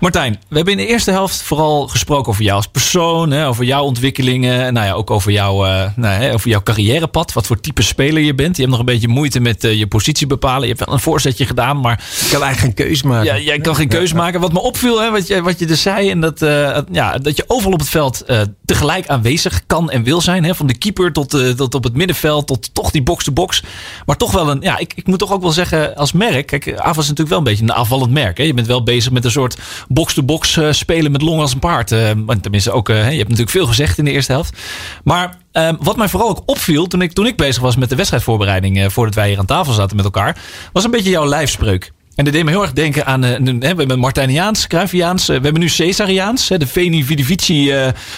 Martijn, 0.01 0.39
we 0.47 0.55
hebben 0.55 0.73
in 0.73 0.79
de 0.79 0.87
eerste 0.87 1.11
helft 1.11 1.41
vooral 1.41 1.87
gesproken 1.87 2.31
over 2.31 2.43
jou 2.43 2.55
als 2.55 2.67
persoon, 2.67 3.31
hè, 3.31 3.47
over 3.47 3.63
jouw 3.63 3.83
ontwikkelingen, 3.83 4.73
nou 4.73 4.85
ja, 4.85 4.93
ook 4.93 5.11
over, 5.11 5.31
jou, 5.31 5.67
uh, 5.67 5.83
nou, 5.95 6.21
hè, 6.21 6.33
over 6.33 6.49
jouw 6.49 6.63
carrièrepad, 6.63 7.33
wat 7.33 7.47
voor 7.47 7.59
type 7.59 7.81
speler 7.81 8.23
je 8.23 8.35
bent. 8.35 8.55
Je 8.55 8.61
hebt 8.61 8.71
nog 8.71 8.79
een 8.79 8.93
beetje 8.93 9.07
moeite 9.07 9.39
met 9.39 9.63
uh, 9.63 9.73
je 9.73 9.87
positie 9.87 10.27
bepalen. 10.27 10.61
Je 10.61 10.67
hebt 10.67 10.85
wel 10.85 10.93
een 10.93 11.01
voorzetje 11.01 11.45
gedaan, 11.45 11.79
maar... 11.79 12.03
Ik 12.21 12.31
kan 12.31 12.43
eigenlijk 12.43 12.77
geen 12.77 12.87
keus 12.87 13.03
maken. 13.03 13.25
Ja, 13.25 13.39
jij 13.39 13.59
kan 13.59 13.75
geen 13.75 13.87
keus 13.87 14.13
maken. 14.13 14.39
Wat 14.39 14.53
me 14.53 14.59
opviel, 14.59 15.01
hè, 15.01 15.11
wat, 15.11 15.27
je, 15.27 15.41
wat 15.41 15.59
je 15.59 15.65
dus 15.65 15.81
zei, 15.81 16.09
en 16.09 16.19
dat, 16.19 16.41
uh, 16.41 16.77
ja, 16.91 17.17
dat 17.17 17.37
je 17.37 17.43
overal 17.47 17.73
op 17.73 17.79
het 17.79 17.89
veld 17.89 18.25
tegelijk 18.65 19.07
aanwezig 19.07 19.65
kan 19.65 19.91
en 19.91 20.03
wil 20.03 20.21
zijn. 20.21 20.43
Hè, 20.43 20.55
van 20.55 20.67
de 20.67 20.77
keeper 20.77 21.13
tot, 21.13 21.57
tot 21.57 21.75
op 21.75 21.83
het 21.83 21.95
middenveld, 21.95 22.47
tot 22.47 22.73
toch 22.73 22.91
die 22.91 23.03
box-to-box. 23.03 23.63
Maar 24.05 24.17
toch 24.17 24.31
wel 24.31 24.49
een, 24.49 24.61
ja, 24.61 24.77
ik, 24.77 24.93
ik 24.95 25.07
moet 25.07 25.19
toch 25.19 25.31
ook 25.31 25.41
wel 25.41 25.51
zeggen 25.51 25.95
als 25.95 26.11
merk, 26.11 26.47
kijk, 26.47 26.73
AVA 26.77 26.89
is 26.89 26.95
natuurlijk 26.95 27.29
wel 27.29 27.37
een 27.37 27.43
beetje 27.43 27.63
een 27.63 27.69
afvallend 27.69 28.11
merk. 28.11 28.37
Hè. 28.37 28.43
Je 28.43 28.53
bent 28.53 28.67
wel 28.67 28.83
bezig 28.83 29.11
met 29.11 29.25
een 29.25 29.31
soort 29.31 29.57
box-to-box 29.93 30.57
uh, 30.57 30.71
spelen 30.71 31.11
met 31.11 31.21
long 31.21 31.41
als 31.41 31.53
een 31.53 31.59
paard. 31.59 31.91
Uh, 31.91 32.09
tenminste, 32.41 32.71
ook, 32.71 32.89
uh, 32.89 32.95
je 32.97 33.17
hebt 33.17 33.29
natuurlijk 33.29 33.49
veel 33.49 33.65
gezegd 33.65 33.97
in 33.97 34.05
de 34.05 34.11
eerste 34.11 34.31
helft. 34.31 34.57
Maar 35.03 35.37
wat 35.79 35.97
mij 35.97 36.09
vooral 36.09 36.29
ook 36.29 36.41
opviel 36.45 36.87
toen 36.87 37.01
ik, 37.01 37.13
toen 37.13 37.25
ik 37.25 37.35
bezig 37.35 37.61
was 37.61 37.75
met 37.75 37.89
de 37.89 37.95
wedstrijdvoorbereiding... 37.95 38.91
voordat 38.91 39.15
wij 39.15 39.27
hier 39.27 39.39
aan 39.39 39.45
tafel 39.45 39.73
zaten 39.73 39.95
met 39.95 40.05
elkaar... 40.05 40.37
was 40.73 40.83
een 40.83 40.91
beetje 40.91 41.09
jouw 41.09 41.25
lijfspreuk. 41.25 41.91
En 42.15 42.23
dat 42.23 42.33
deed 42.33 42.43
me 42.43 42.49
heel 42.49 42.61
erg 42.61 42.73
denken 42.73 43.05
aan, 43.05 43.21
we 43.21 43.65
hebben 43.65 43.99
Martiniaans, 43.99 44.67
Cruyffiaans, 44.67 45.27
we 45.27 45.33
hebben 45.33 45.59
nu 45.59 45.69
Caesariaans, 45.69 46.47
de 46.47 46.67
Veni 46.67 47.03
Vidi 47.03 47.23
Vici 47.23 47.73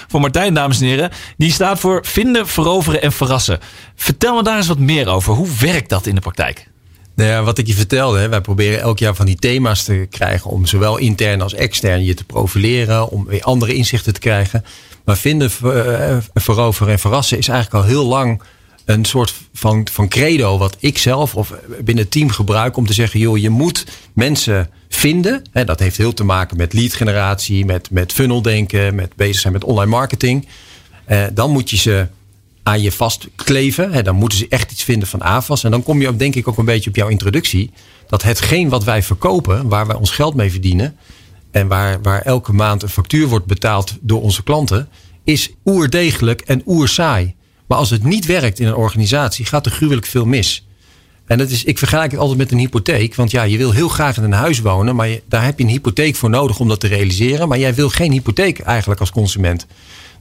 van 0.07 0.21
Martijn, 0.21 0.53
dames 0.53 0.79
en 0.79 0.87
heren. 0.87 1.11
Die 1.37 1.51
staat 1.51 1.79
voor 1.79 2.05
vinden, 2.05 2.47
veroveren 2.47 3.01
en 3.01 3.11
verrassen. 3.11 3.59
Vertel 3.95 4.35
me 4.35 4.43
daar 4.43 4.57
eens 4.57 4.67
wat 4.67 4.79
meer 4.79 5.07
over. 5.07 5.33
Hoe 5.33 5.49
werkt 5.59 5.89
dat 5.89 6.05
in 6.05 6.15
de 6.15 6.21
praktijk? 6.21 6.71
Nou 7.15 7.29
ja, 7.29 7.43
wat 7.43 7.57
ik 7.57 7.67
je 7.67 7.73
vertelde, 7.73 8.27
wij 8.27 8.41
proberen 8.41 8.79
elk 8.79 8.99
jaar 8.99 9.15
van 9.15 9.25
die 9.25 9.35
thema's 9.35 9.83
te 9.83 10.07
krijgen 10.09 10.51
om 10.51 10.65
zowel 10.65 10.97
intern 10.97 11.41
als 11.41 11.53
extern 11.53 12.03
je 12.03 12.13
te 12.13 12.23
profileren, 12.23 13.09
om 13.09 13.25
weer 13.25 13.43
andere 13.43 13.73
inzichten 13.73 14.13
te 14.13 14.19
krijgen. 14.19 14.65
Maar 15.05 15.17
vinden, 15.17 15.51
veroveren 16.33 16.93
en 16.93 16.99
verrassen 16.99 17.37
is 17.37 17.47
eigenlijk 17.47 17.83
al 17.83 17.89
heel 17.89 18.05
lang 18.05 18.41
een 18.85 19.05
soort 19.05 19.33
van, 19.53 19.87
van 19.91 20.07
credo 20.07 20.57
wat 20.57 20.75
ik 20.79 20.97
zelf 20.97 21.35
of 21.35 21.53
binnen 21.67 22.03
het 22.03 22.11
team 22.11 22.29
gebruik 22.29 22.77
om 22.77 22.85
te 22.85 22.93
zeggen, 22.93 23.19
joh, 23.19 23.37
je 23.37 23.49
moet 23.49 23.85
mensen 24.13 24.69
vinden. 24.89 25.41
Dat 25.65 25.79
heeft 25.79 25.97
heel 25.97 26.13
te 26.13 26.23
maken 26.23 26.57
met 26.57 26.73
lead 26.73 26.93
generatie, 26.93 27.65
met, 27.65 27.91
met 27.91 28.11
funnel 28.11 28.41
denken, 28.41 28.95
met 28.95 29.15
bezig 29.15 29.41
zijn 29.41 29.53
met 29.53 29.63
online 29.63 29.91
marketing. 29.91 30.47
Eh, 31.05 31.23
dan 31.33 31.51
moet 31.51 31.69
je 31.69 31.77
ze 31.77 32.07
aan 32.63 32.81
je 32.81 32.91
vastkleven. 32.91 33.91
Hè, 33.91 34.01
dan 34.01 34.15
moeten 34.15 34.37
ze 34.37 34.45
echt 34.49 34.71
iets 34.71 34.83
vinden 34.83 35.07
van 35.07 35.21
AFAS. 35.21 35.63
En 35.63 35.71
dan 35.71 35.83
kom 35.83 36.01
je 36.01 36.07
ook, 36.07 36.19
denk 36.19 36.35
ik 36.35 36.47
ook 36.47 36.57
een 36.57 36.65
beetje 36.65 36.89
op 36.89 36.95
jouw 36.95 37.07
introductie. 37.07 37.71
Dat 38.07 38.23
hetgeen 38.23 38.69
wat 38.69 38.83
wij 38.83 39.03
verkopen, 39.03 39.67
waar 39.67 39.87
wij 39.87 39.95
ons 39.95 40.11
geld 40.11 40.35
mee 40.35 40.51
verdienen. 40.51 40.95
En 41.51 41.67
waar, 41.67 42.01
waar 42.01 42.21
elke 42.21 42.53
maand 42.53 42.83
een 42.83 42.89
factuur 42.89 43.27
wordt 43.27 43.45
betaald 43.45 43.97
door 44.01 44.21
onze 44.21 44.43
klanten. 44.43 44.89
Is 45.23 45.51
oerdegelijk 45.65 46.41
en 46.41 46.61
oersaai. 46.65 47.35
Maar 47.67 47.77
als 47.77 47.89
het 47.89 48.03
niet 48.03 48.25
werkt 48.25 48.59
in 48.59 48.67
een 48.67 48.75
organisatie, 48.75 49.45
gaat 49.45 49.65
er 49.65 49.71
gruwelijk 49.71 50.05
veel 50.05 50.25
mis. 50.25 50.67
En 51.25 51.37
dat 51.37 51.49
is, 51.49 51.63
ik 51.63 51.77
vergelijk 51.77 52.11
het 52.11 52.19
altijd 52.19 52.37
met 52.37 52.51
een 52.51 52.57
hypotheek. 52.57 53.15
Want 53.15 53.31
ja, 53.31 53.43
je 53.43 53.57
wil 53.57 53.71
heel 53.71 53.87
graag 53.87 54.17
in 54.17 54.23
een 54.23 54.31
huis 54.31 54.59
wonen. 54.59 54.95
Maar 54.95 55.07
je, 55.07 55.21
daar 55.27 55.43
heb 55.43 55.57
je 55.57 55.63
een 55.63 55.69
hypotheek 55.69 56.15
voor 56.15 56.29
nodig 56.29 56.59
om 56.59 56.67
dat 56.67 56.79
te 56.79 56.87
realiseren. 56.87 57.47
Maar 57.47 57.59
jij 57.59 57.73
wil 57.73 57.89
geen 57.89 58.11
hypotheek 58.11 58.59
eigenlijk 58.59 58.99
als 58.99 59.11
consument. 59.11 59.65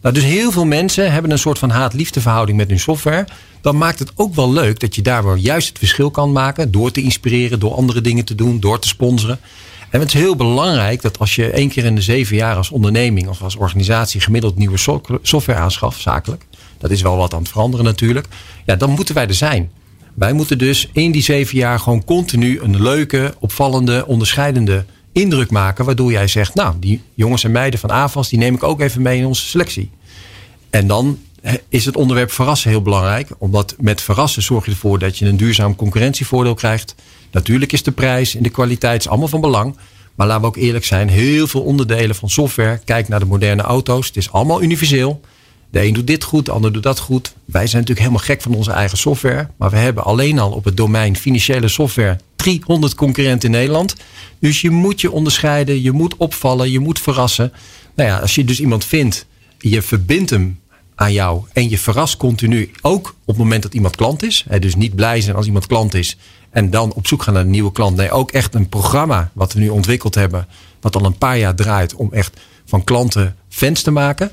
Nou, 0.03 0.15
dus 0.15 0.25
heel 0.25 0.53
veel 0.53 0.65
mensen 0.65 1.13
hebben 1.13 1.31
een 1.31 1.39
soort 1.39 1.59
van 1.59 1.71
haat-liefde 1.71 2.21
verhouding 2.21 2.59
met 2.59 2.69
hun 2.69 2.81
software. 2.81 3.27
Dan 3.61 3.77
maakt 3.77 3.99
het 3.99 4.13
ook 4.15 4.35
wel 4.35 4.53
leuk 4.53 4.81
dat 4.81 4.95
je 4.95 5.03
daar 5.03 5.25
wel 5.25 5.35
juist 5.35 5.69
het 5.69 5.79
verschil 5.79 6.11
kan 6.11 6.33
maken. 6.33 6.71
Door 6.71 6.91
te 6.91 7.03
inspireren, 7.03 7.61
door 7.61 7.75
andere 7.75 8.01
dingen 8.01 8.25
te 8.25 8.35
doen, 8.35 8.61
door 8.61 8.79
te 8.79 8.89
sponsoren. 8.89 9.39
En 9.91 10.01
het 10.01 10.09
is 10.09 10.21
heel 10.21 10.37
belangrijk 10.37 11.03
dat 11.03 11.19
als 11.19 11.35
je 11.35 11.51
één 11.51 11.69
keer 11.69 11.85
in 11.85 11.95
de 11.95 12.03
zeven 12.03 12.37
jaar 12.37 12.57
als 12.57 12.71
onderneming 12.71 13.29
of 13.29 13.43
als 13.43 13.57
organisatie 13.57 14.21
gemiddeld 14.21 14.57
nieuwe 14.57 14.79
software 15.23 15.59
aanschaft, 15.59 16.01
zakelijk. 16.01 16.45
Dat 16.79 16.91
is 16.91 17.03
wel 17.03 17.17
wat 17.17 17.35
aan 17.35 17.41
het 17.41 17.49
veranderen 17.49 17.85
natuurlijk. 17.85 18.27
Ja, 18.65 18.77
dan 18.77 18.91
moeten 18.91 19.15
wij 19.15 19.27
er 19.27 19.35
zijn. 19.35 19.71
Wij 20.15 20.33
moeten 20.33 20.59
dus 20.59 20.89
in 20.93 21.13
die 21.13 21.23
zeven 21.23 21.57
jaar 21.59 21.79
gewoon 21.79 22.05
continu 22.05 22.61
een 22.61 22.83
leuke, 22.83 23.35
opvallende, 23.39 24.07
onderscheidende 24.07 24.85
indruk 25.13 25.51
maken. 25.51 25.85
Waardoor 25.85 26.11
jij 26.11 26.27
zegt, 26.27 26.55
nou, 26.55 26.75
die 26.79 27.03
jongens 27.15 27.45
en 27.45 27.51
meiden 27.51 27.81
van 27.81 27.91
AVAS, 27.93 28.29
die 28.29 28.39
neem 28.39 28.55
ik 28.55 28.63
ook 28.63 28.81
even 28.81 29.03
mee 29.03 29.19
in 29.19 29.27
onze 29.27 29.47
selectie. 29.47 29.91
En 30.71 30.87
dan 30.87 31.19
is 31.69 31.85
het 31.85 31.97
onderwerp 31.97 32.33
verrassen 32.33 32.71
heel 32.71 32.83
belangrijk. 32.83 33.29
Omdat 33.39 33.75
met 33.79 34.01
verrassen 34.01 34.43
zorg 34.43 34.65
je 34.65 34.71
ervoor 34.71 34.99
dat 34.99 35.19
je 35.19 35.27
een 35.27 35.37
duurzaam 35.37 35.77
concurrentievoordeel 35.77 36.55
krijgt. 36.55 36.95
Natuurlijk 37.31 37.73
is 37.73 37.83
de 37.83 37.93
prijs 37.93 38.35
en 38.35 38.43
de 38.43 38.51
kwaliteit 38.51 39.09
allemaal 39.09 39.29
van 39.29 39.41
belang. 39.41 39.77
Maar 40.15 40.27
laten 40.27 40.43
we 40.43 40.49
ook 40.49 40.57
eerlijk 40.57 40.85
zijn, 40.85 41.09
heel 41.09 41.47
veel 41.47 41.63
onderdelen 41.63 42.17
van 42.17 42.31
software. 42.31 42.81
Kijk 42.85 43.09
naar 43.09 43.19
de 43.19 43.27
moderne 43.27 43.63
auto's. 43.63 44.07
Het 44.07 44.17
is 44.17 44.33
allemaal 44.33 44.63
universeel. 44.63 45.21
De 45.73 45.85
een 45.87 45.93
doet 45.93 46.07
dit 46.07 46.25
goed, 46.25 46.45
de 46.45 46.53
ander 46.53 46.73
doet 46.73 46.83
dat 46.83 46.99
goed. 46.99 47.35
Wij 47.45 47.67
zijn 47.67 47.83
natuurlijk 47.83 47.99
helemaal 47.99 48.27
gek 48.27 48.43
van 48.43 48.55
onze 48.55 48.71
eigen 48.71 48.99
software. 48.99 49.49
Maar 49.57 49.71
we 49.71 49.77
hebben 49.77 50.05
alleen 50.05 50.39
al 50.39 50.51
op 50.51 50.65
het 50.65 50.77
domein 50.77 51.17
financiële 51.17 51.69
software 51.69 52.19
300 52.37 52.95
concurrenten 52.95 53.49
in 53.49 53.55
Nederland. 53.55 53.95
Dus 54.39 54.61
je 54.61 54.71
moet 54.71 55.01
je 55.01 55.11
onderscheiden, 55.11 55.83
je 55.83 55.93
moet 55.93 56.17
opvallen, 56.17 56.71
je 56.71 56.81
moet 56.81 57.01
verrassen. 57.01 57.53
Nou 57.95 58.09
ja, 58.09 58.19
als 58.19 58.35
je 58.35 58.45
dus 58.45 58.61
iemand 58.61 58.85
vindt, 58.85 59.27
je 59.59 59.83
verbindt 59.83 60.31
hem 60.31 60.61
aan 60.95 61.13
jou 61.13 61.43
en 61.53 61.69
je 61.69 61.79
verrast 61.79 62.17
continu. 62.17 62.71
Ook 62.81 63.09
op 63.09 63.27
het 63.27 63.37
moment 63.37 63.63
dat 63.63 63.75
iemand 63.75 63.97
klant 63.97 64.23
is. 64.23 64.45
Dus 64.59 64.75
niet 64.75 64.95
blij 64.95 65.21
zijn 65.21 65.37
als 65.37 65.47
iemand 65.47 65.67
klant 65.67 65.95
is 65.95 66.17
en 66.51 66.71
dan 66.71 66.93
op 66.93 67.07
zoek 67.07 67.23
gaan 67.23 67.35
naar 67.35 67.43
een 67.43 67.51
nieuwe 67.51 67.73
klant. 67.73 67.97
Nee, 67.97 68.11
ook 68.11 68.31
echt 68.31 68.55
een 68.55 68.69
programma 68.69 69.31
wat 69.33 69.53
we 69.53 69.61
nu 69.61 69.69
ontwikkeld 69.69 70.15
hebben, 70.15 70.47
wat 70.81 70.97
al 70.97 71.05
een 71.05 71.19
paar 71.19 71.39
jaar 71.39 71.55
draait 71.55 71.95
om 71.95 72.13
echt 72.13 72.41
van 72.65 72.85
klanten 72.85 73.37
fans 73.49 73.83
te 73.83 73.91
maken 73.91 74.31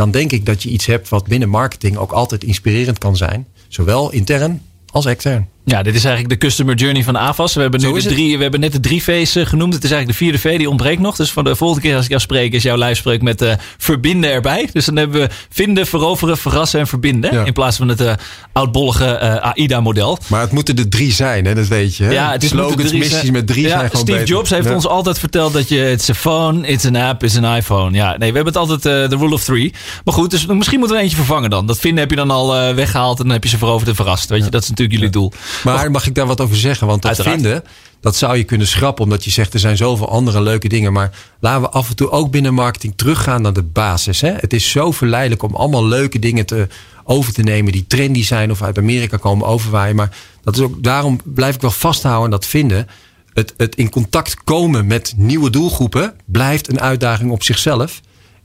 dan 0.00 0.10
denk 0.10 0.32
ik 0.32 0.46
dat 0.46 0.62
je 0.62 0.68
iets 0.68 0.86
hebt 0.86 1.08
wat 1.08 1.26
binnen 1.26 1.48
marketing 1.48 1.96
ook 1.96 2.12
altijd 2.12 2.44
inspirerend 2.44 2.98
kan 2.98 3.16
zijn. 3.16 3.46
Zowel 3.68 4.10
intern 4.12 4.62
als 4.90 5.06
extern. 5.06 5.48
Ja, 5.64 5.82
dit 5.82 5.94
is 5.94 6.04
eigenlijk 6.04 6.40
de 6.40 6.46
customer 6.46 6.74
journey 6.74 7.04
van 7.04 7.18
AVAS. 7.18 7.54
We 7.54 7.60
hebben, 7.60 7.80
nu 7.80 7.92
de 7.92 8.08
drie, 8.08 8.36
we 8.36 8.42
hebben 8.42 8.60
net 8.60 8.72
de 8.72 8.80
drie 8.80 9.02
V's 9.02 9.36
eh, 9.36 9.46
genoemd. 9.46 9.74
Het 9.74 9.84
is 9.84 9.90
eigenlijk 9.90 10.18
de 10.18 10.24
vierde 10.24 10.38
V, 10.38 10.58
die 10.58 10.68
ontbreekt 10.68 11.00
nog. 11.00 11.16
Dus 11.16 11.30
voor 11.30 11.44
de 11.44 11.56
volgende 11.56 11.82
keer 11.82 11.94
als 11.94 12.04
ik 12.04 12.10
jou 12.10 12.20
spreek, 12.22 12.52
is 12.52 12.62
jouw 12.62 12.76
lijfspreuk 12.76 13.22
met 13.22 13.42
uh, 13.42 13.52
verbinden 13.78 14.32
erbij. 14.32 14.68
Dus 14.72 14.84
dan 14.84 14.96
hebben 14.96 15.20
we 15.20 15.28
vinden, 15.50 15.86
veroveren, 15.86 16.38
verrassen 16.38 16.80
en 16.80 16.86
verbinden. 16.86 17.46
In 17.46 17.52
plaats 17.52 17.76
van 17.76 17.88
het 17.88 18.00
uh, 18.00 18.12
oudbollige 18.52 19.40
AIDA-model. 19.40 20.18
Maar 20.26 20.40
het 20.40 20.52
moeten 20.52 20.76
er 20.76 20.88
drie 20.88 21.12
zijn, 21.12 21.44
hè? 21.44 21.54
dat 21.54 21.66
weet 21.66 21.96
je. 21.96 22.04
Hè? 22.04 22.10
Ja, 22.10 22.32
het 22.32 22.42
is 22.42 22.48
Slogans, 22.48 22.92
missies 22.92 23.30
met 23.30 23.46
drie 23.46 23.68
zijn 23.68 23.90
gewoon 23.90 24.06
Steve 24.06 24.24
Jobs 24.24 24.50
heeft 24.50 24.70
ons 24.70 24.86
altijd 24.86 25.18
verteld 25.18 25.52
dat 25.52 25.68
je... 25.68 25.78
Het 25.78 26.00
is 26.00 26.10
a 26.10 26.14
phone, 26.14 26.66
it's 26.66 26.84
an 26.84 26.96
app, 26.96 27.22
it's 27.22 27.36
an 27.36 27.56
iPhone. 27.56 27.96
Ja, 27.96 28.08
nee, 28.08 28.30
we 28.30 28.36
hebben 28.36 28.44
het 28.44 28.56
altijd 28.56 28.82
de 28.82 29.16
rule 29.16 29.34
of 29.34 29.44
three. 29.44 29.72
Maar 30.04 30.14
goed, 30.14 30.30
dus 30.30 30.46
misschien 30.46 30.78
moeten 30.78 30.96
we 30.96 31.02
eentje 31.02 31.16
vervangen 31.16 31.50
dan. 31.50 31.66
Dat 31.66 31.78
vinden 31.78 32.00
heb 32.00 32.10
je 32.10 32.16
dan 32.16 32.30
al 32.30 32.74
weggehaald 32.74 33.18
en 33.18 33.24
dan 33.24 33.32
heb 33.32 33.42
je 33.42 33.50
ze 33.50 33.58
veroverd 33.58 33.88
en 33.88 33.94
verrast. 33.94 34.28
Weet 34.28 34.44
je, 34.44 34.50
dat 34.50 34.62
is 34.62 34.68
natuurlijk 34.68 34.98
jullie 34.98 35.12
doel. 35.12 35.32
Maar 35.64 35.90
mag 35.90 36.06
ik 36.06 36.14
daar 36.14 36.26
wat 36.26 36.40
over 36.40 36.56
zeggen. 36.56 36.86
Want 36.86 37.02
dat 37.02 37.22
vinden, 37.22 37.64
dat 38.00 38.16
zou 38.16 38.36
je 38.36 38.44
kunnen 38.44 38.66
schrappen. 38.66 39.04
Omdat 39.04 39.24
je 39.24 39.30
zegt, 39.30 39.54
er 39.54 39.60
zijn 39.60 39.76
zoveel 39.76 40.08
andere 40.08 40.42
leuke 40.42 40.68
dingen. 40.68 40.92
Maar 40.92 41.10
laten 41.40 41.62
we 41.62 41.68
af 41.68 41.88
en 41.88 41.96
toe 41.96 42.10
ook 42.10 42.30
binnen 42.30 42.54
marketing 42.54 42.92
teruggaan 42.96 43.42
naar 43.42 43.52
de 43.52 43.62
basis. 43.62 44.20
Hè? 44.20 44.32
Het 44.32 44.52
is 44.52 44.70
zo 44.70 44.90
verleidelijk 44.90 45.42
om 45.42 45.54
allemaal 45.54 45.86
leuke 45.86 46.18
dingen 46.18 46.46
te, 46.46 46.68
over 47.04 47.32
te 47.32 47.42
nemen. 47.42 47.72
Die 47.72 47.86
trendy 47.86 48.24
zijn 48.24 48.50
of 48.50 48.62
uit 48.62 48.78
Amerika 48.78 49.16
komen 49.16 49.46
overwaaien. 49.46 49.96
Maar 49.96 50.16
dat 50.42 50.56
is 50.56 50.62
ook, 50.62 50.82
daarom 50.82 51.20
blijf 51.24 51.54
ik 51.54 51.60
wel 51.60 51.70
vasthouden 51.70 52.24
aan 52.24 52.30
dat 52.30 52.46
vinden. 52.46 52.88
Het, 53.32 53.54
het 53.56 53.74
in 53.74 53.90
contact 53.90 54.44
komen 54.44 54.86
met 54.86 55.14
nieuwe 55.16 55.50
doelgroepen 55.50 56.14
blijft 56.24 56.68
een 56.68 56.80
uitdaging 56.80 57.30
op 57.30 57.42
zichzelf. 57.42 58.00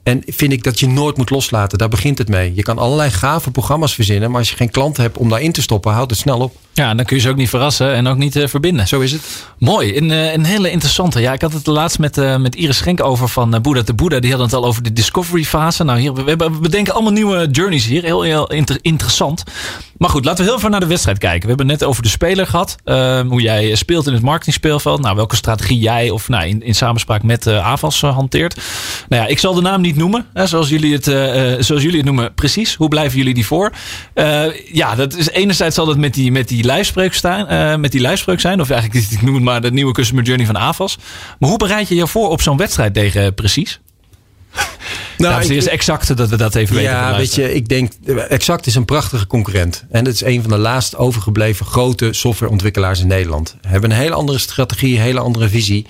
En 0.05 0.21
vind 0.25 0.51
ik 0.51 0.63
dat 0.63 0.79
je 0.79 0.87
nooit 0.87 1.17
moet 1.17 1.29
loslaten. 1.29 1.77
Daar 1.77 1.89
begint 1.89 2.17
het 2.17 2.29
mee. 2.29 2.51
Je 2.55 2.63
kan 2.63 2.77
allerlei 2.77 3.09
gave 3.09 3.51
programma's 3.51 3.93
verzinnen. 3.93 4.29
Maar 4.29 4.39
als 4.39 4.49
je 4.49 4.55
geen 4.55 4.71
klant 4.71 4.97
hebt 4.97 5.17
om 5.17 5.29
daarin 5.29 5.51
te 5.51 5.61
stoppen, 5.61 5.91
houd 5.91 6.09
het 6.09 6.19
snel 6.19 6.39
op. 6.39 6.55
Ja, 6.73 6.93
dan 6.93 7.05
kun 7.05 7.15
je 7.15 7.21
ze 7.21 7.29
ook 7.29 7.35
niet 7.35 7.49
verrassen 7.49 7.93
en 7.93 8.07
ook 8.07 8.17
niet 8.17 8.35
uh, 8.35 8.47
verbinden. 8.47 8.87
Zo 8.87 8.99
is 8.99 9.11
het. 9.11 9.21
Mooi. 9.57 9.97
Een, 9.97 10.09
uh, 10.09 10.33
een 10.33 10.45
hele 10.45 10.71
interessante. 10.71 11.21
Ja, 11.21 11.33
ik 11.33 11.41
had 11.41 11.53
het 11.53 11.67
laatst 11.67 11.99
met, 11.99 12.17
uh, 12.17 12.35
met 12.37 12.55
Iris 12.55 12.77
Schenk 12.77 13.03
over 13.03 13.29
van 13.29 13.55
uh, 13.55 13.61
Boeddha 13.61 13.81
de 13.81 13.93
Boeddha. 13.93 14.19
Die 14.19 14.29
hadden 14.29 14.47
het 14.47 14.55
al 14.55 14.65
over 14.65 14.83
de 14.83 14.93
discovery 14.93 15.43
fase. 15.43 15.83
Nou, 15.83 15.99
hier, 15.99 16.13
we, 16.13 16.35
we 16.35 16.49
bedenken 16.49 16.93
allemaal 16.93 17.11
nieuwe 17.11 17.47
journeys 17.51 17.85
hier. 17.85 18.03
Heel, 18.03 18.21
heel 18.21 18.47
inter 18.47 18.77
interessant. 18.81 19.43
Maar 19.97 20.09
goed, 20.09 20.25
laten 20.25 20.43
we 20.43 20.51
heel 20.51 20.59
veel 20.59 20.69
naar 20.69 20.79
de 20.79 20.85
wedstrijd 20.85 21.17
kijken. 21.17 21.41
We 21.41 21.47
hebben 21.47 21.69
het 21.69 21.79
net 21.79 21.89
over 21.89 22.03
de 22.03 22.09
speler 22.09 22.47
gehad. 22.47 22.75
Ehm, 22.83 23.27
hoe 23.27 23.41
jij 23.41 23.75
speelt 23.75 24.07
in 24.07 24.13
het 24.13 24.21
marketingspeelveld. 24.21 25.01
Nou, 25.01 25.15
welke 25.15 25.35
strategie 25.35 25.79
jij 25.79 26.09
of 26.09 26.29
nou, 26.29 26.47
in, 26.47 26.63
in 26.63 26.75
samenspraak 26.75 27.23
met 27.23 27.47
AVAS 27.47 28.01
hanteert. 28.01 28.55
Nou 29.09 29.21
ja, 29.21 29.27
ik 29.27 29.39
zal 29.39 29.53
de 29.53 29.61
naam 29.61 29.81
niet 29.81 29.94
noemen. 29.95 30.25
Hè, 30.33 30.47
zoals, 30.47 30.69
jullie 30.69 30.93
het, 30.93 31.03
zoals 31.65 31.81
jullie 31.81 31.97
het 31.97 32.05
noemen. 32.05 32.33
Precies. 32.33 32.75
Hoe 32.75 32.87
blijven 32.87 33.17
jullie 33.17 33.33
die 33.33 33.45
voor? 33.45 33.71
ja, 34.71 34.95
dat 34.95 35.15
is 35.15 35.29
enerzijds 35.29 35.75
zal 35.75 35.87
het 35.87 35.97
met 35.97 36.13
die, 36.13 36.31
met 36.31 36.47
die 36.47 36.63
lijfspreuk 36.63 37.13
staan, 37.13 37.51
uh, 37.51 37.75
met 37.75 37.91
die 37.91 38.01
lijfspreuk 38.01 38.39
zijn. 38.39 38.61
Of 38.61 38.69
eigenlijk, 38.69 39.05
ik 39.11 39.21
noem 39.21 39.33
het 39.33 39.43
maar 39.43 39.61
de 39.61 39.71
nieuwe 39.71 39.93
Customer 39.93 40.23
Journey 40.23 40.45
van 40.45 40.57
AVAS. 40.57 40.97
Maar 41.39 41.49
hoe 41.49 41.57
bereid 41.57 41.87
je 41.87 41.95
je 41.95 42.07
voor 42.07 42.29
op 42.29 42.41
zo'n 42.41 42.57
wedstrijd 42.57 42.93
tegen 42.93 43.33
Precies? 43.33 43.79
Nou, 45.17 45.33
ja, 45.33 45.39
het 45.39 45.49
is 45.49 45.67
exact 45.67 46.17
dat 46.17 46.29
we 46.29 46.37
dat 46.37 46.55
even 46.55 46.75
weten. 46.75 46.91
Ja, 46.91 47.17
weet 47.17 47.35
je, 47.35 47.53
ik 47.53 47.67
denk, 47.67 47.91
Exact 48.29 48.65
is 48.65 48.75
een 48.75 48.85
prachtige 48.85 49.27
concurrent. 49.27 49.85
En 49.89 50.05
het 50.05 50.13
is 50.13 50.23
een 50.23 50.41
van 50.41 50.51
de 50.51 50.57
laatst 50.57 50.95
overgebleven 50.95 51.65
grote 51.65 52.13
softwareontwikkelaars 52.13 52.99
in 52.99 53.07
Nederland. 53.07 53.55
Hebben 53.67 53.91
een 53.91 53.97
hele 53.97 54.15
andere 54.15 54.37
strategie, 54.37 54.95
een 54.95 55.01
hele 55.01 55.19
andere 55.19 55.49
visie. 55.49 55.85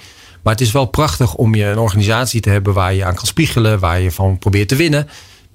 Maar 0.46 0.54
het 0.54 0.64
is 0.64 0.72
wel 0.72 0.86
prachtig 0.86 1.36
om 1.36 1.56
je 1.56 1.66
een 1.66 1.78
organisatie 1.78 2.42
te 2.42 2.50
hebben 2.50 2.74
waar 2.74 2.94
je 2.94 3.06
aan 3.06 3.16
kan 3.16 3.26
spiegelen, 3.26 3.80
waar 3.80 4.02
je 4.02 4.12
van 4.12 4.38
probeert 4.40 4.68
te 4.68 4.76
winnen 4.76 5.08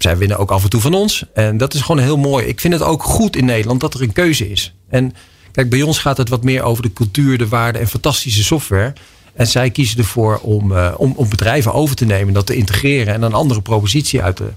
zij 0.02 0.16
winnen 0.16 0.38
ook 0.38 0.50
af 0.50 0.62
en 0.62 0.70
toe 0.70 0.80
van 0.80 0.94
ons. 0.94 1.24
En 1.34 1.56
dat 1.56 1.74
is 1.74 1.80
gewoon 1.80 2.02
heel 2.02 2.16
mooi. 2.16 2.46
Ik 2.46 2.60
vind 2.60 2.72
het 2.72 2.82
ook 2.82 3.02
goed 3.02 3.36
in 3.36 3.44
Nederland 3.44 3.80
dat 3.80 3.94
er 3.94 4.02
een 4.02 4.12
keuze 4.12 4.50
is. 4.50 4.74
En 4.88 5.14
kijk, 5.52 5.70
bij 5.70 5.82
ons 5.82 5.98
gaat 5.98 6.16
het 6.16 6.28
wat 6.28 6.44
meer 6.44 6.62
over 6.62 6.82
de 6.82 6.92
cultuur, 6.92 7.38
de 7.38 7.48
waarde 7.48 7.78
en 7.78 7.88
fantastische 7.88 8.44
software. 8.44 8.92
En 9.34 9.46
zij 9.46 9.70
kiezen 9.70 9.98
ervoor 9.98 10.38
om, 10.42 10.72
uh, 10.72 10.94
om, 10.96 11.12
om 11.16 11.28
bedrijven 11.28 11.72
over 11.72 11.96
te 11.96 12.04
nemen, 12.04 12.34
dat 12.34 12.46
te 12.46 12.54
integreren 12.54 13.14
en 13.14 13.22
een 13.22 13.32
andere 13.32 13.62
propositie 13.62 14.22
uit 14.22 14.36
te. 14.36 14.52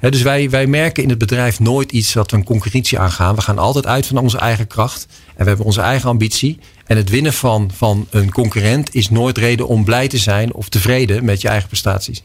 Dus 0.00 0.22
wij, 0.22 0.50
wij 0.50 0.66
merken 0.66 1.02
in 1.02 1.08
het 1.08 1.18
bedrijf 1.18 1.60
nooit 1.60 1.92
iets 1.92 2.12
dat 2.12 2.30
we 2.30 2.36
een 2.36 2.44
concurrentie 2.44 2.98
aangaan. 2.98 3.34
We 3.34 3.40
gaan 3.40 3.58
altijd 3.58 3.86
uit 3.86 4.06
van 4.06 4.18
onze 4.18 4.38
eigen 4.38 4.66
kracht. 4.66 5.06
En 5.36 5.42
we 5.42 5.48
hebben 5.48 5.66
onze 5.66 5.80
eigen 5.80 6.08
ambitie. 6.08 6.58
En 6.86 6.96
het 6.96 7.10
winnen 7.10 7.32
van, 7.32 7.70
van 7.74 8.06
een 8.10 8.32
concurrent 8.32 8.94
is 8.94 9.10
nooit 9.10 9.38
reden 9.38 9.68
om 9.68 9.84
blij 9.84 10.08
te 10.08 10.18
zijn 10.18 10.54
of 10.54 10.68
tevreden 10.68 11.24
met 11.24 11.40
je 11.40 11.48
eigen 11.48 11.68
prestaties. 11.68 12.22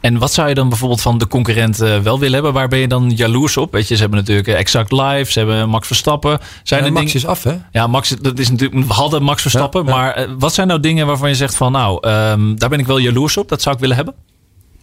En 0.00 0.18
wat 0.18 0.32
zou 0.32 0.48
je 0.48 0.54
dan 0.54 0.68
bijvoorbeeld 0.68 1.00
van 1.00 1.18
de 1.18 1.26
concurrent 1.26 1.82
uh, 1.82 1.98
wel 1.98 2.18
willen 2.18 2.34
hebben? 2.34 2.52
Waar 2.52 2.68
ben 2.68 2.78
je 2.78 2.88
dan 2.88 3.10
jaloers 3.10 3.56
op? 3.56 3.72
Weet 3.72 3.88
je, 3.88 3.94
ze 3.94 4.00
hebben 4.00 4.18
natuurlijk 4.18 4.48
eh, 4.48 4.58
Exact 4.58 4.92
Live, 4.92 5.32
ze 5.32 5.38
hebben 5.38 5.68
Max 5.68 5.86
Verstappen. 5.86 6.38
Zijn 6.62 6.80
ja, 6.80 6.86
er 6.86 6.92
Max 6.92 7.14
is 7.14 7.26
af, 7.26 7.42
hè? 7.42 7.56
Ja, 7.72 7.86
Max, 7.86 8.14
dat 8.20 8.38
is 8.38 8.50
natuurlijk, 8.50 8.86
we 8.86 8.92
hadden 8.92 9.22
Max 9.22 9.42
Verstappen. 9.42 9.84
Ja, 9.84 9.90
maar 9.90 10.28
uh, 10.28 10.34
wat 10.38 10.54
zijn 10.54 10.66
nou 10.66 10.80
dingen 10.80 11.06
waarvan 11.06 11.28
je 11.28 11.34
zegt 11.34 11.54
van, 11.54 11.72
nou, 11.72 12.08
um, 12.08 12.58
daar 12.58 12.68
ben 12.68 12.78
ik 12.78 12.86
wel 12.86 12.98
jaloers 12.98 13.36
op. 13.36 13.48
Dat 13.48 13.62
zou 13.62 13.74
ik 13.74 13.80
willen 13.80 13.96
hebben? 13.96 14.14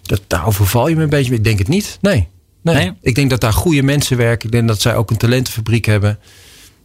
Dat, 0.02 0.22
daar 0.28 0.46
overval 0.46 0.88
je 0.88 0.96
me 0.96 1.04
een 1.04 1.10
beetje. 1.10 1.34
Ik 1.34 1.44
denk 1.44 1.60
het 1.60 1.68
niet. 1.68 1.98
Nee. 2.02 2.28
nee. 2.62 2.76
nee. 2.76 2.94
Ik 3.02 3.16
denk 3.16 3.30
dat 3.30 3.42
daar 3.42 3.54
goede 3.54 3.84
mensen 3.84 4.18
werken. 4.18 4.46
Ik 4.46 4.52
denk 4.52 4.68
dat 4.68 4.82
zij 4.82 4.96
ook 4.96 5.10
een 5.10 5.18
talentenfabriek 5.18 5.86
hebben. 5.86 6.20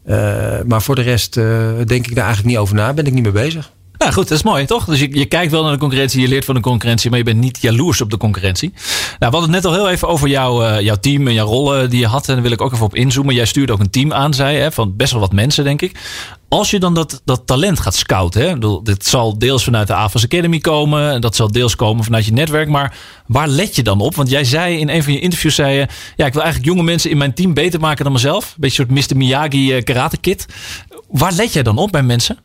Uh, 0.07 0.61
maar 0.67 0.83
voor 0.83 0.95
de 0.95 1.03
rest 1.03 1.35
denk 1.87 2.07
ik 2.07 2.15
daar 2.15 2.25
eigenlijk 2.25 2.45
niet 2.45 2.57
over 2.57 2.75
na. 2.75 2.93
Ben 2.93 3.07
ik 3.07 3.13
niet 3.13 3.23
mee 3.23 3.33
bezig. 3.33 3.73
Nou 4.03 4.15
goed, 4.15 4.29
dat 4.29 4.39
is 4.39 4.45
mooi, 4.45 4.65
toch? 4.65 4.85
Dus 4.85 5.01
je, 5.01 5.17
je 5.17 5.25
kijkt 5.25 5.53
wel 5.53 5.63
naar 5.63 5.73
de 5.73 5.79
concurrentie, 5.79 6.21
je 6.21 6.29
leert 6.29 6.45
van 6.45 6.55
de 6.55 6.61
concurrentie, 6.61 7.11
maar 7.11 7.19
je 7.19 7.25
bent 7.25 7.39
niet 7.39 7.59
jaloers 7.61 8.01
op 8.01 8.11
de 8.11 8.17
concurrentie. 8.17 8.73
Nou, 8.73 9.17
we 9.19 9.25
hadden 9.25 9.43
het 9.43 9.51
net 9.51 9.65
al 9.65 9.73
heel 9.73 9.89
even 9.89 10.09
over 10.09 10.29
jou, 10.29 10.67
uh, 10.67 10.81
jouw 10.81 10.97
team 10.97 11.27
en 11.27 11.33
jouw 11.33 11.47
rollen 11.47 11.91
die 11.91 12.01
je 12.01 12.07
had. 12.07 12.29
En 12.29 12.35
daar 12.35 12.43
wil 12.43 12.53
ik 12.53 12.61
ook 12.61 12.73
even 12.73 12.85
op 12.85 12.95
inzoomen. 12.95 13.35
Jij 13.35 13.45
stuurde 13.45 13.73
ook 13.73 13.81
een 13.81 13.91
team 13.91 14.13
aan, 14.13 14.35
zei 14.35 14.57
hè, 14.57 14.73
van 14.73 14.97
best 14.97 15.13
wel 15.13 15.21
wat 15.21 15.33
mensen, 15.33 15.65
denk 15.65 15.83
ik. 15.83 15.99
Als 16.49 16.71
je 16.71 16.79
dan 16.79 16.95
dat, 16.95 17.23
dat 17.25 17.47
talent 17.47 17.81
gaat 17.81 17.95
scouten, 17.95 18.43
hè, 18.43 18.53
bedoel, 18.53 18.83
dit 18.83 19.07
zal 19.07 19.39
deels 19.39 19.65
vanuit 19.65 19.87
de 19.87 19.95
AFAS 19.95 20.25
Academy 20.25 20.59
komen, 20.59 21.21
dat 21.21 21.37
zal 21.37 21.53
deels 21.53 21.77
komen 21.77 22.05
vanuit 22.05 22.25
je 22.25 22.33
netwerk, 22.33 22.69
maar 22.69 22.97
waar 23.27 23.49
let 23.49 23.77
je 23.77 23.83
dan 23.83 24.01
op? 24.01 24.15
Want 24.15 24.31
jij 24.31 24.45
zei 24.45 24.79
in 24.79 24.89
een 24.89 25.03
van 25.03 25.13
je 25.13 25.21
interviews, 25.21 25.55
zei 25.55 25.75
je, 25.75 25.87
ja, 26.17 26.27
ik 26.27 26.33
wil 26.33 26.43
eigenlijk 26.43 26.73
jonge 26.73 26.83
mensen 26.83 27.11
in 27.11 27.19
mijn 27.19 27.35
team 27.35 27.55
beter 27.55 27.81
maken 27.81 28.05
dan 28.05 28.13
mezelf. 28.13 28.45
Een 28.45 28.55
beetje 28.57 28.83
een 28.83 28.97
soort 28.97 29.11
Mr. 29.11 29.17
Miyagi 29.17 29.77
uh, 29.77 29.83
karate 29.83 30.17
kit. 30.17 30.47
Waar 31.09 31.33
let 31.33 31.53
jij 31.53 31.63
dan 31.63 31.79
op 31.79 31.93
bij 31.93 32.03
mensen? 32.03 32.39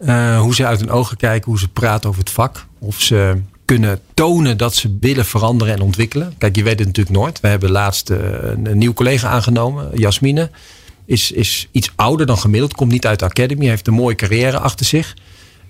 Uh, 0.00 0.40
hoe 0.40 0.54
ze 0.54 0.66
uit 0.66 0.80
hun 0.80 0.90
ogen 0.90 1.16
kijken, 1.16 1.50
hoe 1.50 1.58
ze 1.58 1.68
praten 1.68 2.08
over 2.08 2.20
het 2.20 2.30
vak. 2.30 2.66
Of 2.78 3.00
ze 3.00 3.40
kunnen 3.64 4.00
tonen 4.14 4.56
dat 4.56 4.74
ze 4.74 4.96
willen 5.00 5.24
veranderen 5.24 5.74
en 5.74 5.80
ontwikkelen. 5.80 6.34
Kijk, 6.38 6.56
je 6.56 6.62
weet 6.62 6.78
het 6.78 6.86
natuurlijk 6.86 7.16
nooit. 7.16 7.40
We 7.40 7.48
hebben 7.48 7.70
laatst 7.70 8.10
uh, 8.10 8.18
een 8.64 8.78
nieuw 8.78 8.92
collega 8.92 9.28
aangenomen, 9.28 9.90
Jasmine. 9.94 10.50
Is, 11.04 11.32
is 11.32 11.68
iets 11.70 11.92
ouder 11.96 12.26
dan 12.26 12.38
gemiddeld, 12.38 12.74
komt 12.74 12.92
niet 12.92 13.06
uit 13.06 13.18
de 13.18 13.24
academy, 13.24 13.66
heeft 13.66 13.86
een 13.86 13.94
mooie 13.94 14.14
carrière 14.14 14.58
achter 14.58 14.86
zich. 14.86 15.14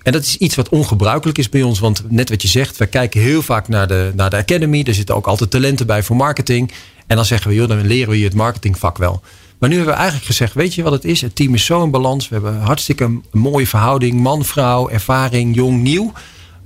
En 0.03 0.11
dat 0.11 0.21
is 0.21 0.37
iets 0.37 0.55
wat 0.55 0.69
ongebruikelijk 0.69 1.37
is 1.37 1.49
bij 1.49 1.63
ons. 1.63 1.79
Want 1.79 2.03
net 2.09 2.29
wat 2.29 2.41
je 2.41 2.47
zegt, 2.47 2.77
we 2.77 2.85
kijken 2.85 3.21
heel 3.21 3.41
vaak 3.41 3.67
naar 3.67 3.87
de, 3.87 4.11
naar 4.15 4.29
de 4.29 4.37
academy. 4.37 4.83
Er 4.87 4.93
zitten 4.93 5.15
ook 5.15 5.27
altijd 5.27 5.49
talenten 5.51 5.87
bij 5.87 6.03
voor 6.03 6.15
marketing. 6.15 6.71
En 7.07 7.15
dan 7.15 7.25
zeggen 7.25 7.49
we, 7.49 7.55
joh, 7.55 7.67
dan 7.67 7.87
leren 7.87 8.09
we 8.09 8.19
je 8.19 8.25
het 8.25 8.33
marketingvak 8.33 8.97
wel. 8.97 9.21
Maar 9.59 9.69
nu 9.69 9.75
hebben 9.75 9.93
we 9.93 9.99
eigenlijk 9.99 10.29
gezegd, 10.29 10.53
weet 10.53 10.73
je 10.73 10.83
wat 10.83 10.91
het 10.91 11.05
is? 11.05 11.21
Het 11.21 11.35
team 11.35 11.53
is 11.53 11.65
zo 11.65 11.83
in 11.83 11.91
balans. 11.91 12.29
We 12.29 12.33
hebben 12.35 12.61
hartstikke 12.61 13.03
een 13.03 13.23
mooie 13.31 13.67
verhouding. 13.67 14.19
Man, 14.19 14.45
vrouw, 14.45 14.89
ervaring, 14.89 15.55
jong, 15.55 15.81
nieuw. 15.81 16.13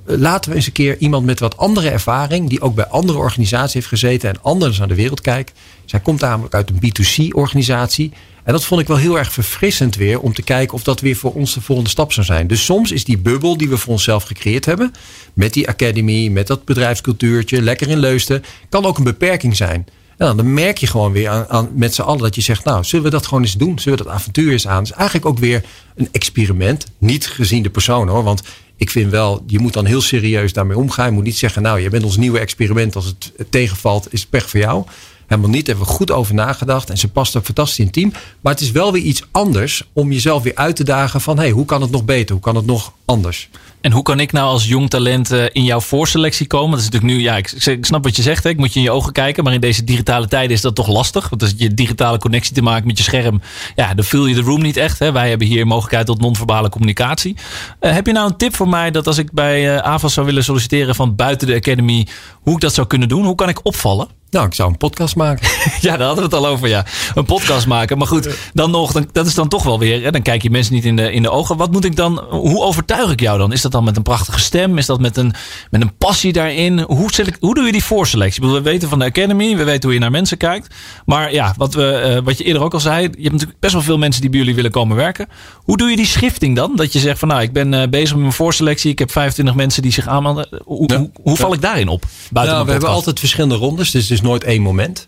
Eh, 0.06 0.18
laten 0.18 0.50
we 0.50 0.56
eens 0.56 0.66
een 0.66 0.72
keer 0.72 0.98
iemand 0.98 1.26
met 1.26 1.40
wat 1.40 1.58
andere 1.58 1.90
ervaring... 1.90 2.50
die 2.50 2.62
ook 2.62 2.76
bij 2.76 2.88
andere 2.88 3.18
organisaties 3.18 3.74
heeft 3.74 3.88
gezeten... 3.88 4.30
en 4.30 4.42
anders 4.42 4.78
naar 4.78 4.88
de 4.88 4.96
wereld 4.96 5.22
kijkt. 5.22 5.52
Zij 5.86 6.00
komt 6.00 6.20
namelijk 6.22 6.54
uit 6.54 6.70
een 6.70 6.80
B2C-organisatie. 6.86 8.12
En 8.44 8.54
dat 8.54 8.66
vond 8.66 8.82
ik 8.82 8.88
wel 8.88 8.98
heel 8.98 9.18
erg 9.18 9.32
verfrissend 9.32 9.96
weer... 9.96 10.20
om 10.20 10.34
te 10.34 10.42
kijken 10.42 10.74
of 10.74 10.84
dat 10.84 11.00
weer 11.00 11.16
voor 11.16 11.34
ons 11.34 11.54
de 11.54 11.62
volgende 11.62 11.90
stap 11.90 12.14
zou 12.14 12.26
zijn. 12.26 12.48
Dus 12.48 12.66
soms 12.66 12.92
is 12.92 13.04
die 13.04 13.18
bubbel 13.18 13.58
die 13.58 13.70
we 13.70 13.78
voor 13.78 13.94
onszelf 13.94 14.24
gecreëerd 14.24 14.66
hebben... 14.66 14.94
met 15.34 15.54
die 15.54 15.68
academy, 15.68 16.28
met 16.28 16.48
dat 16.48 16.66
bedrijfscultuurtje... 16.66 17.62
lekker 17.62 17.88
in 17.90 18.00
Leusden... 18.00 18.44
kan 18.70 18.86
ook 18.86 18.98
een 18.98 19.04
beperking 19.04 19.56
zijn... 19.56 19.86
Dan 20.22 20.54
merk 20.54 20.78
je 20.78 20.88
gewoon 20.88 21.12
weer 21.12 21.48
aan, 21.48 21.70
met 21.74 21.94
z'n 21.94 22.02
allen 22.02 22.22
dat 22.22 22.36
je 22.36 22.42
zegt, 22.42 22.64
nou, 22.64 22.84
zullen 22.84 23.06
we 23.06 23.12
dat 23.12 23.28
gewoon 23.28 23.44
eens 23.44 23.54
doen? 23.54 23.80
Zullen 23.80 23.98
we 23.98 24.04
dat 24.04 24.14
avontuur 24.14 24.52
eens 24.52 24.68
aan? 24.68 24.78
Het 24.78 24.92
is 24.92 24.92
eigenlijk 24.92 25.26
ook 25.26 25.38
weer 25.38 25.64
een 25.96 26.10
experiment. 26.12 26.86
Niet 26.98 27.28
gezien 27.28 27.64
de 27.64 27.70
persoon 27.70 28.08
hoor. 28.08 28.24
Want 28.24 28.44
ik 28.76 28.90
vind 28.90 29.12
wel, 29.12 29.44
je 29.48 29.60
moet 29.60 29.74
dan 29.74 29.86
heel 29.86 30.02
serieus 30.02 30.54
daarmee 30.54 30.78
omgaan. 30.78 31.06
Je 31.06 31.12
moet 31.12 31.24
niet 31.24 31.38
zeggen, 31.38 31.62
nou, 31.62 31.80
je 31.80 31.90
bent 31.90 32.04
ons 32.04 32.18
nieuwe 32.18 32.40
experiment. 32.40 32.96
Als 32.96 33.06
het 33.06 33.32
tegenvalt, 33.50 34.14
is 34.14 34.22
het 34.22 34.30
pech 34.30 34.50
voor 34.50 34.60
jou. 34.60 34.86
Helemaal 35.28 35.52
niet. 35.52 35.68
Hebben 35.68 35.86
we 35.86 35.92
goed 35.92 36.12
over 36.12 36.34
nagedacht. 36.34 36.90
En 36.90 36.98
ze 36.98 37.08
past 37.08 37.36
ook 37.36 37.46
fantastisch 37.46 37.80
in 37.80 37.86
het 37.86 37.94
team. 37.94 38.12
Maar 38.42 38.54
het 38.54 38.62
is 38.62 38.72
wel 38.72 38.92
weer 38.92 39.04
iets 39.04 39.24
anders 39.32 39.84
om 39.94 40.12
jezelf 40.12 40.44
weer 40.44 40.56
uit 40.56 40.76
te 40.76 40.84
dagen 40.84 41.22
van... 41.22 41.38
hey, 41.38 41.50
hoe 41.50 41.66
kan 41.66 41.82
het 41.82 41.92
nog 41.92 42.06
beter? 42.06 42.32
Hoe 42.32 42.44
kan 42.44 42.56
het 42.56 42.66
nog 42.66 42.94
anders? 43.06 43.50
En 43.82 43.92
hoe 43.92 44.04
kan 44.04 44.20
ik 44.20 44.32
nou 44.32 44.48
als 44.48 44.68
jong 44.68 44.90
talent 44.90 45.32
eh, 45.32 45.46
in 45.52 45.64
jouw 45.64 45.80
voorselectie 45.80 46.48
komen? 46.48 46.72
Dat 46.72 46.80
is 46.80 46.86
natuurlijk 46.86 47.14
nu, 47.14 47.22
ja, 47.22 47.38
ik, 47.38 47.52
ik 47.52 47.86
snap 47.86 48.04
wat 48.04 48.16
je 48.16 48.22
zegt. 48.22 48.44
Hè? 48.44 48.50
Ik 48.50 48.58
moet 48.58 48.74
je 48.74 48.80
in 48.80 48.86
je 48.86 48.92
ogen 48.92 49.12
kijken. 49.12 49.44
Maar 49.44 49.54
in 49.54 49.60
deze 49.60 49.84
digitale 49.84 50.28
tijden 50.28 50.52
is 50.52 50.62
dat 50.62 50.76
toch 50.76 50.88
lastig. 50.88 51.30
Want 51.30 51.42
als 51.42 51.54
je 51.58 51.74
digitale 51.74 52.18
connectie 52.18 52.54
te 52.54 52.62
maken 52.62 52.88
met 52.88 52.98
je 52.98 53.04
scherm, 53.04 53.42
ja, 53.76 53.94
dan 53.94 54.06
vul 54.06 54.26
je 54.26 54.36
de 54.36 54.42
room 54.42 54.62
niet 54.62 54.78
echt. 54.78 55.00
Hè? 55.00 55.12
Wij 55.12 55.30
hebben 55.30 55.48
hier 55.48 55.68
mogelijkheid 55.68 56.06
tot 56.06 56.22
non-verbale 56.22 56.70
communicatie. 56.70 57.36
Uh, 57.82 57.92
heb 57.92 58.06
je 58.06 58.14
nou 58.14 58.30
een 58.30 58.38
tip 58.38 58.56
voor 58.56 58.70
mij 58.70 58.92
dat 58.92 59.08
als 59.08 59.18
ik 59.18 59.32
bij 59.32 59.76
uh, 59.76 59.78
AVAS 59.78 60.14
zou 60.14 60.26
willen 60.26 60.44
solliciteren 60.44 60.96
van 60.96 61.16
buiten 61.16 61.48
de 61.48 61.56
Academy, 61.56 62.08
hoe 62.42 62.54
ik 62.54 62.62
dat 62.62 62.74
zou 62.74 62.88
kunnen 62.88 63.08
doen? 63.08 63.26
Hoe 63.26 63.36
kan 63.36 63.50
ik 63.50 63.66
opvallen? 63.66 64.21
Nou, 64.32 64.46
ik 64.46 64.54
zou 64.54 64.70
een 64.70 64.78
podcast 64.78 65.16
maken. 65.16 65.48
ja, 65.82 65.98
daar 65.98 66.08
hadden 66.08 66.30
we 66.30 66.36
het 66.36 66.46
al 66.46 66.48
over, 66.48 66.68
ja. 66.68 66.86
Een 67.16 67.26
podcast 67.26 67.68
maken. 67.68 67.98
Maar 67.98 68.08
goed, 68.08 68.30
dan 68.54 68.72
nog, 68.72 68.92
dan, 68.92 69.10
dat 69.12 69.26
is 69.26 69.34
dan 69.34 69.48
toch 69.48 69.64
wel 69.64 69.80
weer. 69.80 70.04
Hè, 70.04 70.12
dan 70.12 70.22
kijk 70.22 70.42
je 70.42 70.50
mensen 70.50 70.74
niet 70.74 70.86
in 70.86 70.96
de, 70.96 71.12
in 71.12 71.22
de 71.22 71.30
ogen. 71.30 71.58
Wat 71.58 71.72
moet 71.72 71.86
ik 71.86 71.96
dan, 71.96 72.20
hoe 72.30 72.64
overtuig 72.64 73.12
ik 73.12 73.20
jou 73.20 73.38
dan? 73.38 73.52
Is 73.52 73.62
dat 73.62 73.72
dan 73.72 73.84
met 73.84 73.98
een 73.98 74.04
prachtige 74.04 74.40
stem? 74.40 74.78
Is 74.78 74.86
dat 74.86 75.00
met 75.00 75.18
een, 75.18 75.34
met 75.70 75.82
een 75.82 75.98
passie 75.98 76.34
daarin? 76.34 76.80
Hoe, 76.80 77.14
select, 77.14 77.38
hoe 77.40 77.56
doe 77.56 77.66
je 77.66 77.72
die 77.72 77.84
voorselectie? 77.84 78.44
We 78.44 78.62
weten 78.62 78.90
van 78.90 79.00
de 79.00 79.06
Academy, 79.06 79.56
we 79.56 79.64
weten 79.64 79.84
hoe 79.84 79.94
je 79.94 80.00
naar 80.00 80.12
mensen 80.12 80.38
kijkt. 80.38 80.76
Maar 81.06 81.34
ja, 81.34 81.54
wat, 81.58 81.74
we, 81.74 82.16
uh, 82.18 82.26
wat 82.26 82.38
je 82.38 82.44
eerder 82.44 82.64
ook 82.64 82.74
al 82.74 82.80
zei. 82.80 83.02
Je 83.02 83.08
hebt 83.08 83.32
natuurlijk 83.32 83.60
best 83.60 83.74
wel 83.74 83.82
veel 83.82 83.98
mensen 83.98 84.22
die 84.22 84.30
bij 84.30 84.40
jullie 84.40 84.56
willen 84.56 84.72
komen 84.72 84.96
werken. 84.96 85.28
Hoe 85.56 85.78
doe 85.78 85.90
je 85.90 85.96
die 85.96 86.06
schifting 86.06 86.56
dan? 86.56 86.76
Dat 86.76 86.94
je 86.94 87.00
zegt 87.00 87.20
van 87.20 87.28
nou, 87.28 87.42
ik 87.42 87.54
ben 87.54 87.74
uh, 87.74 87.84
bezig 87.90 88.12
met 88.12 88.22
mijn 88.22 88.34
voorselectie. 88.34 88.92
Ik 88.92 89.00
heb 89.00 89.12
25 89.12 89.56
mensen 89.56 89.82
die 89.82 89.92
zich 89.92 90.08
aanmelden. 90.08 90.48
Hoe, 90.64 90.92
ja. 90.92 90.98
hoe, 90.98 91.10
hoe 91.24 91.36
val 91.36 91.54
ik 91.54 91.62
daarin 91.62 91.88
op? 91.88 92.06
Buiten 92.30 92.56
nou, 92.56 92.66
we 92.66 92.72
hebben 92.72 92.90
altijd 92.90 93.20
verschillende 93.20 93.56
rondes. 93.56 93.92
Dus 93.92 94.21
nooit 94.22 94.44
één 94.44 94.62
moment. 94.62 95.08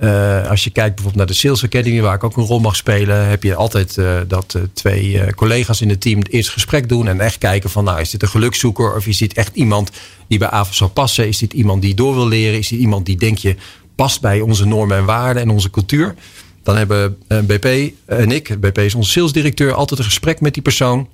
Uh, 0.00 0.48
als 0.48 0.64
je 0.64 0.70
kijkt 0.70 0.94
bijvoorbeeld 0.94 1.16
naar 1.16 1.36
de 1.36 1.40
Sales 1.40 1.64
Academy, 1.64 2.00
waar 2.00 2.14
ik 2.14 2.24
ook 2.24 2.36
een 2.36 2.44
rol 2.44 2.60
mag 2.60 2.76
spelen, 2.76 3.28
heb 3.28 3.42
je 3.42 3.54
altijd 3.54 3.96
uh, 3.96 4.16
dat 4.28 4.54
uh, 4.56 4.62
twee 4.72 5.34
collega's 5.34 5.80
in 5.80 5.88
het 5.88 6.00
team 6.00 6.18
het 6.18 6.30
eerste 6.30 6.52
gesprek 6.52 6.88
doen 6.88 7.08
en 7.08 7.20
echt 7.20 7.38
kijken 7.38 7.70
van, 7.70 7.84
nou, 7.84 8.00
is 8.00 8.10
dit 8.10 8.22
een 8.22 8.28
gelukszoeker 8.28 8.94
of 8.94 9.06
is 9.06 9.18
dit 9.18 9.32
echt 9.32 9.56
iemand 9.56 9.90
die 10.28 10.38
bij 10.38 10.50
AVO 10.50 10.72
zou 10.72 10.90
passen? 10.90 11.28
Is 11.28 11.38
dit 11.38 11.52
iemand 11.52 11.82
die 11.82 11.94
door 11.94 12.14
wil 12.14 12.28
leren? 12.28 12.58
Is 12.58 12.68
dit 12.68 12.78
iemand 12.78 13.06
die 13.06 13.16
denk 13.16 13.38
je 13.38 13.56
past 13.94 14.20
bij 14.20 14.40
onze 14.40 14.66
normen 14.66 14.96
en 14.96 15.04
waarden 15.04 15.42
en 15.42 15.50
onze 15.50 15.70
cultuur? 15.70 16.14
Dan 16.62 16.76
hebben 16.76 17.18
BP 17.26 17.92
en 18.06 18.30
ik, 18.30 18.60
BP 18.60 18.78
is 18.78 18.94
onze 18.94 19.10
salesdirecteur, 19.10 19.72
altijd 19.74 19.98
een 20.00 20.06
gesprek 20.06 20.40
met 20.40 20.54
die 20.54 20.62
persoon. 20.62 21.08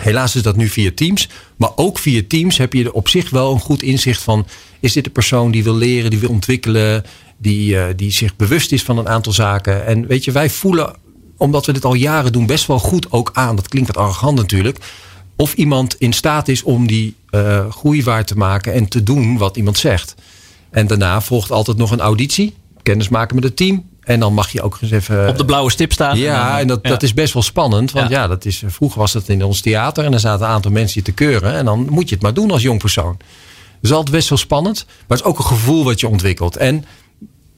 Helaas 0.00 0.36
is 0.36 0.42
dat 0.42 0.56
nu 0.56 0.68
via 0.68 0.90
Teams. 0.94 1.28
Maar 1.56 1.70
ook 1.76 1.98
via 1.98 2.22
Teams 2.28 2.58
heb 2.58 2.72
je 2.72 2.92
op 2.92 3.08
zich 3.08 3.30
wel 3.30 3.52
een 3.52 3.60
goed 3.60 3.82
inzicht 3.82 4.22
van... 4.22 4.46
is 4.80 4.92
dit 4.92 5.04
de 5.04 5.10
persoon 5.10 5.50
die 5.50 5.64
wil 5.64 5.74
leren, 5.74 6.10
die 6.10 6.18
wil 6.18 6.30
ontwikkelen... 6.30 7.04
die, 7.36 7.74
uh, 7.74 7.84
die 7.96 8.10
zich 8.10 8.36
bewust 8.36 8.72
is 8.72 8.82
van 8.82 8.98
een 8.98 9.08
aantal 9.08 9.32
zaken. 9.32 9.86
En 9.86 10.06
weet 10.06 10.24
je, 10.24 10.32
wij 10.32 10.50
voelen, 10.50 10.94
omdat 11.36 11.66
we 11.66 11.72
dit 11.72 11.84
al 11.84 11.94
jaren 11.94 12.32
doen... 12.32 12.46
best 12.46 12.66
wel 12.66 12.78
goed 12.78 13.12
ook 13.12 13.30
aan, 13.32 13.56
dat 13.56 13.68
klinkt 13.68 13.94
wat 13.94 14.04
arrogant 14.04 14.36
natuurlijk... 14.36 14.78
of 15.36 15.54
iemand 15.54 15.94
in 15.94 16.12
staat 16.12 16.48
is 16.48 16.62
om 16.62 16.86
die 16.86 17.14
uh, 17.30 17.70
groei 17.70 18.02
waar 18.02 18.24
te 18.24 18.36
maken... 18.36 18.72
en 18.72 18.88
te 18.88 19.02
doen 19.02 19.38
wat 19.38 19.56
iemand 19.56 19.78
zegt. 19.78 20.14
En 20.70 20.86
daarna 20.86 21.20
volgt 21.20 21.50
altijd 21.50 21.76
nog 21.76 21.90
een 21.90 22.00
auditie. 22.00 22.54
Kennismaken 22.82 23.34
met 23.34 23.44
het 23.44 23.56
team. 23.56 23.84
En 24.08 24.20
dan 24.20 24.34
mag 24.34 24.50
je 24.50 24.62
ook 24.62 24.78
eens 24.80 24.90
even. 24.90 25.28
Op 25.28 25.38
de 25.38 25.44
blauwe 25.44 25.70
stip 25.70 25.92
staan. 25.92 26.18
Ja, 26.18 26.60
en, 26.60 26.66
dat, 26.66 26.84
dat 26.84 27.02
is 27.02 27.14
best 27.14 27.32
wel 27.32 27.42
spannend. 27.42 27.92
Want 27.92 28.10
ja. 28.10 28.26
dat 28.26 28.44
is, 28.44 28.62
vroeger 28.66 28.98
was 28.98 29.12
dat 29.12 29.28
in 29.28 29.44
ons 29.44 29.60
theater. 29.60 30.04
En 30.04 30.12
er 30.12 30.20
zaten 30.20 30.46
een 30.46 30.52
aantal 30.52 30.70
mensen 30.70 31.00
je 31.00 31.04
te 31.04 31.12
keuren. 31.12 31.54
En 31.54 31.64
dan 31.64 31.86
moet 31.90 32.08
je 32.08 32.14
het 32.14 32.22
maar 32.22 32.34
doen 32.34 32.50
als 32.50 32.62
jong 32.62 32.78
persoon. 32.78 33.16
Dat 33.16 33.90
is 33.90 33.92
altijd 33.92 34.16
best 34.16 34.28
wel 34.28 34.38
spannend. 34.38 34.84
Maar 34.86 35.16
het 35.16 35.26
is 35.26 35.32
ook 35.32 35.38
een 35.38 35.44
gevoel 35.44 35.84
wat 35.84 36.00
je 36.00 36.08
ontwikkelt. 36.08 36.56
En 36.56 36.84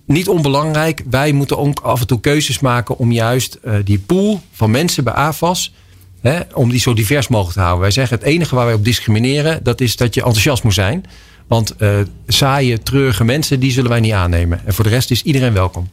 niet 0.06 0.28
onbelangrijk, 0.28 1.02
wij 1.10 1.32
moeten 1.32 1.58
ook 1.58 1.80
af 1.80 2.00
en 2.00 2.06
toe 2.06 2.20
keuzes 2.20 2.58
maken 2.58 2.98
om 2.98 3.12
juist 3.12 3.58
uh, 3.64 3.74
die 3.84 3.98
pool 3.98 4.42
van 4.52 4.70
mensen 4.70 5.04
bij 5.04 5.12
AFAS. 5.12 5.72
Hè, 6.20 6.40
om 6.54 6.70
die 6.70 6.80
zo 6.80 6.94
divers 6.94 7.28
mogelijk 7.28 7.56
te 7.56 7.60
houden. 7.60 7.82
Wij 7.82 7.90
zeggen 7.90 8.18
het 8.18 8.26
enige 8.26 8.54
waar 8.54 8.64
wij 8.64 8.74
op 8.74 8.84
discrimineren, 8.84 9.60
dat 9.62 9.80
is 9.80 9.96
dat 9.96 10.14
je 10.14 10.20
enthousiast 10.20 10.62
moet 10.62 10.74
zijn. 10.74 11.04
Want 11.46 11.74
uh, 11.78 11.98
saaie, 12.26 12.82
treurige 12.82 13.24
mensen, 13.24 13.60
die 13.60 13.70
zullen 13.70 13.90
wij 13.90 14.00
niet 14.00 14.12
aannemen. 14.12 14.60
En 14.64 14.74
voor 14.74 14.84
de 14.84 14.90
rest 14.90 15.10
is 15.10 15.22
iedereen 15.22 15.52
welkom. 15.52 15.88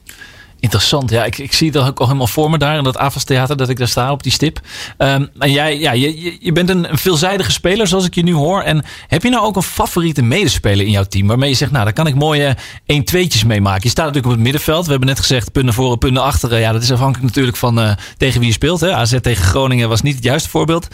Interessant. 0.59 1.09
Ja, 1.09 1.25
ik, 1.25 1.37
ik 1.37 1.53
zie 1.53 1.71
dat 1.71 1.87
ook 1.87 1.99
al 1.99 2.05
helemaal 2.05 2.27
voor 2.27 2.49
me 2.49 2.57
daar 2.57 2.77
in 2.77 2.83
dat 2.83 2.97
Avas 2.97 3.23
Theater, 3.23 3.57
dat 3.57 3.69
ik 3.69 3.77
daar 3.77 3.87
sta 3.87 4.11
op 4.11 4.23
die 4.23 4.31
stip. 4.31 4.59
Um, 4.97 5.29
en 5.39 5.51
jij, 5.51 5.79
ja, 5.79 5.91
je, 5.91 6.37
je 6.39 6.51
bent 6.51 6.69
een, 6.69 6.87
veelzijdige 6.91 7.51
speler, 7.51 7.87
zoals 7.87 8.05
ik 8.05 8.15
je 8.15 8.23
nu 8.23 8.33
hoor. 8.33 8.61
En 8.61 8.83
heb 9.07 9.23
je 9.23 9.29
nou 9.29 9.45
ook 9.45 9.55
een 9.55 9.63
favoriete 9.63 10.21
medespeler 10.21 10.85
in 10.85 10.91
jouw 10.91 11.03
team? 11.03 11.27
Waarmee 11.27 11.49
je 11.49 11.55
zegt, 11.55 11.71
nou, 11.71 11.83
daar 11.83 11.93
kan 11.93 12.07
ik 12.07 12.15
mooie 12.15 12.55
1-2'tjes 12.81 13.45
mee 13.45 13.61
maken. 13.61 13.83
Je 13.83 13.89
staat 13.89 14.05
natuurlijk 14.05 14.25
op 14.25 14.31
het 14.31 14.41
middenveld. 14.41 14.85
We 14.85 14.91
hebben 14.91 15.09
net 15.09 15.19
gezegd, 15.19 15.51
punten 15.51 15.73
voor, 15.73 15.97
punten 15.97 16.23
achteren. 16.23 16.59
Ja, 16.59 16.71
dat 16.71 16.81
is 16.81 16.91
afhankelijk 16.91 17.27
natuurlijk 17.27 17.57
van 17.57 17.79
uh, 17.79 17.91
tegen 18.17 18.39
wie 18.39 18.47
je 18.47 18.53
speelt. 18.53 18.79
Hè. 18.79 18.93
AZ 18.93 19.17
tegen 19.21 19.43
Groningen 19.43 19.89
was 19.89 20.01
niet 20.01 20.15
het 20.15 20.23
juiste 20.23 20.49
voorbeeld. 20.49 20.87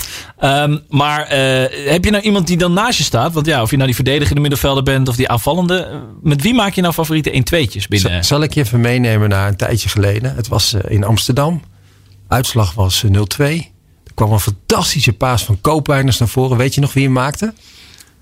Um, 0.44 0.82
maar 0.90 1.22
uh, 1.22 1.30
heb 1.92 2.04
je 2.04 2.12
nou 2.12 2.24
iemand 2.24 2.48
die 2.48 2.58
dan 2.58 2.74
naast 2.74 2.98
je 2.98 3.04
staat? 3.04 3.34
Want 3.34 3.46
ja, 3.46 3.62
of 3.62 3.70
je 3.70 3.76
nou 3.76 3.88
die 3.88 3.96
verdedigende 3.96 4.42
middenvelder 4.42 4.84
bent 4.84 5.08
of 5.08 5.16
die 5.16 5.30
aanvallende. 5.30 6.02
Met 6.22 6.42
wie 6.42 6.54
maak 6.54 6.74
je 6.74 6.82
nou 6.82 6.94
favoriete 6.94 7.32
1-2'tjes 7.32 7.88
binnen? 7.90 8.26
Zal 8.26 8.42
ik 8.42 8.54
je 8.54 8.62
even 8.62 8.82
meenemen 8.82 9.30
naar 9.30 9.53
een 9.54 9.68
tijdje 9.68 9.90
geleden. 9.90 10.36
Het 10.36 10.48
was 10.48 10.74
eh, 10.74 10.92
in 10.92 11.04
Amsterdam. 11.04 11.62
Uitslag 12.28 12.74
was 12.74 13.04
0-2. 13.06 13.10
Eh, 13.38 13.50
er 14.04 14.14
kwam 14.14 14.32
een 14.32 14.40
fantastische 14.40 15.14
paas 15.14 15.44
van 15.44 15.62
Koopwijners 15.62 16.18
naar 16.18 16.28
voren. 16.28 16.58
Weet 16.58 16.76
je 16.76 16.82
nog 16.82 16.94
wie 16.94 17.04
hem 17.04 17.14
maakte? 17.14 17.54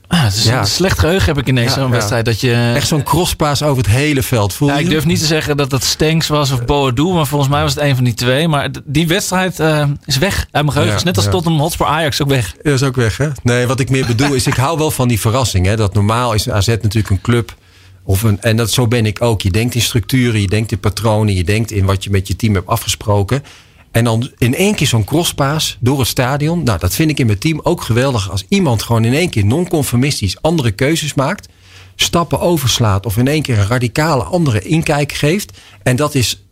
Ah, 0.07 0.23
het 0.23 0.33
is 0.33 0.43
ja. 0.43 0.59
een 0.59 0.65
slecht 0.65 0.99
geheugen 0.99 1.25
heb 1.27 1.37
ik 1.37 1.47
ineens 1.47 1.73
ja, 1.73 1.81
zo'n 1.81 1.91
wedstrijd. 1.91 2.25
Dat 2.25 2.41
je... 2.41 2.71
Echt 2.75 2.87
zo'n 2.87 3.03
crosspaas 3.03 3.63
over 3.63 3.83
het 3.83 3.91
hele 3.91 4.23
veld. 4.23 4.53
Voel 4.53 4.77
ik 4.77 4.89
durf 4.89 5.05
niet 5.05 5.19
te 5.19 5.25
zeggen 5.25 5.57
dat 5.57 5.71
het 5.71 5.83
Stenks 5.83 6.27
was 6.27 6.51
of 6.51 6.65
Boadu. 6.65 7.03
Maar 7.03 7.27
volgens 7.27 7.49
mij 7.49 7.61
was 7.61 7.73
het 7.73 7.83
een 7.83 7.95
van 7.95 8.03
die 8.03 8.13
twee. 8.13 8.47
Maar 8.47 8.69
die 8.83 9.07
wedstrijd 9.07 9.59
uh, 9.59 9.83
is 10.05 10.17
weg 10.17 10.47
uit 10.51 10.65
mijn 10.65 10.71
geheugen. 10.71 11.05
Net 11.05 11.17
als 11.17 11.25
Tottenham 11.29 11.61
Hotspur 11.61 11.85
Ajax 11.85 12.21
ook 12.21 12.27
weg. 12.27 12.55
Ja, 12.63 12.71
is 12.71 12.83
ook 12.83 12.95
weg 12.95 13.17
hè? 13.17 13.29
Nee, 13.43 13.67
wat 13.67 13.79
ik 13.79 13.89
meer 13.89 14.05
bedoel 14.05 14.33
is... 14.33 14.47
ik 14.47 14.55
hou 14.55 14.77
wel 14.77 14.91
van 14.91 15.07
die 15.07 15.19
verrassing. 15.19 15.65
Hè? 15.65 15.75
Dat 15.75 15.93
normaal 15.93 16.33
is 16.33 16.49
AZ 16.49 16.67
natuurlijk 16.67 17.09
een 17.09 17.21
club 17.21 17.55
of 18.03 18.23
een, 18.23 18.41
en 18.41 18.57
dat, 18.57 18.71
zo 18.71 18.87
ben 18.87 19.05
ik 19.05 19.21
ook. 19.21 19.41
Je 19.41 19.51
denkt 19.51 19.75
in 19.75 19.81
structuren, 19.81 20.41
je 20.41 20.47
denkt 20.47 20.71
in 20.71 20.79
patronen, 20.79 21.35
je 21.35 21.43
denkt 21.43 21.71
in 21.71 21.85
wat 21.85 22.03
je 22.03 22.09
met 22.09 22.27
je 22.27 22.35
team 22.35 22.53
hebt 22.53 22.67
afgesproken. 22.67 23.43
En 23.91 24.03
dan 24.03 24.31
in 24.37 24.55
één 24.55 24.75
keer 24.75 24.87
zo'n 24.87 25.03
crosspaas 25.03 25.77
door 25.79 25.99
het 25.99 26.07
stadion. 26.07 26.63
Nou, 26.63 26.79
dat 26.79 26.95
vind 26.95 27.09
ik 27.09 27.19
in 27.19 27.25
mijn 27.25 27.37
team 27.37 27.59
ook 27.63 27.81
geweldig. 27.81 28.31
Als 28.31 28.45
iemand 28.47 28.83
gewoon 28.83 29.05
in 29.05 29.13
één 29.13 29.29
keer 29.29 29.45
non-conformistisch 29.45 30.41
andere 30.41 30.71
keuzes 30.71 31.13
maakt. 31.13 31.47
Stappen 31.95 32.39
overslaat 32.39 33.05
of 33.05 33.17
in 33.17 33.27
één 33.27 33.41
keer 33.41 33.59
een 33.59 33.67
radicale 33.67 34.23
andere 34.23 34.61
inkijk 34.61 35.11
geeft. 35.11 35.57
En 35.83 35.95
dat 35.95 36.15
is 36.15 36.43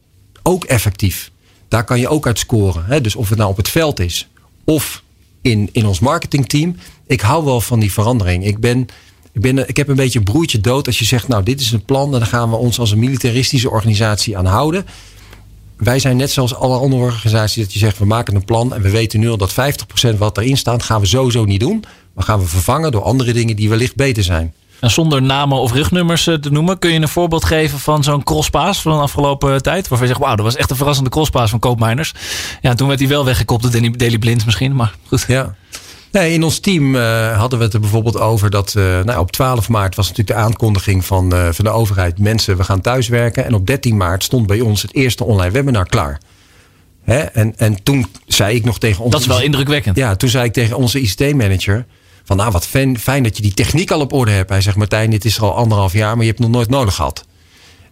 ook 0.43 0.63
effectief. 0.63 1.31
Daar 1.67 1.83
kan 1.83 1.99
je 1.99 2.07
ook 2.07 2.27
uit 2.27 2.39
scoren. 2.39 2.85
Hè? 2.85 3.01
Dus 3.01 3.15
of 3.15 3.29
het 3.29 3.37
nou 3.37 3.49
op 3.49 3.57
het 3.57 3.69
veld 3.69 3.99
is 3.99 4.27
of 4.65 5.03
in, 5.41 5.69
in 5.71 5.85
ons 5.85 5.99
marketingteam. 5.99 6.75
Ik 7.07 7.21
hou 7.21 7.45
wel 7.45 7.61
van 7.61 7.79
die 7.79 7.91
verandering. 7.91 8.45
Ik 8.45 8.59
ben 8.59 8.87
ik, 9.39 9.55
ben, 9.55 9.69
ik 9.69 9.77
heb 9.77 9.87
een 9.87 9.95
beetje 9.95 10.19
een 10.19 10.25
broertje 10.25 10.59
dood 10.59 10.87
als 10.87 10.99
je 10.99 11.05
zegt, 11.05 11.27
nou 11.27 11.43
dit 11.43 11.61
is 11.61 11.71
een 11.71 11.85
plan 11.85 12.13
en 12.13 12.19
dan 12.19 12.27
gaan 12.27 12.49
we 12.49 12.55
ons 12.55 12.79
als 12.79 12.91
een 12.91 12.99
militaristische 12.99 13.69
organisatie 13.69 14.37
aan 14.37 14.45
houden. 14.45 14.85
Wij 15.77 15.99
zijn 15.99 16.17
net 16.17 16.31
zoals 16.31 16.55
alle 16.55 16.77
andere 16.77 17.01
organisaties 17.01 17.63
dat 17.63 17.73
je 17.73 17.79
zegt, 17.79 17.97
we 17.97 18.05
maken 18.05 18.35
een 18.35 18.45
plan 18.45 18.73
en 18.73 18.81
we 18.81 18.89
weten 18.89 19.19
nu 19.19 19.29
al 19.29 19.37
dat 19.37 19.51
50% 20.13 20.17
wat 20.17 20.37
erin 20.37 20.57
staat 20.57 20.83
gaan 20.83 21.01
we 21.01 21.07
sowieso 21.07 21.45
niet 21.45 21.59
doen. 21.59 21.83
Maar 22.13 22.23
gaan 22.23 22.39
we 22.39 22.45
vervangen 22.45 22.91
door 22.91 23.01
andere 23.01 23.33
dingen 23.33 23.55
die 23.55 23.69
wellicht 23.69 23.95
beter 23.95 24.23
zijn. 24.23 24.53
En 24.79 24.91
zonder 24.91 25.21
namen 25.21 25.57
of 25.57 25.73
rugnummers 25.73 26.27
eh, 26.27 26.35
te 26.35 26.51
noemen, 26.51 26.79
kun 26.79 26.91
je 26.91 26.99
een 26.99 27.07
voorbeeld 27.07 27.45
geven 27.45 27.79
van 27.79 28.03
zo'n 28.03 28.23
crosspaas 28.23 28.81
van 28.81 28.91
de 28.91 29.01
afgelopen 29.01 29.61
tijd? 29.61 29.87
Waarvan 29.87 30.07
je 30.07 30.13
zegt, 30.13 30.25
wauw, 30.25 30.35
dat 30.35 30.45
was 30.45 30.55
echt 30.55 30.69
een 30.69 30.75
verrassende 30.75 31.09
crosspaas 31.09 31.49
van 31.49 31.59
Koopmijners. 31.59 32.13
Ja, 32.61 32.73
toen 32.73 32.87
werd 32.87 32.99
hij 32.99 33.09
wel 33.09 33.25
weggekopt 33.25 33.61
door 33.61 33.97
Daily 33.97 34.17
Blind 34.17 34.45
misschien, 34.45 34.75
maar 34.75 34.95
goed. 35.07 35.25
Ja. 35.27 35.55
Nee, 36.11 36.33
in 36.33 36.43
ons 36.43 36.59
team 36.59 36.95
uh, 36.95 37.37
hadden 37.37 37.59
we 37.59 37.65
het 37.65 37.73
er 37.73 37.79
bijvoorbeeld 37.79 38.19
over 38.19 38.49
dat 38.49 38.73
uh, 38.77 38.83
nou, 39.03 39.19
op 39.19 39.31
12 39.31 39.69
maart 39.69 39.95
was 39.95 40.07
natuurlijk 40.07 40.37
de 40.37 40.43
aankondiging 40.45 41.05
van, 41.05 41.35
uh, 41.35 41.47
van 41.51 41.65
de 41.65 41.71
overheid. 41.71 42.19
Mensen, 42.19 42.57
we 42.57 42.63
gaan 42.63 42.81
thuiswerken. 42.81 43.45
En 43.45 43.53
op 43.53 43.67
13 43.67 43.97
maart 43.97 44.23
stond 44.23 44.47
bij 44.47 44.59
ons 44.59 44.81
het 44.81 44.93
eerste 44.93 45.23
online 45.23 45.51
webinar 45.51 45.85
klaar. 45.85 46.19
Hè? 47.03 47.19
En, 47.19 47.53
en 47.57 47.83
toen 47.83 48.05
zei 48.27 48.55
ik 48.55 48.65
nog 48.65 48.79
tegen 48.79 49.03
ons. 49.03 49.11
Dat 49.11 49.21
is 49.21 49.27
wel 49.27 49.41
indrukwekkend. 49.41 49.97
Ja, 49.97 50.15
toen 50.15 50.29
zei 50.29 50.45
ik 50.45 50.53
tegen 50.53 50.77
onze 50.77 50.99
ICT-manager. 50.99 51.85
Van 52.23 52.37
nou, 52.37 52.51
wat 52.51 52.67
fijn, 52.67 52.99
fijn 52.99 53.23
dat 53.23 53.37
je 53.37 53.43
die 53.43 53.53
techniek 53.53 53.91
al 53.91 53.99
op 53.99 54.13
orde 54.13 54.31
hebt. 54.31 54.49
Hij 54.49 54.61
zegt, 54.61 54.77
Martijn, 54.77 55.09
dit 55.09 55.25
is 55.25 55.37
er 55.37 55.43
al 55.43 55.55
anderhalf 55.55 55.93
jaar, 55.93 56.11
maar 56.11 56.25
je 56.25 56.31
hebt 56.31 56.37
het 56.37 56.47
nog 56.47 56.57
nooit 56.57 56.69
nodig 56.69 56.95
gehad. 56.95 57.25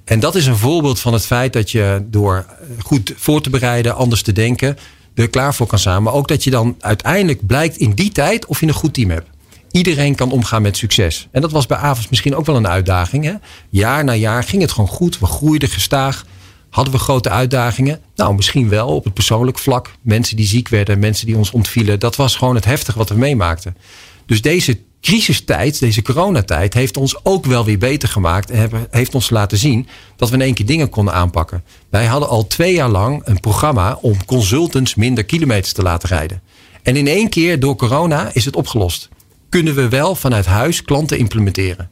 En 0.04 0.20
dat 0.20 0.36
is 0.36 0.46
een 0.46 0.58
voorbeeld 0.58 1.00
van 1.00 1.14
het 1.14 1.26
feit 1.26 1.54
dat 1.54 1.72
je 1.72 2.04
door 2.06 2.46
goed 2.84 3.14
voor 3.18 3.42
te 3.42 3.50
bereiden, 3.50 3.96
anders 3.96 4.22
te 4.22 4.32
denken, 4.32 4.78
er 5.24 5.30
klaar 5.30 5.56
voor 5.56 5.68
kan 5.68 5.80
staan. 5.80 6.04
Maar 6.04 6.14
ook 6.14 6.28
dat 6.28 6.44
je 6.44 6.50
dan 6.50 6.76
uiteindelijk 6.80 7.46
blijkt 7.46 7.78
in 7.78 7.92
die 7.92 8.12
tijd 8.12 8.46
of 8.46 8.60
je 8.60 8.68
een 8.68 8.74
goed 8.74 8.94
team 8.94 9.10
hebt. 9.10 9.30
Iedereen 9.72 10.16
kan 10.16 10.32
omgaan 10.32 10.62
met 10.62 10.78
succes. 10.78 11.28
En 11.32 11.42
dat 11.42 11.52
was 11.52 11.66
bij 11.66 11.78
Avos 11.78 12.10
misschien 12.10 12.36
ook 12.36 12.46
wel 12.46 12.56
een 12.56 12.68
uitdaging. 12.68 13.24
Hè? 13.24 13.34
Jaar 13.70 14.04
na 14.04 14.14
jaar 14.14 14.44
ging 14.44 14.62
het 14.62 14.72
gewoon 14.72 14.90
goed. 14.90 15.20
We 15.20 15.26
groeiden 15.26 15.70
gestaag. 15.70 16.26
Hadden 16.70 16.94
we 16.94 17.00
grote 17.00 17.30
uitdagingen? 17.30 18.00
Nou, 18.16 18.36
misschien 18.36 18.70
wel 18.70 18.88
op 18.88 19.04
het 19.04 19.14
persoonlijk 19.14 19.60
vlak. 19.60 19.92
Mensen 20.02 20.36
die 20.36 20.48
ziek 20.48 20.68
werden, 20.68 21.00
mensen 21.00 21.26
die 21.26 21.38
ons 21.38 21.52
ontvielen. 21.52 22.00
Dat 22.00 22.16
was 22.16 22.36
gewoon 22.36 22.56
het 22.56 22.66
heftige 22.66 22.98
wat 22.98 23.10
we 23.10 23.16
meemaakten. 23.16 23.78
Dus 24.26 24.42
deze 24.42 24.80
crisistijd, 25.08 25.80
deze 25.80 26.02
coronatijd, 26.02 26.74
heeft 26.74 26.98
ons 26.98 27.26
ook 27.26 27.46
wel 27.46 27.66
weer 27.66 27.78
beter 27.78 28.10
gemaakt. 28.10 28.52
En 28.52 28.88
heeft 28.92 29.16
ons 29.16 29.30
laten 29.30 29.58
zien 29.58 29.88
dat 30.16 30.30
we 30.30 30.36
in 30.36 30.42
één 30.42 30.54
keer 30.54 30.66
dingen 30.66 30.90
konden 30.90 31.14
aanpakken. 31.14 31.64
Wij 31.90 32.06
hadden 32.06 32.30
al 32.30 32.48
twee 32.48 32.74
jaar 32.74 32.90
lang 32.90 33.22
een 33.26 33.40
programma 33.40 33.98
om 34.02 34.26
consultants 34.26 34.96
minder 34.96 35.26
kilometers 35.26 35.74
te 35.74 35.82
laten 35.82 36.10
rijden. 36.10 36.42
En 36.84 36.96
in 36.96 37.08
één 37.08 37.30
keer 37.30 37.60
door 37.60 37.76
corona 37.76 38.30
is 38.34 38.46
het 38.46 38.56
opgelost. 38.56 39.10
Kunnen 39.50 39.76
we 39.76 39.90
wel 39.90 40.16
vanuit 40.16 40.46
huis 40.46 40.82
klanten 40.82 41.18
implementeren. 41.18 41.90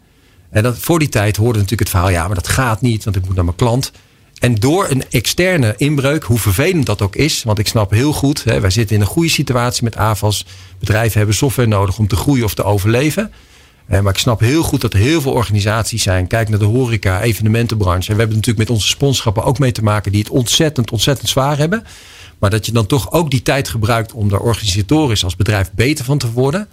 En 0.49 0.63
dat, 0.63 0.78
voor 0.78 0.99
die 0.99 1.09
tijd 1.09 1.38
hoorde 1.38 1.59
natuurlijk 1.59 1.82
het 1.82 1.89
verhaal, 1.89 2.09
ja, 2.09 2.26
maar 2.26 2.36
dat 2.36 2.47
gaat 2.47 2.82
niet, 2.82 3.03
want 3.03 3.16
ik 3.16 3.26
moet 3.26 3.36
naar 3.36 3.45
mijn 3.45 3.57
klant. 3.57 3.91
En 4.39 4.55
door 4.55 4.89
een 4.89 5.03
externe 5.09 5.73
inbreuk, 5.77 6.23
hoe 6.23 6.39
vervelend 6.39 6.86
dat 6.86 7.01
ook 7.01 7.15
is, 7.15 7.43
want 7.43 7.59
ik 7.59 7.67
snap 7.67 7.91
heel 7.91 8.13
goed, 8.13 8.43
hè, 8.43 8.59
wij 8.59 8.69
zitten 8.69 8.95
in 8.95 9.01
een 9.01 9.07
goede 9.07 9.29
situatie 9.29 9.83
met 9.83 9.97
AVAS. 9.97 10.45
Bedrijven 10.79 11.17
hebben 11.17 11.36
software 11.36 11.69
nodig 11.69 11.97
om 11.97 12.07
te 12.07 12.15
groeien 12.15 12.43
of 12.43 12.53
te 12.53 12.63
overleven. 12.63 13.31
Eh, 13.88 13.99
maar 13.99 14.13
ik 14.13 14.19
snap 14.19 14.39
heel 14.39 14.63
goed 14.63 14.81
dat 14.81 14.93
er 14.93 14.99
heel 14.99 15.21
veel 15.21 15.31
organisaties 15.31 16.03
zijn. 16.03 16.27
Kijk 16.27 16.49
naar 16.49 16.59
de 16.59 16.65
horeca, 16.65 17.21
evenementenbranche. 17.21 18.09
En 18.09 18.13
we 18.13 18.19
hebben 18.19 18.38
natuurlijk 18.38 18.67
met 18.67 18.77
onze 18.77 18.88
sponsorschappen 18.88 19.43
ook 19.43 19.59
mee 19.59 19.71
te 19.71 19.83
maken 19.83 20.11
die 20.11 20.21
het 20.21 20.29
ontzettend, 20.29 20.91
ontzettend 20.91 21.29
zwaar 21.29 21.57
hebben. 21.57 21.83
Maar 22.39 22.49
dat 22.49 22.65
je 22.65 22.71
dan 22.71 22.86
toch 22.86 23.11
ook 23.11 23.31
die 23.31 23.41
tijd 23.41 23.69
gebruikt 23.69 24.13
om 24.13 24.29
daar 24.29 24.39
organisatorisch 24.39 25.23
als 25.23 25.36
bedrijf 25.36 25.71
beter 25.71 26.05
van 26.05 26.17
te 26.17 26.31
worden. 26.31 26.67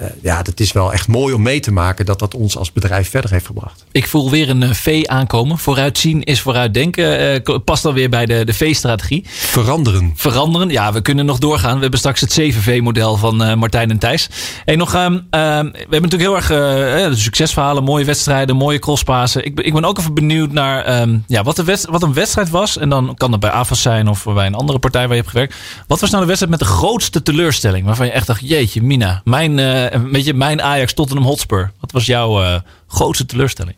Uh, 0.00 0.06
ja, 0.22 0.42
dat 0.42 0.60
is 0.60 0.72
wel 0.72 0.92
echt 0.92 1.08
mooi 1.08 1.34
om 1.34 1.42
mee 1.42 1.60
te 1.60 1.72
maken 1.72 2.06
dat 2.06 2.18
dat 2.18 2.34
ons 2.34 2.56
als 2.56 2.72
bedrijf 2.72 3.10
verder 3.10 3.30
heeft 3.30 3.46
gebracht. 3.46 3.84
Ik 3.92 4.06
voel 4.06 4.30
weer 4.30 4.50
een 4.50 4.62
uh, 4.62 4.70
V 4.70 5.04
aankomen. 5.04 5.58
Vooruitzien 5.58 6.22
is 6.22 6.40
vooruitdenken. 6.40 7.40
Uh, 7.48 7.58
past 7.64 7.82
dan 7.82 7.94
weer 7.94 8.08
bij 8.08 8.26
de, 8.26 8.44
de 8.44 8.54
V-strategie. 8.54 9.24
Veranderen. 9.26 10.12
Veranderen. 10.16 10.68
Ja, 10.68 10.92
we 10.92 11.02
kunnen 11.02 11.24
nog 11.26 11.38
doorgaan. 11.38 11.74
We 11.74 11.80
hebben 11.80 11.98
straks 11.98 12.20
het 12.20 12.40
7V-model 12.40 13.16
van 13.16 13.58
Martijn 13.58 13.90
en 13.90 13.98
Thijs. 13.98 14.28
Hey, 14.64 14.76
nog, 14.76 14.94
ehm, 14.94 15.18
ehm, 15.30 15.64
we 15.64 15.78
hebben 15.78 16.10
natuurlijk 16.10 16.46
heel 16.48 16.56
erg 16.56 17.18
succesverhalen, 17.18 17.84
mooie 17.84 18.04
wedstrijden, 18.04 18.56
mooie 18.56 18.78
crosspasen. 18.78 19.44
Ik, 19.44 19.60
ik 19.60 19.72
ben 19.72 19.84
ook 19.84 19.98
even 19.98 20.14
benieuwd 20.14 20.52
naar 20.52 21.00
um, 21.00 21.24
ja, 21.26 21.42
wat, 21.42 21.56
de 21.56 21.86
wat 21.90 22.02
een 22.02 22.14
wedstrijd 22.14 22.50
was. 22.50 22.78
En 22.78 22.88
dan 22.88 23.14
kan 23.14 23.30
dat 23.30 23.40
bij 23.40 23.50
AFAS 23.50 23.82
zijn 23.82 24.08
of 24.08 24.24
bij 24.24 24.46
een 24.46 24.54
andere 24.54 24.78
partij 24.78 25.02
waar 25.02 25.16
je 25.16 25.20
hebt 25.20 25.30
gewerkt. 25.30 25.54
Wat 25.86 26.00
was 26.00 26.10
nou 26.10 26.22
de 26.22 26.28
wedstrijd 26.28 26.58
met 26.58 26.68
de 26.68 26.74
grootste 26.74 27.22
teleurstelling? 27.22 27.86
Waarvan 27.86 28.06
je 28.06 28.12
echt 28.12 28.26
dacht, 28.26 28.48
jeetje, 28.48 28.82
Mina, 28.82 29.20
mijn 29.24 29.58
een 29.90 30.12
beetje 30.12 30.34
mijn 30.34 30.62
Ajax 30.62 30.92
Tottenham 30.92 31.26
Hotspur. 31.26 31.72
Wat 31.80 31.92
was 31.92 32.06
jouw 32.06 32.42
uh, 32.42 32.54
grootste 32.86 33.26
teleurstelling? 33.26 33.76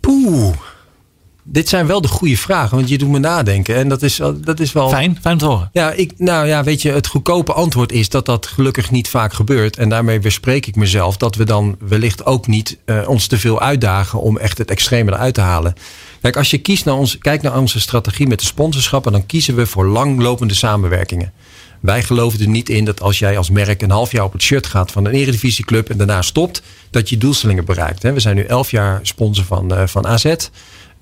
Poeh. 0.00 0.56
Dit 1.48 1.68
zijn 1.68 1.86
wel 1.86 2.00
de 2.00 2.08
goede 2.08 2.36
vragen, 2.36 2.76
want 2.76 2.88
je 2.88 2.98
doet 2.98 3.08
me 3.08 3.18
nadenken. 3.18 3.76
En 3.76 3.88
dat 3.88 4.02
is, 4.02 4.20
dat 4.36 4.60
is 4.60 4.72
wel. 4.72 4.88
Fijn, 4.88 5.18
fijn 5.20 5.38
te 5.38 5.44
horen. 5.44 5.68
Ja, 5.72 5.92
ik, 5.92 6.12
nou 6.16 6.46
ja, 6.46 6.64
weet 6.64 6.82
je, 6.82 6.90
het 6.90 7.06
goedkope 7.06 7.52
antwoord 7.52 7.92
is 7.92 8.08
dat 8.08 8.26
dat 8.26 8.46
gelukkig 8.46 8.90
niet 8.90 9.08
vaak 9.08 9.32
gebeurt. 9.32 9.76
En 9.76 9.88
daarmee 9.88 10.20
weerspreek 10.20 10.66
ik 10.66 10.76
mezelf 10.76 11.16
dat 11.16 11.34
we 11.34 11.44
dan 11.44 11.76
wellicht 11.78 12.24
ook 12.24 12.46
niet 12.46 12.78
uh, 12.86 13.08
ons 13.08 13.26
te 13.26 13.38
veel 13.38 13.60
uitdagen 13.60 14.20
om 14.20 14.38
echt 14.38 14.58
het 14.58 14.70
extreme 14.70 15.12
eruit 15.12 15.34
te 15.34 15.40
halen. 15.40 15.74
Kijk, 16.20 16.36
als 16.36 16.50
je 16.50 16.58
kiest 16.58 16.84
naar 16.84 16.94
ons, 16.94 17.18
kijkt 17.18 17.42
naar 17.42 17.58
onze 17.58 17.80
strategie 17.80 18.26
met 18.26 18.38
de 18.38 18.46
sponsorschappen, 18.46 19.12
dan 19.12 19.26
kiezen 19.26 19.54
we 19.54 19.66
voor 19.66 19.86
langlopende 19.86 20.54
samenwerkingen. 20.54 21.32
Wij 21.80 22.02
geloven 22.02 22.40
er 22.40 22.48
niet 22.48 22.68
in 22.68 22.84
dat 22.84 23.00
als 23.00 23.18
jij 23.18 23.38
als 23.38 23.50
merk 23.50 23.82
een 23.82 23.90
half 23.90 24.12
jaar 24.12 24.24
op 24.24 24.32
het 24.32 24.42
shirt 24.42 24.66
gaat 24.66 24.92
van 24.92 25.04
een 25.04 25.12
eredivisieclub 25.12 25.90
en 25.90 25.96
daarna 25.96 26.22
stopt, 26.22 26.62
dat 26.90 27.08
je 27.08 27.18
doelstellingen 27.18 27.64
bereikt. 27.64 28.02
We 28.02 28.20
zijn 28.20 28.36
nu 28.36 28.44
elf 28.44 28.70
jaar 28.70 29.00
sponsor 29.02 29.44
van, 29.44 29.72
uh, 29.72 29.86
van 29.86 30.06
AZ. 30.06 30.34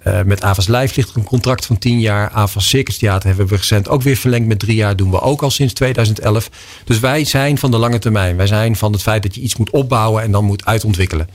Uh, 0.07 0.23
met 0.23 0.43
Avas 0.43 0.67
Live 0.67 0.93
ligt 0.97 1.15
een 1.15 1.25
contract 1.25 1.67
van 1.67 1.79
10 1.79 2.01
jaar. 2.01 2.31
Avas 2.31 2.69
Circus 2.69 2.99
Theater 2.99 3.29
hebben 3.29 3.47
we 3.47 3.57
recent 3.57 3.89
ook 3.89 4.03
weer 4.03 4.17
verlengd 4.17 4.47
met 4.47 4.59
drie 4.59 4.77
jaar. 4.77 4.97
Doen 4.97 5.11
we 5.11 5.21
ook 5.21 5.43
al 5.43 5.51
sinds 5.51 5.73
2011. 5.73 6.51
Dus 6.85 7.01
wij 7.01 7.25
zijn 7.25 7.59
van 7.59 7.71
de 7.71 7.77
lange 7.77 7.99
termijn. 7.99 8.37
Wij 8.37 8.47
zijn 8.47 8.77
van 8.77 8.93
het 8.93 9.03
feit 9.03 9.23
dat 9.23 9.35
je 9.35 9.41
iets 9.41 9.57
moet 9.57 9.71
opbouwen 9.71 10.23
en 10.23 10.33
dan 10.33 10.45
moet 10.45 10.65
uitontwikkelen. 10.65 11.29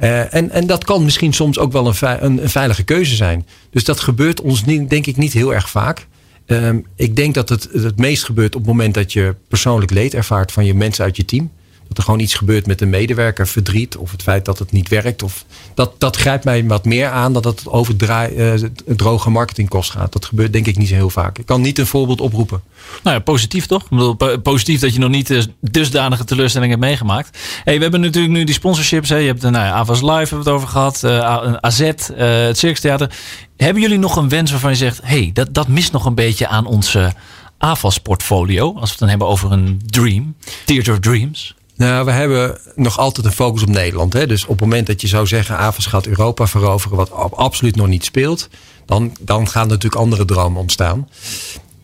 Uh, 0.00 0.34
en, 0.34 0.50
en 0.50 0.66
dat 0.66 0.84
kan 0.84 1.04
misschien 1.04 1.32
soms 1.32 1.58
ook 1.58 1.72
wel 1.72 1.86
een, 1.86 2.24
een, 2.24 2.42
een, 2.42 2.50
veilige 2.50 2.82
keuze 2.82 3.14
zijn. 3.14 3.46
Dus 3.70 3.84
dat 3.84 4.00
gebeurt 4.00 4.40
ons 4.40 4.64
niet, 4.64 4.90
denk 4.90 5.06
ik 5.06 5.16
niet 5.16 5.32
heel 5.32 5.54
erg 5.54 5.70
vaak. 5.70 6.06
Um, 6.46 6.86
ik 6.96 7.16
denk 7.16 7.34
dat 7.34 7.48
het 7.48 7.68
het 7.72 7.98
meest 7.98 8.24
gebeurt 8.24 8.54
op 8.54 8.60
het 8.60 8.70
moment 8.70 8.94
dat 8.94 9.12
je 9.12 9.34
persoonlijk 9.48 9.90
leed 9.90 10.14
ervaart 10.14 10.52
van 10.52 10.64
je 10.64 10.74
mensen 10.74 11.04
uit 11.04 11.16
je 11.16 11.24
team. 11.24 11.50
Dat 11.88 11.98
er 11.98 12.02
gewoon 12.02 12.20
iets 12.20 12.34
gebeurt 12.34 12.66
met 12.66 12.80
een 12.80 12.90
medewerker, 12.90 13.48
verdriet 13.48 13.96
of 13.96 14.10
het 14.10 14.22
feit 14.22 14.44
dat 14.44 14.58
het 14.58 14.72
niet 14.72 14.88
werkt. 14.88 15.22
Of, 15.22 15.44
dat, 15.74 16.00
dat 16.00 16.16
grijpt 16.16 16.44
mij 16.44 16.64
wat 16.66 16.84
meer 16.84 17.08
aan 17.08 17.32
dat 17.32 17.44
het 17.44 17.68
over 17.68 17.96
draai, 17.96 18.54
uh, 18.54 18.68
droge 18.86 19.30
marketingkost 19.30 19.90
gaat. 19.90 20.12
Dat 20.12 20.24
gebeurt 20.24 20.52
denk 20.52 20.66
ik 20.66 20.78
niet 20.78 20.88
zo 20.88 20.94
heel 20.94 21.10
vaak. 21.10 21.38
Ik 21.38 21.46
kan 21.46 21.60
niet 21.60 21.78
een 21.78 21.86
voorbeeld 21.86 22.20
oproepen. 22.20 22.62
Nou 23.02 23.16
ja, 23.16 23.22
positief 23.22 23.66
toch? 23.66 23.82
Ik 23.82 23.88
bedoel, 23.88 24.38
positief 24.38 24.80
dat 24.80 24.92
je 24.92 24.98
nog 24.98 25.10
niet 25.10 25.30
eh, 25.30 25.42
dusdanige 25.60 26.24
teleurstelling 26.24 26.70
hebt 26.70 26.84
meegemaakt. 26.84 27.38
Hey, 27.64 27.76
we 27.76 27.82
hebben 27.82 28.00
natuurlijk 28.00 28.34
nu 28.34 28.44
die 28.44 28.54
sponsorships. 28.54 29.08
Hè. 29.08 29.16
Je 29.16 29.26
hebt 29.26 29.42
nou 29.42 29.54
ja, 29.54 29.72
Avas 29.72 30.00
Live 30.00 30.12
hebben 30.12 30.28
we 30.28 30.44
het 30.44 30.48
over 30.48 30.68
gehad. 30.68 31.02
Uh, 31.04 31.18
eh, 31.18 31.52
AZ, 31.60 31.78
het 31.78 32.12
Circus 32.58 32.80
Theater. 32.80 33.10
Hebben 33.56 33.82
jullie 33.82 33.98
nog 33.98 34.16
een 34.16 34.28
wens 34.28 34.50
waarvan 34.50 34.70
je 34.70 34.76
zegt... 34.76 35.00
hey, 35.02 35.30
dat, 35.32 35.54
dat 35.54 35.68
mist 35.68 35.92
nog 35.92 36.04
een 36.04 36.14
beetje 36.14 36.48
aan 36.48 36.66
onze 36.66 37.12
AVAS-portfolio... 37.58 38.66
als 38.66 38.82
we 38.82 38.88
het 38.88 38.98
dan 38.98 39.08
hebben 39.08 39.28
over 39.28 39.52
een 39.52 39.80
dream, 39.86 40.36
Theater 40.64 40.92
of 40.92 40.98
Dreams? 40.98 41.54
Nou, 41.76 42.04
we 42.04 42.10
hebben 42.10 42.58
nog 42.74 42.98
altijd 42.98 43.26
een 43.26 43.32
focus 43.32 43.62
op 43.62 43.68
Nederland. 43.68 44.12
Hè? 44.12 44.26
Dus 44.26 44.42
op 44.42 44.48
het 44.48 44.60
moment 44.60 44.86
dat 44.86 45.00
je 45.00 45.06
zou 45.06 45.26
zeggen... 45.26 45.58
AVAS 45.58 45.86
gaat 45.86 46.06
Europa 46.06 46.46
veroveren, 46.46 46.96
wat 46.96 47.12
absoluut 47.32 47.76
nog 47.76 47.86
niet 47.86 48.04
speelt... 48.04 48.48
dan, 48.86 49.16
dan 49.20 49.48
gaan 49.48 49.68
natuurlijk 49.68 50.02
andere 50.02 50.24
dromen 50.24 50.60
ontstaan. 50.60 51.08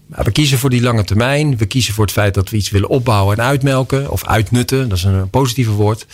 Maar 0.07 0.25
we 0.25 0.31
kiezen 0.31 0.59
voor 0.59 0.71
die 0.71 0.83
lange 0.83 1.05
termijn. 1.05 1.57
We 1.57 1.67
kiezen 1.67 1.95
voor 1.95 2.05
het 2.05 2.13
feit 2.13 2.35
dat 2.35 2.51
we 2.51 2.57
iets 2.57 2.71
willen 2.71 2.89
opbouwen 2.89 3.37
en 3.37 3.45
uitmelken. 3.45 4.11
Of 4.11 4.27
uitnutten, 4.27 4.89
dat 4.89 4.99
is 4.99 5.05
een 5.05 5.31
positieve 5.31 5.71
woord. 5.71 6.07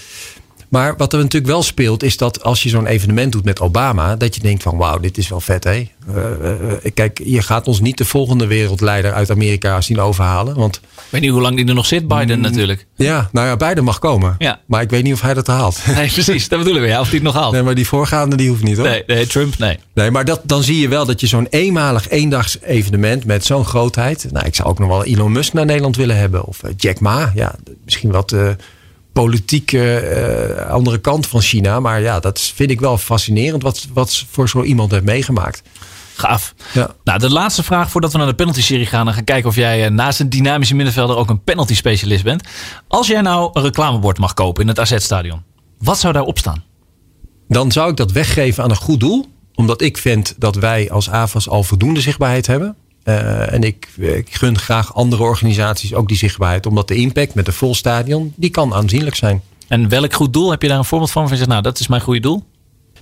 Maar 0.68 0.96
wat 0.96 1.12
er 1.12 1.18
natuurlijk 1.18 1.52
wel 1.52 1.62
speelt, 1.62 2.02
is 2.02 2.16
dat 2.16 2.42
als 2.42 2.62
je 2.62 2.68
zo'n 2.68 2.86
evenement 2.86 3.32
doet 3.32 3.44
met 3.44 3.60
Obama, 3.60 4.16
dat 4.16 4.34
je 4.34 4.40
denkt 4.40 4.62
van 4.62 4.76
wauw, 4.76 4.98
dit 4.98 5.18
is 5.18 5.28
wel 5.28 5.40
vet 5.40 5.64
hé. 5.64 5.88
Uh, 6.08 6.14
uh, 6.14 6.92
kijk, 6.94 7.20
je 7.24 7.42
gaat 7.42 7.66
ons 7.66 7.80
niet 7.80 7.98
de 7.98 8.04
volgende 8.04 8.46
wereldleider 8.46 9.12
uit 9.12 9.30
Amerika 9.30 9.80
zien 9.80 10.00
overhalen. 10.00 10.54
Want, 10.54 10.76
ik 10.76 11.02
weet 11.10 11.20
niet 11.20 11.30
hoe 11.30 11.40
lang 11.40 11.56
die 11.56 11.66
er 11.66 11.74
nog 11.74 11.86
zit, 11.86 12.08
Biden 12.08 12.36
mm, 12.36 12.42
natuurlijk. 12.42 12.86
Ja, 12.96 13.28
nou 13.32 13.46
ja, 13.46 13.56
Biden 13.56 13.84
mag 13.84 13.98
komen. 13.98 14.34
Ja. 14.38 14.60
Maar 14.66 14.82
ik 14.82 14.90
weet 14.90 15.02
niet 15.02 15.12
of 15.12 15.20
hij 15.20 15.34
dat 15.34 15.46
haalt. 15.46 15.80
Nee, 15.98 16.10
precies, 16.10 16.48
dat 16.48 16.58
bedoelen 16.58 16.82
we. 16.82 16.88
Ja, 16.88 17.00
of 17.00 17.06
hij 17.06 17.14
het 17.14 17.24
nog 17.24 17.34
haalt. 17.34 17.52
Nee, 17.52 17.62
maar 17.62 17.74
die 17.74 17.86
voorgaande 17.86 18.36
die 18.36 18.48
hoeft 18.48 18.62
niet 18.62 18.76
hoor. 18.76 18.86
Nee, 18.86 19.02
nee 19.06 19.26
Trump, 19.26 19.58
nee. 19.58 19.78
Nee, 19.94 20.10
maar 20.10 20.24
dat, 20.24 20.40
dan 20.44 20.62
zie 20.62 20.80
je 20.80 20.88
wel 20.88 21.06
dat 21.06 21.20
je 21.20 21.26
zo'n 21.26 21.46
eenmalig 21.50 22.08
eendags 22.08 22.58
evenement 22.60 23.24
met 23.24 23.44
zo'n 23.44 23.64
grootheid. 23.64 24.26
Nou, 24.30 24.46
ik 24.46 24.54
zou 24.54 24.68
ook 24.68 24.78
nog 24.78 24.88
wel 24.88 25.04
Elon 25.04 25.32
Musk 25.32 25.52
naar 25.52 25.66
Nederland 25.66 25.96
willen 25.96 26.16
hebben. 26.16 26.44
Of 26.44 26.60
Jack 26.76 27.00
Ma, 27.00 27.32
ja, 27.34 27.54
misschien 27.84 28.10
wat 28.10 28.34
politieke 29.22 29.82
uh, 30.58 30.70
andere 30.70 30.98
kant 30.98 31.26
van 31.26 31.40
China. 31.40 31.80
Maar 31.80 32.00
ja, 32.00 32.20
dat 32.20 32.40
vind 32.40 32.70
ik 32.70 32.80
wel 32.80 32.98
fascinerend 32.98 33.62
wat, 33.62 33.86
wat 33.92 34.24
voor 34.30 34.48
zo 34.48 34.62
iemand 34.62 34.90
heeft 34.90 35.04
meegemaakt. 35.04 35.62
Gaaf. 36.14 36.54
Ja. 36.72 36.90
Nou, 37.04 37.18
de 37.18 37.30
laatste 37.30 37.62
vraag 37.62 37.90
voordat 37.90 38.12
we 38.12 38.18
naar 38.18 38.26
de 38.26 38.34
penalty-serie 38.34 38.86
gaan. 38.86 39.08
En 39.08 39.14
gaan 39.14 39.24
kijken 39.24 39.48
of 39.48 39.56
jij 39.56 39.84
uh, 39.84 39.90
naast 39.90 40.20
een 40.20 40.28
dynamische 40.28 40.74
middenvelder 40.74 41.16
ook 41.16 41.30
een 41.30 41.42
penalty-specialist 41.42 42.24
bent. 42.24 42.42
Als 42.88 43.06
jij 43.06 43.20
nou 43.20 43.50
een 43.52 43.62
reclamebord 43.62 44.18
mag 44.18 44.34
kopen 44.34 44.62
in 44.62 44.68
het 44.68 44.78
AZ-stadion. 44.78 45.42
Wat 45.78 45.98
zou 45.98 46.12
daarop 46.12 46.38
staan? 46.38 46.64
Dan 47.48 47.72
zou 47.72 47.90
ik 47.90 47.96
dat 47.96 48.12
weggeven 48.12 48.62
aan 48.64 48.70
een 48.70 48.76
goed 48.76 49.00
doel. 49.00 49.26
Omdat 49.54 49.80
ik 49.82 49.98
vind 49.98 50.34
dat 50.38 50.54
wij 50.54 50.90
als 50.90 51.10
AVAS 51.10 51.48
al 51.48 51.62
voldoende 51.62 52.00
zichtbaarheid 52.00 52.46
hebben. 52.46 52.76
Uh, 53.08 53.52
en 53.52 53.62
ik, 53.62 53.88
ik, 53.96 54.34
gun 54.34 54.58
graag 54.58 54.94
andere 54.94 55.22
organisaties 55.22 55.94
ook 55.94 56.08
die 56.08 56.16
zichtbaarheid. 56.16 56.66
Omdat 56.66 56.88
de 56.88 56.94
impact 56.94 57.34
met 57.34 57.46
een 57.46 57.52
vol 57.52 57.74
stadion, 57.74 58.32
die 58.36 58.50
kan 58.50 58.74
aanzienlijk 58.74 59.16
zijn. 59.16 59.42
En 59.68 59.88
welk 59.88 60.14
goed 60.14 60.32
doel? 60.32 60.50
Heb 60.50 60.62
je 60.62 60.68
daar 60.68 60.78
een 60.78 60.84
voorbeeld 60.84 61.10
van? 61.10 61.22
Van 61.22 61.30
je 61.30 61.36
zegt, 61.36 61.50
nou, 61.50 61.62
dat 61.62 61.78
is 61.78 61.86
mijn 61.86 62.00
goede 62.00 62.20
doel? 62.20 62.44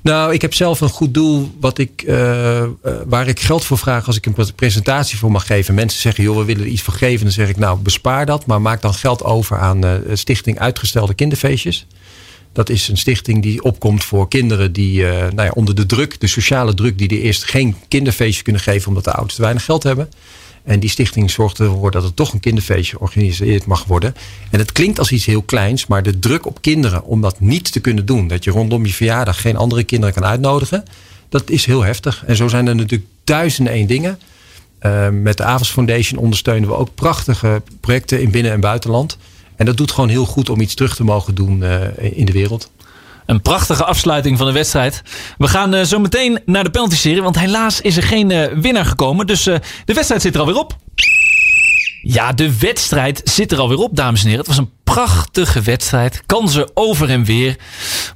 Nou, 0.03 0.33
ik 0.33 0.43
heb 0.43 0.55
zelf 0.55 0.81
een 0.81 0.89
goed 0.89 1.15
doel 1.15 1.51
wat 1.61 1.79
ik, 1.79 2.03
uh, 2.07 2.65
waar 3.07 3.29
ik 3.29 3.41
geld 3.41 3.65
voor 3.65 3.79
vraag 3.79 4.07
als 4.07 4.17
ik 4.17 4.27
een 4.27 4.37
presentatie 4.57 5.19
voor 5.19 5.31
mag 5.31 5.47
geven. 5.47 5.75
Mensen 5.75 6.01
zeggen, 6.01 6.25
joh, 6.25 6.37
we 6.37 6.45
willen 6.45 6.63
er 6.63 6.69
iets 6.69 6.83
voor 6.83 6.95
geven. 6.95 7.25
Dan 7.25 7.33
zeg 7.33 7.49
ik, 7.49 7.57
nou, 7.57 7.79
bespaar 7.79 8.27
dat. 8.27 8.47
Maar 8.47 8.61
maak 8.61 8.83
dan 8.83 8.95
geld 8.95 9.25
over 9.25 9.59
aan 9.59 9.85
uh, 9.85 9.93
Stichting 10.13 10.59
Uitgestelde 10.59 11.15
Kinderfeestjes. 11.15 11.87
Dat 12.57 12.69
is 12.69 12.89
een 12.89 12.97
stichting 12.97 13.43
die 13.43 13.63
opkomt 13.63 14.05
voor 14.05 14.29
kinderen 14.29 14.73
die 14.73 15.01
uh, 15.01 15.11
nou 15.11 15.43
ja, 15.43 15.51
onder 15.55 15.75
de 15.75 15.87
druk, 15.87 16.21
de 16.21 16.27
sociale 16.27 16.75
druk, 16.75 16.99
die 16.99 17.09
er 17.09 17.21
eerst 17.21 17.45
geen 17.45 17.77
kinderfeestje 17.89 18.43
kunnen 18.43 18.63
geven 18.63 18.89
omdat 18.89 19.05
de 19.05 19.13
ouders 19.13 19.35
te 19.35 19.43
weinig 19.43 19.65
geld 19.65 19.83
hebben. 19.83 20.09
En 20.65 20.81
die 20.81 20.91
stichting 20.91 21.31
zorgt 21.31 21.59
ervoor 21.59 21.91
dat 21.91 22.05
er 22.05 22.15
toch 22.15 22.33
een 22.33 22.41
kinderfeestje 22.41 22.97
georganiseerd 22.97 23.67
mag 23.67 23.85
worden. 23.85 24.15
En 24.51 24.59
het 24.59 24.73
klinkt 24.73 24.99
als 24.99 25.13
iets 25.13 25.27
heel 25.27 25.43
kleins, 25.43 25.87
maar 25.87 26.03
de 26.03 26.19
druk 26.19 26.47
op 26.47 26.61
kinderen 26.61 27.05
om 27.05 27.21
dat 27.21 27.41
niet 27.41 27.73
te 27.73 27.81
kunnen 27.81 28.07
doen, 28.07 28.29
dat 28.29 28.45
je 28.45 28.51
rondom 28.51 28.87
je 28.87 28.93
verjaardag 28.93 29.41
geen 29.41 29.57
andere 29.57 29.85
kinderen 29.85 30.15
kan 30.15 30.25
uitnodigen, 30.25 30.85
dat 31.29 31.51
is 31.51 31.67
heel 31.67 31.83
heftig. 31.83 32.25
En 32.27 32.37
zo 32.37 32.49
zijn 32.49 32.67
er 32.67 32.75
natuurlijk 32.75 33.11
duizenden 33.25 33.73
één 33.73 33.87
dingen. 33.87 34.19
Uh, 34.81 35.09
met 35.09 35.37
de 35.37 35.45
Avas 35.45 35.71
Foundation 35.71 36.21
ondersteunen 36.21 36.69
we 36.69 36.75
ook 36.75 36.95
prachtige 36.95 37.63
projecten 37.81 38.21
in 38.23 38.31
binnen- 38.31 38.53
en 38.53 38.61
buitenland. 38.61 39.19
En 39.57 39.67
dat 39.67 39.77
doet 39.77 39.91
gewoon 39.91 40.09
heel 40.09 40.25
goed 40.25 40.51
om 40.51 40.61
iets 40.61 40.75
terug 40.75 40.97
te 40.97 41.05
mogen 41.05 41.35
doen 41.35 41.63
uh, 41.63 41.81
in 41.99 42.27
de 42.27 42.33
wereld. 42.33 42.71
Een 43.27 43.41
prachtige 43.41 43.85
afsluiting 43.85 44.39
van 44.39 44.47
de 44.47 44.53
wedstrijd. 44.53 45.03
We 45.39 45.49
gaan 45.49 45.75
uh, 45.75 45.83
zo 45.83 45.99
meteen 45.99 46.41
naar 46.45 46.65
de 46.65 46.71
penalty-serie, 46.71 47.23
want 47.23 47.39
helaas 47.39 47.81
is 47.81 47.97
er 47.97 48.03
geen 48.03 48.31
uh, 48.31 48.47
winnaar 48.47 48.85
gekomen. 48.85 49.27
Dus 49.27 49.43
de 49.45 49.61
wedstrijd 49.85 50.23
zit 50.23 50.35
er 50.35 50.41
alweer 50.41 50.59
op. 50.59 50.77
Ja, 52.09 52.33
de 52.33 52.59
wedstrijd 52.59 53.21
zit 53.25 53.53
er 53.53 53.59
alweer 53.59 53.79
op, 53.79 53.97
dames 53.97 54.21
en 54.21 54.27
heren. 54.27 54.45
Het 54.45 54.55
was 54.55 54.65
een 54.65 54.73
prachtige 54.85 55.61
wedstrijd. 55.61 56.23
Kansen 56.27 56.71
over 56.75 57.11
en 57.11 57.25
weer. 57.25 57.57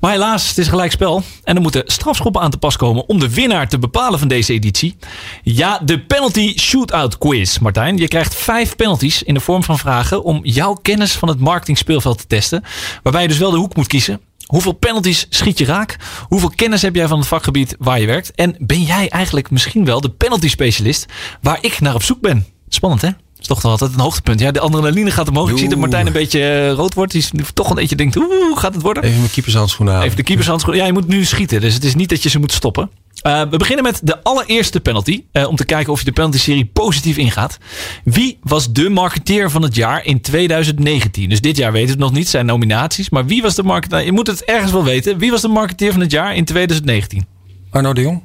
Maar 0.01 0.13
helaas, 0.13 0.49
het 0.49 0.59
is 0.59 0.69
gelijk 0.69 0.93
spel. 0.93 1.23
En 1.45 1.57
er 1.57 1.63
moeten 1.63 1.83
strafschoppen 1.87 2.41
aan 2.41 2.51
te 2.51 2.59
pas 2.59 2.77
komen 2.77 3.09
om 3.09 3.19
de 3.19 3.35
winnaar 3.35 3.69
te 3.69 3.79
bepalen 3.79 4.19
van 4.19 4.29
deze 4.29 4.53
editie. 4.53 4.97
Ja, 5.43 5.81
de 5.85 6.01
penalty 6.01 6.59
shootout 6.59 7.19
quiz. 7.19 7.59
Martijn, 7.59 7.97
je 7.97 8.09
krijgt 8.09 8.35
vijf 8.35 8.77
penalties 8.77 9.23
in 9.23 9.35
de 9.35 9.41
vorm 9.41 9.63
van 9.63 9.79
vragen 9.79 10.25
om 10.25 10.41
jouw 10.43 10.75
kennis 10.75 11.13
van 11.13 11.29
het 11.29 11.41
marketingspeelveld 11.41 12.19
te 12.19 12.27
testen. 12.27 12.65
Waarbij 13.03 13.23
je 13.23 13.29
dus 13.29 13.39
wel 13.39 13.51
de 13.51 13.57
hoek 13.57 13.77
moet 13.77 13.87
kiezen. 13.87 14.21
Hoeveel 14.47 14.73
penalties 14.73 15.27
schiet 15.29 15.59
je 15.59 15.65
raak? 15.65 15.97
Hoeveel 16.29 16.53
kennis 16.57 16.83
heb 16.83 16.95
jij 16.95 17.09
van 17.09 17.19
het 17.19 17.29
vakgebied 17.29 17.75
waar 17.79 18.01
je 18.01 18.07
werkt? 18.07 18.35
En 18.35 18.55
ben 18.59 18.83
jij 18.83 19.09
eigenlijk 19.09 19.51
misschien 19.51 19.85
wel 19.85 20.01
de 20.01 20.11
penalty 20.11 20.49
specialist 20.49 21.07
waar 21.41 21.59
ik 21.61 21.81
naar 21.81 21.95
op 21.95 22.03
zoek 22.03 22.21
ben? 22.21 22.47
Spannend 22.69 23.03
hè? 23.03 23.11
Is 23.41 23.47
toch 23.47 23.63
nog 23.63 23.73
altijd 23.73 23.93
een 23.93 24.01
hoogtepunt. 24.01 24.41
Ja, 24.41 24.51
de 24.51 24.61
adrenaline 24.61 25.11
gaat 25.11 25.29
omhoog. 25.29 25.51
Ik 25.51 25.59
zie 25.59 25.69
dat 25.69 25.73
Oeh. 25.73 25.81
Martijn 25.83 26.07
een 26.07 26.13
beetje 26.13 26.43
eh, 26.43 26.73
rood 26.73 26.95
wordt. 26.95 27.13
Die 27.13 27.21
is 27.21 27.31
toch 27.55 27.69
een 27.69 27.75
beetje 27.75 27.97
denkt, 27.97 28.17
oeh, 28.17 28.27
hoe 28.27 28.59
gaat 28.59 28.75
het 28.75 28.83
worden? 28.83 29.03
Even 29.03 29.19
mijn 29.19 29.31
keepershandschoenen 29.31 29.95
aan. 29.95 30.03
Even 30.03 30.17
de 30.17 30.23
keepershandschoenen. 30.23 30.83
Ja, 30.83 30.89
je 30.89 30.95
moet 30.95 31.09
nu 31.09 31.25
schieten. 31.25 31.61
Dus 31.61 31.75
het 31.75 31.85
is 31.85 31.95
niet 31.95 32.09
dat 32.09 32.23
je 32.23 32.29
ze 32.29 32.39
moet 32.39 32.53
stoppen. 32.53 32.91
Eh, 33.23 33.41
we 33.51 33.57
beginnen 33.57 33.85
met 33.85 34.01
de 34.03 34.23
allereerste 34.23 34.81
penalty. 34.81 35.25
eh, 35.33 35.49
om 35.49 35.57
te 35.57 35.65
kijken 35.65 35.93
of 35.93 35.99
je 35.99 36.05
de 36.05 36.13
penalty-serie 36.13 36.65
positief 36.65 37.17
ingaat. 37.17 37.59
Wie 38.05 38.39
was 38.43 38.73
de 38.73 38.89
marketeer 38.89 39.51
van 39.51 39.63
het 39.63 39.75
jaar 39.75 40.05
in 40.05 40.21
2019? 40.21 41.29
Dus 41.29 41.41
dit 41.41 41.57
jaar 41.57 41.73
weten 41.73 41.87
we 41.87 41.93
het 41.93 42.01
nog 42.01 42.13
niet. 42.13 42.29
zijn 42.29 42.47
nominaties. 42.47 43.11
Maar 43.11 43.27
wie 43.27 43.43
was 43.43 43.55
de 43.55 43.63
marketeer? 43.63 44.05
Je 44.05 44.13
moet 44.13 44.27
het 44.27 44.45
ergens 44.45 44.73
wel 44.73 44.85
weten. 44.85 45.19
Wie 45.19 45.31
was 45.31 45.41
de 45.41 45.49
marketeer 45.49 45.93
van 45.93 46.01
het 46.01 46.11
jaar 46.11 46.35
in 46.37 46.45
2019? 46.45 47.27
Arno 47.71 47.93
de 47.93 48.01
Jong? 48.01 48.23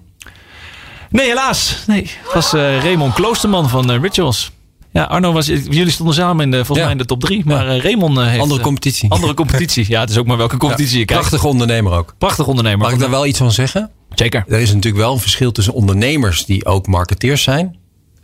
Nee, 1.10 1.28
helaas. 1.28 1.84
Nee, 1.88 2.10
het 2.24 2.34
was 2.34 2.52
Raymond 2.52 3.14
Kloosterman 3.14 3.70
van 3.70 3.92
Rituals. 3.92 4.52
Ja, 4.96 5.04
Arno 5.04 5.32
was. 5.32 5.46
Jullie 5.46 5.90
stonden 5.90 6.16
samen 6.16 6.46
in 6.46 6.52
de, 6.52 6.58
volgens 6.58 6.78
Ja. 6.78 6.84
mij 6.84 6.92
in 6.92 6.98
de 6.98 7.06
top 7.06 7.20
3. 7.20 7.42
Maar 7.46 7.68
eh, 7.68 7.82
Raymond 7.82 8.18
eh, 8.18 8.28
heeft. 8.28 8.42
Andere 8.42 8.60
eh, 8.60 8.66
competitie. 8.66 9.10
andere 9.12 9.34
competitie. 9.34 9.86
Ja, 9.88 10.00
het 10.00 10.10
is 10.10 10.18
ook 10.18 10.26
maar 10.26 10.38
welke 10.38 10.58
competitie 10.58 11.00
je 11.00 11.06
kijkt. 11.06 11.22
Prachtige 11.22 11.48
ondernemer 11.48 11.94
ook. 11.94 12.16
Prachtig 12.18 12.48
ondernemer. 12.48 12.80
Mag 12.80 12.92
ik 12.92 13.00
daar 13.00 13.10
wel 13.10 13.26
iets 13.26 13.38
van 13.38 13.52
zeggen? 13.52 13.92
Zeker. 14.14 14.44
Er 14.48 14.60
is 14.60 14.74
natuurlijk 14.74 15.04
wel 15.04 15.14
een 15.14 15.20
verschil 15.20 15.52
tussen 15.52 15.74
ondernemers 15.74 16.46
die 16.46 16.66
ook 16.66 16.88
marketeers 16.88 17.44
zijn. 17.44 17.78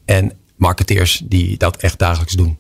En 0.05 0.33
marketeers 0.55 1.21
die 1.25 1.57
dat 1.57 1.77
echt 1.77 1.99
dagelijks 1.99 2.33
doen. 2.33 2.57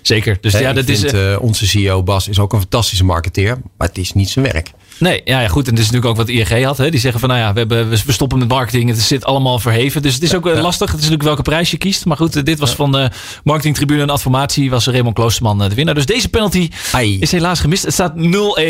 Zeker. 0.00 0.38
Dus 0.40 0.58
ja, 0.58 0.72
dat 0.72 0.88
is. 0.88 1.00
vind, 1.00 1.38
onze 1.38 1.66
CEO 1.66 2.02
Bas 2.02 2.28
is 2.28 2.38
ook 2.38 2.52
een 2.52 2.60
fantastische 2.60 3.04
marketeer. 3.04 3.58
Maar 3.76 3.88
het 3.88 3.98
is 3.98 4.12
niet 4.12 4.28
zijn 4.28 4.44
werk. 4.44 4.70
Nee, 5.02 5.20
ja, 5.24 5.40
ja, 5.40 5.48
goed. 5.48 5.66
En 5.66 5.70
het 5.74 5.82
is 5.82 5.90
natuurlijk 5.90 6.10
ook 6.20 6.26
wat 6.26 6.28
ING 6.28 6.64
had. 6.64 6.78
Hè? 6.78 6.90
Die 6.90 7.00
zeggen 7.00 7.20
van, 7.20 7.28
nou 7.28 7.40
ja, 7.40 7.52
we, 7.52 7.58
hebben, 7.58 7.88
we 7.88 8.12
stoppen 8.12 8.38
met 8.38 8.48
marketing. 8.48 8.88
Het 8.90 9.00
zit 9.00 9.24
allemaal 9.24 9.58
verheven. 9.58 10.02
Dus 10.02 10.14
het 10.14 10.22
is 10.22 10.34
ook 10.34 10.46
eh, 10.46 10.60
lastig. 10.62 10.86
Het 10.90 11.00
is 11.00 11.08
natuurlijk 11.08 11.22
welke 11.22 11.42
prijs 11.42 11.70
je 11.70 11.76
kiest. 11.76 12.04
Maar 12.04 12.16
goed, 12.16 12.36
eh, 12.36 12.42
dit 12.42 12.58
was 12.58 12.74
van 12.74 12.92
de 12.92 13.10
marketingtribune 13.44 14.02
en 14.02 14.10
adformatie. 14.10 14.70
Was 14.70 14.86
Raymond 14.86 15.14
Kloosterman 15.14 15.62
eh, 15.62 15.68
de 15.68 15.74
winnaar. 15.74 15.94
Dus 15.94 16.06
deze 16.06 16.28
penalty 16.28 16.70
Ai. 16.92 17.18
is 17.18 17.32
helaas 17.32 17.60
gemist. 17.60 17.84
Het 17.84 17.92
staat 17.92 18.12
0-1, 18.16 18.20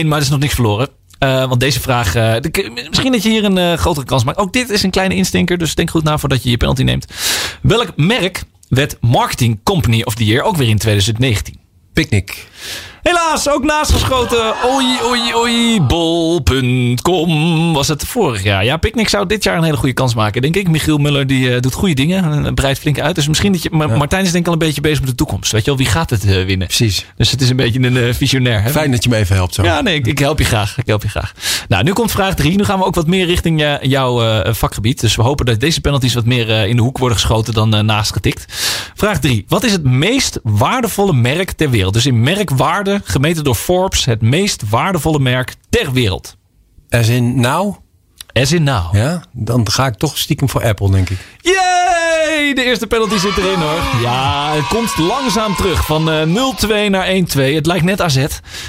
maar 0.07 0.17
er 0.17 0.25
is 0.25 0.29
nog 0.29 0.39
niks 0.39 0.55
verloren. 0.55 0.89
Eh, 1.19 1.49
want 1.49 1.61
deze 1.61 1.81
vraag, 1.81 2.15
eh, 2.15 2.35
de- 2.41 2.87
misschien 2.89 3.13
dat 3.13 3.23
je 3.23 3.29
hier 3.29 3.45
een 3.45 3.59
eh, 3.59 3.73
grotere 3.75 4.07
kans 4.07 4.25
maakt. 4.25 4.39
Ook 4.39 4.53
dit 4.53 4.71
is 4.71 4.83
een 4.83 4.91
kleine 4.91 5.15
instinker, 5.15 5.59
dus 5.59 5.75
denk 5.75 5.91
goed 5.91 6.03
na 6.05 6.19
voordat 6.19 6.43
je 6.43 6.51
je 6.51 6.57
penalty 6.57 6.83
neemt. 6.83 7.07
Welk 7.63 7.93
merk 7.97 8.43
werd 8.69 8.97
Marketing 9.01 9.61
Company 9.63 10.03
of 10.03 10.15
the 10.15 10.25
Year 10.25 10.43
ook 10.45 10.57
weer 10.57 10.69
in 10.69 10.79
2019? 10.79 11.57
Picnic. 11.93 12.47
Helaas, 13.03 13.49
ook 13.49 13.65
naastgeschoten. 13.65 14.55
Oei, 14.75 14.87
oei, 15.05 15.35
oei. 15.35 15.81
Bol.com 15.81 17.73
was 17.73 17.89
het 17.89 18.05
vorig 18.05 18.43
jaar. 18.43 18.65
Ja, 18.65 18.77
Picnic 18.77 19.09
zou 19.09 19.27
dit 19.27 19.43
jaar 19.45 19.57
een 19.57 19.63
hele 19.65 19.77
goede 19.77 19.95
kans 19.95 20.15
maken, 20.15 20.43
denk 20.43 20.57
ik. 20.57 20.69
Michiel 20.69 20.99
Muller 20.99 21.27
die, 21.27 21.55
eh, 21.55 21.61
doet 21.61 21.75
goede 21.75 21.95
dingen. 21.95 22.45
en 22.45 22.55
breidt 22.55 22.79
flink 22.79 23.01
uit. 23.01 23.15
Dus 23.15 23.29
misschien 23.29 23.53
dat 23.53 23.63
je... 23.63 23.69
Maar 23.73 23.91
Martijn 23.91 24.25
is 24.25 24.31
denk 24.33 24.43
ik 24.43 24.47
al 24.47 24.53
een 24.53 24.67
beetje 24.67 24.81
bezig 24.81 25.01
met 25.01 25.09
de 25.09 25.15
toekomst. 25.15 25.53
Weet 25.53 25.65
je 25.65 25.71
wel, 25.71 25.79
wie 25.79 25.89
gaat 25.89 26.11
het 26.11 26.25
eh, 26.25 26.45
winnen? 26.45 26.67
Precies. 26.67 27.07
Dus 27.17 27.31
het 27.31 27.41
is 27.41 27.51
een 27.51 27.57
beetje 27.57 27.81
een 27.81 27.97
eh, 27.97 28.15
visionair. 28.15 28.63
Hè? 28.63 28.71
Fijn 28.71 28.91
dat 28.91 29.03
je 29.05 29.09
me 29.09 29.17
even 29.17 29.37
helpt 29.37 29.55
zo. 29.55 29.63
Ja, 29.63 29.81
nee, 29.81 29.95
ik, 29.95 30.07
ik 30.07 30.19
help 30.19 30.39
je 30.39 30.45
graag. 30.45 30.79
Ik 30.79 30.87
help 30.87 31.03
je 31.03 31.09
graag. 31.09 31.33
Nou, 31.69 31.85
nu 31.85 31.93
komt 31.93 32.11
vraag 32.11 32.35
3. 32.35 32.57
Nu 32.57 32.65
gaan 32.65 32.79
we 32.79 32.85
ook 32.85 32.95
wat 32.95 33.07
meer 33.07 33.27
richting 33.27 33.63
eh, 33.63 33.75
jouw 33.81 34.23
eh, 34.23 34.53
vakgebied. 34.55 35.01
Dus 35.01 35.17
we 35.17 35.23
hopen 35.23 35.47
dat 35.47 35.61
deze 35.61 35.81
penalties 35.81 36.15
wat 36.15 36.25
meer 36.25 36.51
eh, 36.51 36.67
in 36.67 36.77
de 36.77 36.83
hoek 36.83 36.99
worden 36.99 37.17
geschoten 37.19 37.55
dan 37.55 37.75
eh, 37.75 37.81
naast 37.81 38.13
getikt. 38.13 38.45
Vraag 38.95 39.19
3. 39.19 39.45
Wat 39.49 39.65
is 39.65 39.73
het 39.73 39.85
meest 39.85 40.41
waardevolle 40.43 41.13
merk 41.13 41.53
ter 41.53 41.71
wereld? 41.71 41.95
Dus 41.95 42.07
in 42.07 42.21
merkwaarde, 42.21 42.92
gemeten 43.05 43.45
door 43.45 43.55
Forbes, 43.55 44.05
het 44.05 44.23
meest 44.23 44.63
waardevolle 44.69 45.19
merk 45.19 45.55
ter 45.71 45.93
wereld. 45.93 46.37
As 46.91 47.09
in 47.09 47.41
nou, 47.41 47.75
As 48.33 48.53
in 48.53 48.63
now. 48.63 48.95
ja, 48.95 49.23
dan 49.33 49.71
ga 49.71 49.87
ik 49.87 49.95
toch 49.95 50.19
stiekem 50.19 50.49
voor 50.49 50.65
Apple, 50.65 50.91
denk 50.91 51.11
ik. 51.11 51.19
Yay! 51.41 52.53
De 52.55 52.65
eerste 52.65 52.87
penalty 52.87 53.17
zit 53.19 53.37
erin 53.37 53.59
hoor. 53.59 53.81
Ja, 54.03 54.53
het 54.55 54.67
komt 54.67 54.99
langzaam 54.99 55.55
terug. 55.57 55.85
Van 55.87 56.11
eh, 56.11 56.23
0-2 56.87 56.91
naar 56.91 57.07
1-2. 57.07 57.55
Het 57.55 57.67
lijkt 57.67 57.85
net 57.85 58.01
AZ. 58.01 58.27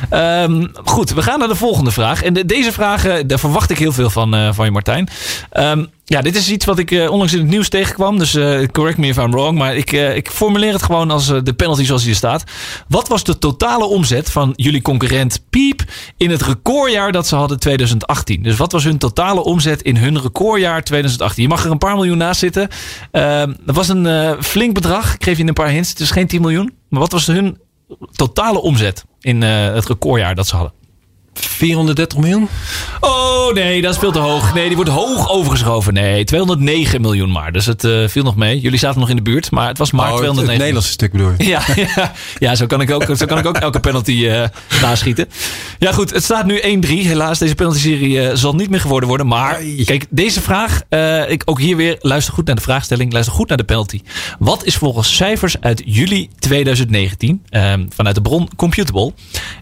Ehm, 0.10 0.68
goed, 0.84 1.10
we 1.14 1.22
gaan 1.22 1.40
naar 1.40 1.48
de 1.48 1.56
volgende 1.56 1.92
vraag. 1.92 2.24
En 2.24 2.34
de- 2.34 2.46
deze 2.46 2.72
vragen, 2.72 3.28
daar 3.28 3.40
verwacht 3.40 3.70
ik 3.70 3.78
heel 3.78 3.92
veel 3.94 4.10
van, 4.10 4.34
eh, 4.36 4.54
van 4.54 4.66
je 4.66 4.72
Martijn. 4.72 5.08
Ehm, 5.50 5.86
ja, 6.14 6.22
dit 6.22 6.36
is 6.36 6.52
iets 6.52 6.66
wat 6.66 6.80
ik 6.80 6.92
eh, 6.92 7.12
onlangs 7.12 7.34
in 7.34 7.40
het 7.40 7.50
nieuws 7.50 7.70
tegenkwam. 7.70 8.18
Dus 8.18 8.36
eh, 8.36 8.68
correct 8.72 8.98
me 8.98 9.08
if 9.08 9.18
I'm 9.18 9.32
wrong. 9.32 9.58
Maar 9.58 9.76
ik, 9.76 9.92
eh, 9.92 10.16
ik 10.16 10.30
formuleer 10.30 10.74
het 10.74 10.84
gewoon 10.84 11.12
als 11.12 11.28
de 11.28 11.54
penalty 11.54 11.84
zoals 11.84 12.04
hier 12.04 12.16
staat. 12.16 12.44
Wat 12.88 13.08
was 13.08 13.24
de 13.24 13.38
totale 13.38 13.86
omzet 13.86 14.32
van 14.32 14.54
jullie 14.56 14.82
concurrent 14.82 15.44
Piep 15.50 15.84
in 16.18 16.30
het 16.30 16.42
recordjaar 16.42 17.12
dat 17.12 17.28
ze 17.28 17.36
hadden 17.36 17.60
2018? 17.60 18.44
Dus 18.44 18.58
wat 18.58 18.72
was 18.72 18.84
hun 18.84 18.98
totale 18.98 19.44
omzet 19.44 19.82
in 19.82 19.98
hun 19.98 20.22
recordjaar 20.22 20.84
2018? 20.84 21.44
Je 21.44 21.50
mag 21.50 21.66
er 21.66 21.72
een 21.72 21.78
paar 21.78 21.96
miljoen 21.96 22.18
naast 22.18 22.40
zitten. 22.40 22.68
Ehm, 23.12 23.54
dat 23.66 23.76
was 23.76 23.88
een 23.90 24.36
flink 24.44 24.74
bedrag. 24.74 25.14
Ik 25.14 25.24
geef 25.24 25.38
je 25.38 25.48
een 25.48 25.54
paar 25.54 25.70
hints. 25.70 25.90
Het 25.90 26.00
is 26.00 26.12
geen 26.12 26.28
10 26.28 26.42
miljoen. 26.42 26.74
Maar 26.90 27.00
wat 27.00 27.12
was 27.12 27.28
hun 27.28 27.58
totale 28.12 28.62
omzet 28.62 29.06
in 29.20 29.42
het 29.42 29.86
recordjaar 29.86 30.36
dat 30.36 30.48
ze 30.48 30.56
hadden? 30.56 30.83
430 31.34 32.18
miljoen? 32.20 32.48
Oh 33.00 33.54
nee, 33.54 33.82
dat 33.82 33.94
is 33.94 34.00
veel 34.00 34.12
te 34.12 34.20
hoog. 34.20 34.54
Nee, 34.54 34.66
die 34.68 34.76
wordt 34.76 34.92
hoog 34.92 35.30
overgeschoven. 35.30 35.94
Nee, 35.94 36.24
209 36.24 37.02
miljoen 37.02 37.32
maar. 37.32 37.52
Dus 37.52 37.66
het 37.66 37.84
eh, 37.84 38.08
viel 38.08 38.24
nog 38.24 38.36
mee. 38.36 38.60
Jullie 38.60 38.80
zaten 38.80 39.00
nog 39.00 39.10
in 39.10 39.16
de 39.16 39.22
buurt, 39.22 39.52
maar 39.52 39.68
het 39.68 39.78
was 39.78 39.92
maar 39.92 40.02
Oh, 40.06 40.12
het- 40.12 40.18
209 40.18 40.52
het 40.52 40.60
Nederlandse 40.62 40.92
stuk 40.92 41.12
bedoel 41.12 41.32
je? 41.38 41.48
Ja, 41.48 41.62
ja, 41.96 42.12
ja 42.40 42.56
zo, 42.56 42.66
kan 42.66 42.82
ik 42.82 42.92
ook, 42.92 43.04
zo 43.18 43.26
kan 43.26 43.38
ik 43.38 43.46
ook 43.46 43.58
elke 43.58 43.80
penalty 43.80 44.28
eh 44.28 44.44
naschieten. 44.82 45.28
Ja, 45.80 45.92
goed. 45.92 46.14
Het 46.14 46.24
staat 46.24 46.46
nu 46.46 46.62
1-3. 46.62 46.88
Helaas, 46.88 47.40
deze 47.40 47.56
penalty-serie 47.56 48.22
eh, 48.22 48.36
zal 48.36 48.56
niet 48.56 48.70
meer 48.70 48.80
geworden 48.82 49.10
worden. 49.10 49.28
Maar 49.28 49.60
kijk, 49.86 50.06
deze 50.10 50.42
vraag. 50.42 50.82
ik, 51.28 51.42
ook 51.46 51.60
hier 51.60 51.76
weer. 51.76 51.96
Luister 52.00 52.34
goed 52.34 52.46
naar 52.46 52.56
de 52.56 52.62
vraagstelling. 52.62 53.12
Luister 53.14 53.34
goed 53.36 53.48
naar 53.48 53.58
de 53.58 53.64
penalty. 53.64 54.02
Wat 54.40 54.66
is 54.66 54.76
volgens 54.76 55.16
cijfers 55.16 55.56
uit 55.62 55.82
juli 55.86 56.30
2019. 56.40 57.42
eh, 57.50 57.74
vanuit 57.96 58.16
de 58.16 58.22
bron 58.22 58.50
Computable. 58.56 59.14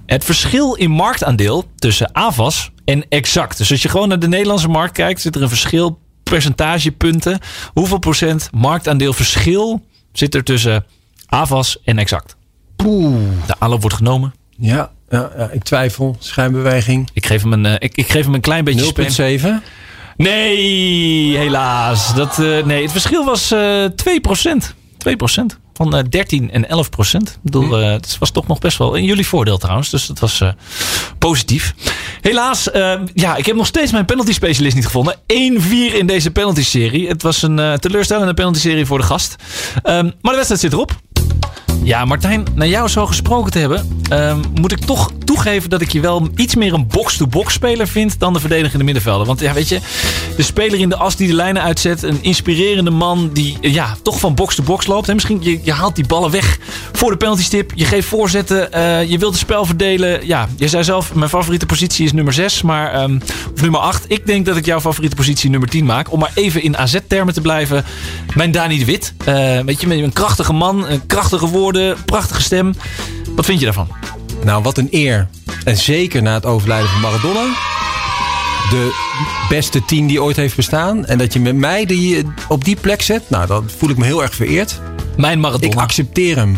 Het 0.05 0.25
verschil 0.25 0.73
in 0.73 0.89
marktaandeel 0.91 1.60
tussen 1.75 2.15
AVAS 2.15 2.71
en 2.85 3.05
Exact. 3.09 3.57
Dus 3.57 3.71
als 3.71 3.81
je 3.81 3.89
gewoon 3.89 4.07
naar 4.07 4.19
de 4.19 4.27
Nederlandse 4.27 4.67
markt 4.67 4.93
kijkt. 4.93 5.21
Zit 5.21 5.35
er 5.35 5.41
een 5.41 5.49
verschil. 5.49 5.99
Percentagepunten. 6.23 7.39
Hoeveel 7.73 7.99
procent 7.99 8.49
marktaandeel 8.51 9.13
verschil 9.13 9.85
zit 10.11 10.35
er 10.35 10.43
tussen 10.43 10.85
AVAS 11.25 11.81
en 11.83 11.97
Exact? 11.97 12.35
Poeh. 12.75 13.15
De 13.47 13.55
aanloop 13.59 13.81
wordt 13.81 13.95
genomen. 13.95 14.33
Ja, 14.57 14.91
ja, 15.09 15.31
ja, 15.37 15.49
ik 15.49 15.63
twijfel. 15.63 16.15
Schijnbeweging. 16.19 17.09
Ik 17.13 17.25
geef 17.25 17.41
hem 17.41 17.53
een, 17.53 17.65
eh, 17.65 17.73
ik, 17.79 17.95
ik 17.97 18.11
geef 18.11 18.25
hem 18.25 18.33
een 18.33 18.41
klein 18.41 18.63
beetje 18.63 18.85
spam. 18.85 19.05
0,7. 19.05 19.63
Nee, 20.17 21.37
helaas. 21.37 22.15
Dat, 22.15 22.39
eh, 22.39 22.63
nee, 22.63 22.81
het 22.81 22.91
verschil 22.91 23.25
was 23.25 23.51
eh 23.51 23.85
2%. 23.85 24.75
2%. 24.97 25.59
Van 25.73 25.95
eh 25.95 26.03
13 26.09 26.51
en 26.51 26.69
11 26.69 26.89
procent. 26.89 27.29
Ik 27.29 27.37
bedoel, 27.41 27.79
eh, 27.79 27.91
het 27.91 28.17
was 28.19 28.31
toch 28.31 28.47
nog 28.47 28.59
best 28.59 28.77
wel 28.77 28.95
in 28.95 29.03
jullie 29.03 29.27
voordeel 29.27 29.57
trouwens. 29.57 29.89
Dus 29.89 30.05
dat 30.07 30.19
was 30.19 30.41
eh, 30.41 30.49
positief. 31.17 31.73
Helaas, 32.21 32.71
eh, 32.71 32.93
ja, 33.13 33.35
ik 33.35 33.45
heb 33.45 33.55
nog 33.55 33.65
steeds 33.67 33.91
mijn 33.91 34.05
penalty 34.05 34.33
specialist 34.33 34.75
niet 34.75 34.85
gevonden. 34.85 35.15
1-4 35.27 35.95
in 35.95 36.05
deze 36.07 36.31
penalty 36.31 36.63
serie. 36.63 37.07
Het 37.07 37.21
was 37.21 37.41
een 37.41 37.59
eh, 37.59 37.73
teleurstellende 37.73 38.33
penalty 38.33 38.59
serie 38.59 38.85
voor 38.85 38.97
de 38.97 39.03
gast. 39.03 39.35
Ehm, 39.83 40.03
maar 40.03 40.31
de 40.31 40.35
wedstrijd 40.35 40.61
zit 40.61 40.73
erop. 40.73 40.99
Ja, 41.83 42.05
Martijn, 42.05 42.47
naar 42.55 42.67
jou 42.67 42.87
zo 42.87 43.05
gesproken 43.05 43.51
te 43.51 43.59
hebben, 43.59 44.03
ehm, 44.09 44.39
moet 44.53 44.71
ik 44.71 44.79
toch 44.79 45.11
toegeven 45.25 45.69
dat 45.69 45.81
ik 45.81 45.91
je 45.91 45.99
wel 45.99 46.29
iets 46.35 46.55
meer 46.55 46.73
een 46.73 46.87
box-to-box 46.87 47.53
speler 47.53 47.87
vind 47.87 48.19
dan 48.19 48.33
de 48.33 48.39
verdedigende 48.39 48.83
middenvelder. 48.83 49.27
Want 49.27 49.39
ja, 49.39 49.53
weet 49.53 49.69
je, 49.69 49.79
de 50.37 50.43
speler 50.43 50.79
in 50.79 50.89
de 50.89 50.95
as 50.95 51.15
die 51.15 51.27
de 51.27 51.33
lijnen 51.33 51.61
uitzet, 51.61 52.03
een 52.03 52.17
inspirerende 52.21 52.89
man 52.89 53.29
die 53.33 53.57
ja, 53.61 53.97
toch 54.03 54.19
van 54.19 54.35
box-to-box 54.35 54.87
loopt. 54.87 55.07
En 55.07 55.13
misschien 55.13 55.39
je, 55.41 55.59
je 55.63 55.71
haalt 55.71 55.95
die 55.95 56.05
ballen 56.05 56.31
weg 56.31 56.57
voor 56.91 57.11
de 57.11 57.17
penaltystip, 57.17 57.71
je 57.75 57.85
geeft 57.85 58.07
voorzetten, 58.07 58.73
eh, 58.73 59.09
je 59.09 59.17
wilt 59.17 59.31
het 59.31 59.41
spel 59.41 59.65
verdelen. 59.65 60.27
Ja, 60.27 60.47
je 60.55 60.67
zei 60.67 60.83
zelf, 60.83 61.13
mijn 61.13 61.29
favoriete 61.29 61.65
positie 61.65 62.05
is 62.05 62.13
nummer 62.13 62.33
6, 62.33 62.61
maar, 62.61 62.93
ehm, 62.93 63.19
of 63.53 63.61
nummer 63.61 63.79
8. 63.79 64.05
Ik 64.07 64.25
denk 64.25 64.45
dat 64.45 64.57
ik 64.57 64.65
jouw 64.65 64.81
favoriete 64.81 65.15
positie 65.15 65.49
nummer 65.49 65.69
10 65.69 65.85
maak. 65.85 66.11
Om 66.11 66.19
maar 66.19 66.31
even 66.33 66.63
in 66.63 66.77
AZ-termen 66.77 67.33
te 67.33 67.41
blijven. 67.41 67.85
Mijn 68.35 68.51
Dani 68.51 68.77
de 68.77 68.85
Wit. 68.85 69.13
Eh, 69.17 69.59
weet 69.59 69.81
je, 69.81 70.03
een 70.03 70.13
krachtige 70.13 70.53
man, 70.53 70.87
een 70.87 71.05
krachtige 71.05 71.47
prachtige 72.05 72.41
stem. 72.41 72.73
Wat 73.35 73.45
vind 73.45 73.59
je 73.59 73.65
daarvan? 73.65 73.87
Nou, 74.43 74.63
wat 74.63 74.77
een 74.77 74.87
eer. 74.91 75.27
En 75.63 75.77
zeker 75.77 76.21
na 76.21 76.33
het 76.33 76.45
overlijden 76.45 76.89
van 76.89 77.01
Maradona. 77.01 77.53
De 78.69 78.91
beste 79.49 79.85
tien 79.85 80.07
die 80.07 80.21
ooit 80.23 80.35
heeft 80.35 80.55
bestaan. 80.55 81.05
En 81.05 81.17
dat 81.17 81.33
je 81.33 81.39
met 81.39 81.55
mij 81.55 81.85
die, 81.85 82.25
op 82.47 82.63
die 82.65 82.75
plek 82.75 83.01
zet. 83.01 83.29
Nou, 83.29 83.47
dan 83.47 83.69
voel 83.77 83.89
ik 83.89 83.97
me 83.97 84.05
heel 84.05 84.21
erg 84.21 84.35
vereerd. 84.35 84.79
Mijn 85.17 85.33
Ik 85.33 85.39
Maradona. 85.39 85.81
accepteer 85.81 86.35
hem. 86.35 86.57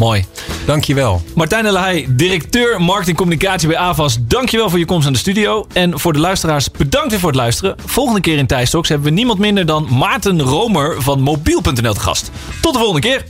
Mooi. 0.00 0.24
Dankjewel. 0.66 1.22
Martijn 1.34 1.66
Elahai, 1.66 2.06
directeur 2.08 2.80
marketing 2.80 3.16
communicatie 3.16 3.68
bij 3.68 3.76
AVAS. 3.76 4.18
Dankjewel 4.20 4.70
voor 4.70 4.78
je 4.78 4.84
komst 4.84 5.06
aan 5.06 5.12
de 5.12 5.18
studio. 5.18 5.66
En 5.72 5.98
voor 5.98 6.12
de 6.12 6.18
luisteraars, 6.18 6.70
bedankt 6.70 7.10
weer 7.10 7.18
voor 7.18 7.28
het 7.28 7.38
luisteren. 7.38 7.76
Volgende 7.84 8.20
keer 8.20 8.38
in 8.38 8.46
Thijs 8.46 8.70
Talks 8.70 8.88
hebben 8.88 9.08
we 9.08 9.14
niemand 9.14 9.38
minder 9.38 9.66
dan 9.66 9.86
Maarten 9.90 10.40
Romer 10.40 11.02
van 11.02 11.20
mobiel.nl 11.20 11.94
te 11.94 12.00
gast. 12.00 12.30
Tot 12.60 12.72
de 12.72 12.78
volgende 12.78 13.08
keer. 13.08 13.24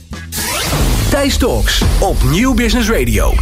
Thijs 1.09 1.37
Talks 1.37 1.81
op 1.99 2.23
Nieuw 2.23 2.53
Business 2.53 2.89
Radio. 2.89 3.33